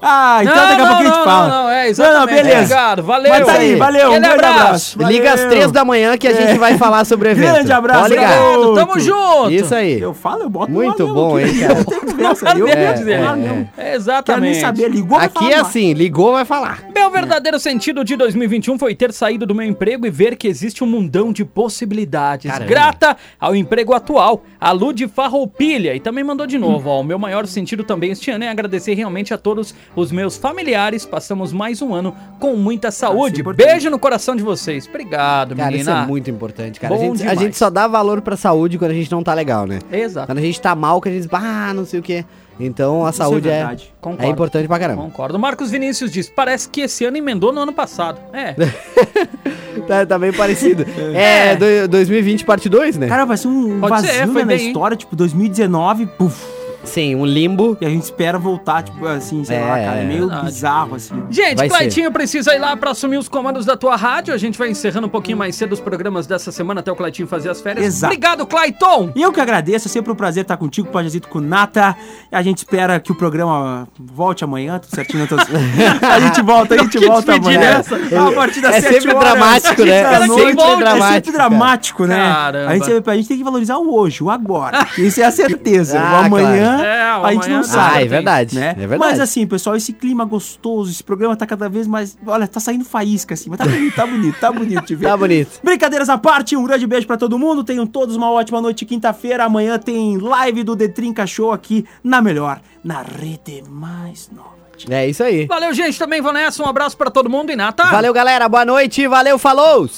Ah, 0.00 0.38
então 0.42 0.54
daqui 0.54 0.72
a 0.80 0.86
pouco 0.86 1.02
a 1.02 1.04
gente 1.04 1.16
não, 1.16 1.24
fala. 1.24 1.48
Não, 1.48 1.62
não, 1.64 1.70
é, 1.70 1.88
exatamente. 1.88 2.14
Não, 2.14 2.20
não, 2.20 2.26
beleza. 2.36 2.58
Obrigado, 2.58 3.02
valeu. 3.02 3.30
Mas 3.30 3.46
tá 3.46 3.52
aí, 3.52 3.74
valeu, 3.76 4.06
um 4.06 4.10
grande 4.10 4.26
abraço. 4.28 4.58
abraço. 4.60 4.98
Valeu. 4.98 5.16
Liga 5.16 5.32
às 5.34 5.40
três 5.44 5.72
da 5.72 5.84
manhã 5.84 6.16
que 6.16 6.28
a 6.28 6.32
gente 6.32 6.52
É. 6.52 6.58
vai 6.58 6.78
falar 6.78 7.04
sobre 7.04 7.28
o 7.28 7.30
evento. 7.32 7.52
Grande 7.52 7.72
abraço, 7.72 8.00
Pode 8.02 8.14
ligar. 8.14 8.28
garoto. 8.30 8.58
Obrigado, 8.68 8.86
tamo 8.86 9.00
junto. 9.00 9.50
Isso 9.50 9.74
aí. 9.74 10.00
Eu 10.00 10.14
falo, 10.14 10.42
eu 10.44 10.50
boto 10.50 10.70
Muito 10.72 11.06
bom, 11.12 11.34
mesmo, 11.34 11.56
hein, 11.62 11.68
cara? 11.68 12.58
Eu 12.58 12.66
É, 12.68 12.70
quero 12.70 12.80
é, 12.82 12.92
dizer, 12.92 13.12
é. 13.12 13.20
não. 13.22 13.68
Quero 13.74 13.94
Exatamente. 13.94 14.52
nem 14.52 14.60
saber, 14.60 14.88
ligou, 14.90 15.16
vai 15.18 15.26
Aqui 15.26 15.34
falar 15.38 15.50
é 15.50 15.54
assim, 15.60 15.92
ligou, 15.92 16.32
vai 16.32 16.44
falar. 16.44 16.82
Meu 16.94 17.10
verdadeiro 17.10 17.58
sentido 17.58 18.04
de 18.04 18.16
2021 18.16 18.78
foi 18.78 18.94
ter 18.94 19.12
saído 19.12 19.46
do 19.46 19.54
meu 19.54 19.66
emprego 19.66 20.06
e 20.06 20.10
ver 20.10 20.36
que 20.36 20.46
existe 20.48 20.82
um 20.82 20.86
mundão 20.86 21.32
de 21.32 21.44
possibilidades. 21.44 22.50
Caramba. 22.50 22.68
Grata 22.68 23.16
ao 23.40 23.54
emprego 23.54 23.94
atual, 23.94 24.42
a 24.60 24.72
Lud 24.72 25.06
Farroupilha. 25.08 25.94
E 25.94 26.00
também 26.00 26.24
mandou 26.24 26.46
de 26.46 26.58
novo, 26.58 26.90
ó. 26.90 27.00
O 27.00 27.04
meu 27.04 27.18
maior 27.18 27.46
sentido 27.46 27.84
também 27.84 28.10
este 28.10 28.30
ano 28.30 28.44
é 28.44 28.48
agradecer 28.48 28.94
realmente 28.94 29.32
a 29.32 29.38
todos 29.38 29.74
os 30.00 30.12
meus 30.12 30.36
familiares. 30.36 31.04
Passamos 31.04 31.52
mais 31.52 31.80
um 31.82 31.94
ano 31.94 32.14
com 32.38 32.54
muita 32.56 32.90
saúde. 32.90 33.40
importante. 33.40 33.66
Beijo 33.66 33.90
no 33.90 33.98
coração 33.98 34.34
de 34.36 34.42
vocês. 34.42 34.86
Obrigado, 34.88 35.54
Cara, 35.56 35.74
isso 35.76 35.84
menina. 35.86 36.04
é 36.04 36.06
muito 36.06 36.30
importante, 36.30 36.78
cara. 36.80 36.94
A 36.94 36.98
gente, 36.98 37.26
a 37.26 37.34
gente 37.34 37.56
só 37.56 37.68
dá 37.70 37.86
valor 37.86 38.20
pra 38.20 38.36
saúde 38.36 38.78
quando 38.78 38.90
a 38.92 38.94
gente 38.94 39.10
não 39.10 39.22
tá 39.22 39.34
legal, 39.34 39.66
né? 39.66 39.78
Exato. 39.92 40.26
Quando 40.26 40.38
a 40.38 40.42
gente 40.42 40.60
tá 40.60 40.74
mal, 40.74 41.00
que 41.00 41.08
a 41.08 41.12
gente 41.12 41.22
diz, 41.22 41.30
ah, 41.32 41.72
não 41.74 41.84
sei 41.84 42.00
o 42.00 42.02
quê. 42.02 42.24
Então 42.60 43.06
a 43.06 43.10
Isso 43.10 43.22
é 43.22 43.24
saúde 43.24 43.48
é, 43.48 43.52
verdade. 43.58 43.94
Concordo. 44.00 44.24
é 44.26 44.28
importante 44.28 44.66
pra 44.66 44.78
caramba. 44.80 45.02
Concordo. 45.02 45.38
Marcos 45.38 45.70
Vinícius 45.70 46.10
diz: 46.10 46.28
parece 46.28 46.68
que 46.68 46.80
esse 46.80 47.04
ano 47.04 47.16
emendou 47.16 47.52
no 47.52 47.60
ano 47.60 47.72
passado. 47.72 48.18
É. 48.32 48.54
Tá, 49.86 50.04
tá 50.04 50.18
bem 50.18 50.32
parecido. 50.32 50.84
é, 51.14 51.54
do- 51.56 51.88
2020 51.88 52.44
parte 52.44 52.68
2, 52.68 52.98
né? 52.98 53.06
Cara, 53.06 53.24
vai 53.24 53.36
ser 53.36 53.48
um 53.48 53.78
Pode 53.80 53.90
vazio 53.90 54.10
ser, 54.10 54.26
né, 54.26 54.40
na 54.40 54.44
bem, 54.44 54.58
hein? 54.60 54.66
história, 54.66 54.96
tipo, 54.96 55.14
2019, 55.16 56.06
puf. 56.06 56.57
Sim, 56.88 57.14
um 57.14 57.24
limbo. 57.24 57.76
E 57.80 57.86
a 57.86 57.88
gente 57.88 58.02
espera 58.04 58.38
voltar, 58.38 58.82
tipo, 58.82 59.06
assim, 59.06 59.44
sei 59.44 59.56
É, 59.56 59.60
lá, 59.60 59.66
cara. 59.78 59.98
É 59.98 60.02
é. 60.02 60.04
meio 60.04 60.20
Verdade. 60.26 60.44
bizarro, 60.46 60.94
assim. 60.96 61.14
Gente, 61.30 61.56
Vai 61.56 61.68
Claitinho 61.68 62.10
precisa 62.12 62.54
ir 62.54 62.58
lá 62.58 62.76
pra 62.76 62.90
assumir 62.90 63.18
os 63.18 63.28
comandos 63.28 63.64
da 63.66 63.76
tua 63.76 63.96
rádio. 63.96 64.32
A 64.34 64.38
gente 64.38 64.58
vai 64.58 64.70
encerrando 64.70 65.06
um 65.06 65.10
pouquinho 65.10 65.36
mais 65.36 65.54
cedo 65.56 65.72
os 65.72 65.80
programas 65.80 66.26
dessa 66.26 66.50
semana 66.52 66.80
até 66.80 66.90
o 66.90 66.96
Claitinho 66.96 67.28
fazer 67.28 67.50
as 67.50 67.60
férias. 67.60 67.84
Exato. 67.86 68.12
Obrigado, 68.12 68.46
Claiton! 68.46 69.12
E 69.14 69.22
eu 69.22 69.32
que 69.32 69.40
agradeço, 69.40 69.88
é 69.88 69.90
sempre 69.90 70.12
um 70.12 70.14
prazer 70.14 70.42
estar 70.42 70.56
contigo, 70.56 70.88
Pajazito 70.88 71.28
com 71.28 71.40
Nata. 71.40 71.96
A 72.32 72.42
gente 72.42 72.58
espera 72.58 72.98
que 73.00 73.12
o 73.12 73.14
programa 73.14 73.86
volte 73.98 74.44
amanhã, 74.44 74.78
tudo 74.78 74.94
certinho. 74.94 75.26
Todos... 75.26 75.44
a 76.02 76.20
gente 76.20 76.42
volta, 76.42 76.74
a 76.74 76.78
gente 76.78 76.98
volta 76.98 77.34
amanhã. 77.34 77.60
é 77.60 77.64
essa? 77.80 77.96
A 77.96 78.32
partir 78.32 78.60
das 78.60 78.76
É 78.76 78.80
7 78.80 78.94
sempre 78.94 79.14
horas, 79.14 79.30
dramático, 79.30 79.84
né? 79.84 79.98
É 80.18 80.26
noite. 80.26 80.42
sempre 80.46 80.62
É 80.62 80.66
sempre 80.68 80.84
dramático, 80.84 81.32
cara. 81.32 81.48
dramático, 81.48 82.06
né? 82.06 82.16
Caramba. 82.16 82.70
A 82.70 82.74
gente, 82.78 83.10
a 83.10 83.16
gente 83.16 83.28
tem 83.28 83.38
que 83.38 83.44
valorizar 83.44 83.76
o 83.78 83.94
hoje, 83.94 84.22
o 84.22 84.30
agora. 84.30 84.86
Isso 84.96 85.20
é 85.20 85.24
a 85.24 85.30
certeza. 85.30 86.00
Ah, 86.00 86.22
o 86.22 86.24
amanhã, 86.26 86.64
claro. 86.76 86.77
É, 86.84 87.02
a 87.02 87.32
gente 87.32 87.48
não 87.48 87.64
sabe. 87.64 87.96
Ah, 87.96 88.02
é 88.02 88.06
verdade. 88.06 88.54
né? 88.54 88.70
É 88.70 88.86
verdade. 88.86 88.98
Mas 88.98 89.20
assim, 89.20 89.46
pessoal, 89.46 89.76
esse 89.76 89.92
clima 89.92 90.24
gostoso, 90.24 90.90
esse 90.90 91.02
programa 91.02 91.36
tá 91.36 91.46
cada 91.46 91.68
vez 91.68 91.86
mais. 91.86 92.16
Olha, 92.26 92.46
tá 92.46 92.60
saindo 92.60 92.84
faísca 92.84 93.34
assim, 93.34 93.50
mas 93.50 93.58
tá 93.58 93.64
bonito, 93.66 93.94
tá 93.94 94.06
bonito, 94.06 94.40
tá 94.40 94.52
bonito 94.52 94.84
de 94.86 94.94
ver. 94.94 95.08
Tá 95.08 95.16
bonito. 95.16 95.60
Brincadeiras 95.64 96.08
à 96.08 96.18
parte, 96.18 96.54
um 96.56 96.64
grande 96.64 96.86
beijo 96.86 97.06
pra 97.06 97.16
todo 97.16 97.38
mundo. 97.38 97.64
Tenham 97.64 97.86
todos 97.86 98.14
uma 98.16 98.30
ótima 98.30 98.60
noite 98.60 98.84
quinta-feira. 98.84 99.44
Amanhã 99.44 99.78
tem 99.78 100.18
live 100.18 100.62
do 100.64 100.76
The 100.76 100.88
Trinca 100.88 101.26
Show 101.26 101.50
aqui 101.52 101.84
na 102.04 102.20
melhor, 102.20 102.60
na 102.84 103.02
rede 103.02 103.62
mais 103.68 104.30
nova. 104.30 104.58
É 104.88 105.08
isso 105.08 105.24
aí. 105.24 105.46
Valeu, 105.46 105.74
gente. 105.74 105.98
Também 105.98 106.20
vão 106.20 106.32
nessa. 106.32 106.62
Um 106.62 106.66
abraço 106.66 106.96
pra 106.96 107.10
todo 107.10 107.28
mundo 107.28 107.50
e 107.50 107.56
Nata. 107.56 107.84
Valeu, 107.86 108.12
galera. 108.12 108.48
Boa 108.48 108.64
noite. 108.64 109.08
Valeu, 109.08 109.36
falou! 109.36 109.88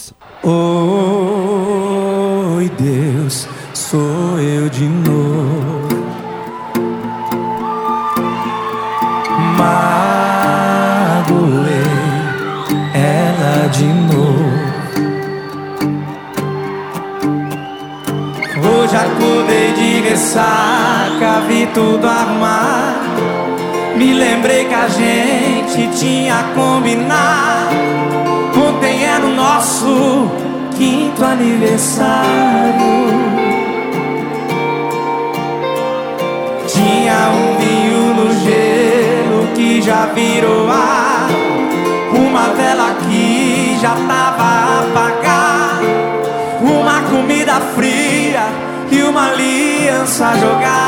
Oi, 2.57 2.71
Deus, 2.79 3.47
sou 3.75 4.39
eu 4.39 4.71
de 4.71 4.85
novo. 4.85 5.80
Magoei 9.61 11.37
ela 12.95 13.69
de 13.69 13.85
novo. 13.85 14.49
Hoje 18.65 18.97
acordei 18.97 19.73
de 19.75 20.01
ressaca, 20.09 21.43
vi 21.47 21.67
tudo 21.75 22.09
arrumado. 22.09 23.23
Me 23.97 24.15
lembrei 24.15 24.65
que 24.65 24.75
a 24.75 24.89
gente 24.89 25.89
tinha 25.99 26.43
combinado. 26.55 27.77
Ontem 28.67 29.05
era 29.05 29.27
o 29.27 29.35
nosso 29.35 30.31
quinto 30.75 31.23
aniversário. 31.23 33.11
Tinha 36.67 37.31
um 37.31 37.59
vinho 37.59 38.15
no 38.15 38.33
gelo 38.41 38.80
já 39.83 40.07
virou 40.07 40.69
ar. 40.71 41.29
Uma 42.13 42.49
vela 42.55 42.95
que 43.03 43.79
já 43.81 43.95
tava 44.07 44.81
apagada. 44.81 45.81
Uma 46.61 47.01
comida 47.11 47.61
fria 47.75 48.45
e 48.91 49.03
uma 49.03 49.31
aliança 49.31 50.37
jogada. 50.39 50.80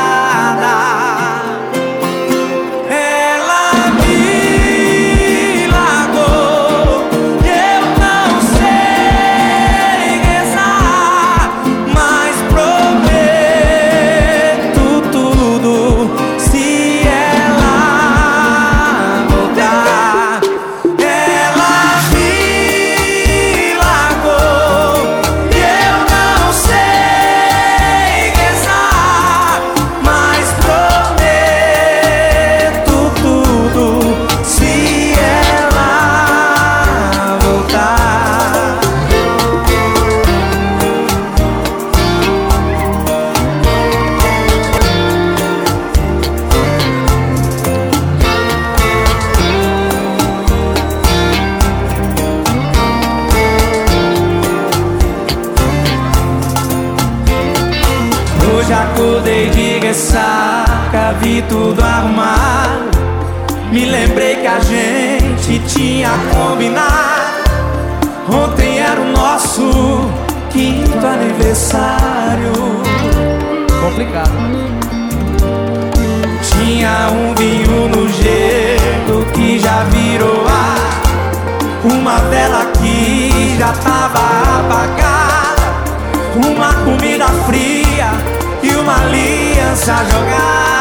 Aliança 89.83 90.05
jogada. 90.05 90.72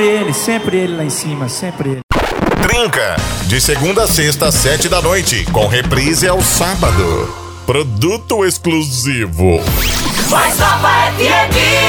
Sempre 0.00 0.06
ele, 0.06 0.32
sempre 0.32 0.76
ele 0.78 0.96
lá 0.96 1.04
em 1.04 1.10
cima, 1.10 1.46
sempre 1.46 1.90
ele. 1.90 2.00
Trinca, 2.62 3.16
de 3.48 3.60
segunda 3.60 4.04
a 4.04 4.06
sexta, 4.08 4.46
às 4.46 4.54
sete 4.54 4.88
da 4.88 5.02
noite, 5.02 5.44
com 5.52 5.66
reprise 5.66 6.26
ao 6.26 6.40
sábado. 6.40 7.28
Produto 7.66 8.42
exclusivo. 8.46 9.60
Mais 10.30 10.58
Nova 10.58 11.12
FM. 11.18 11.79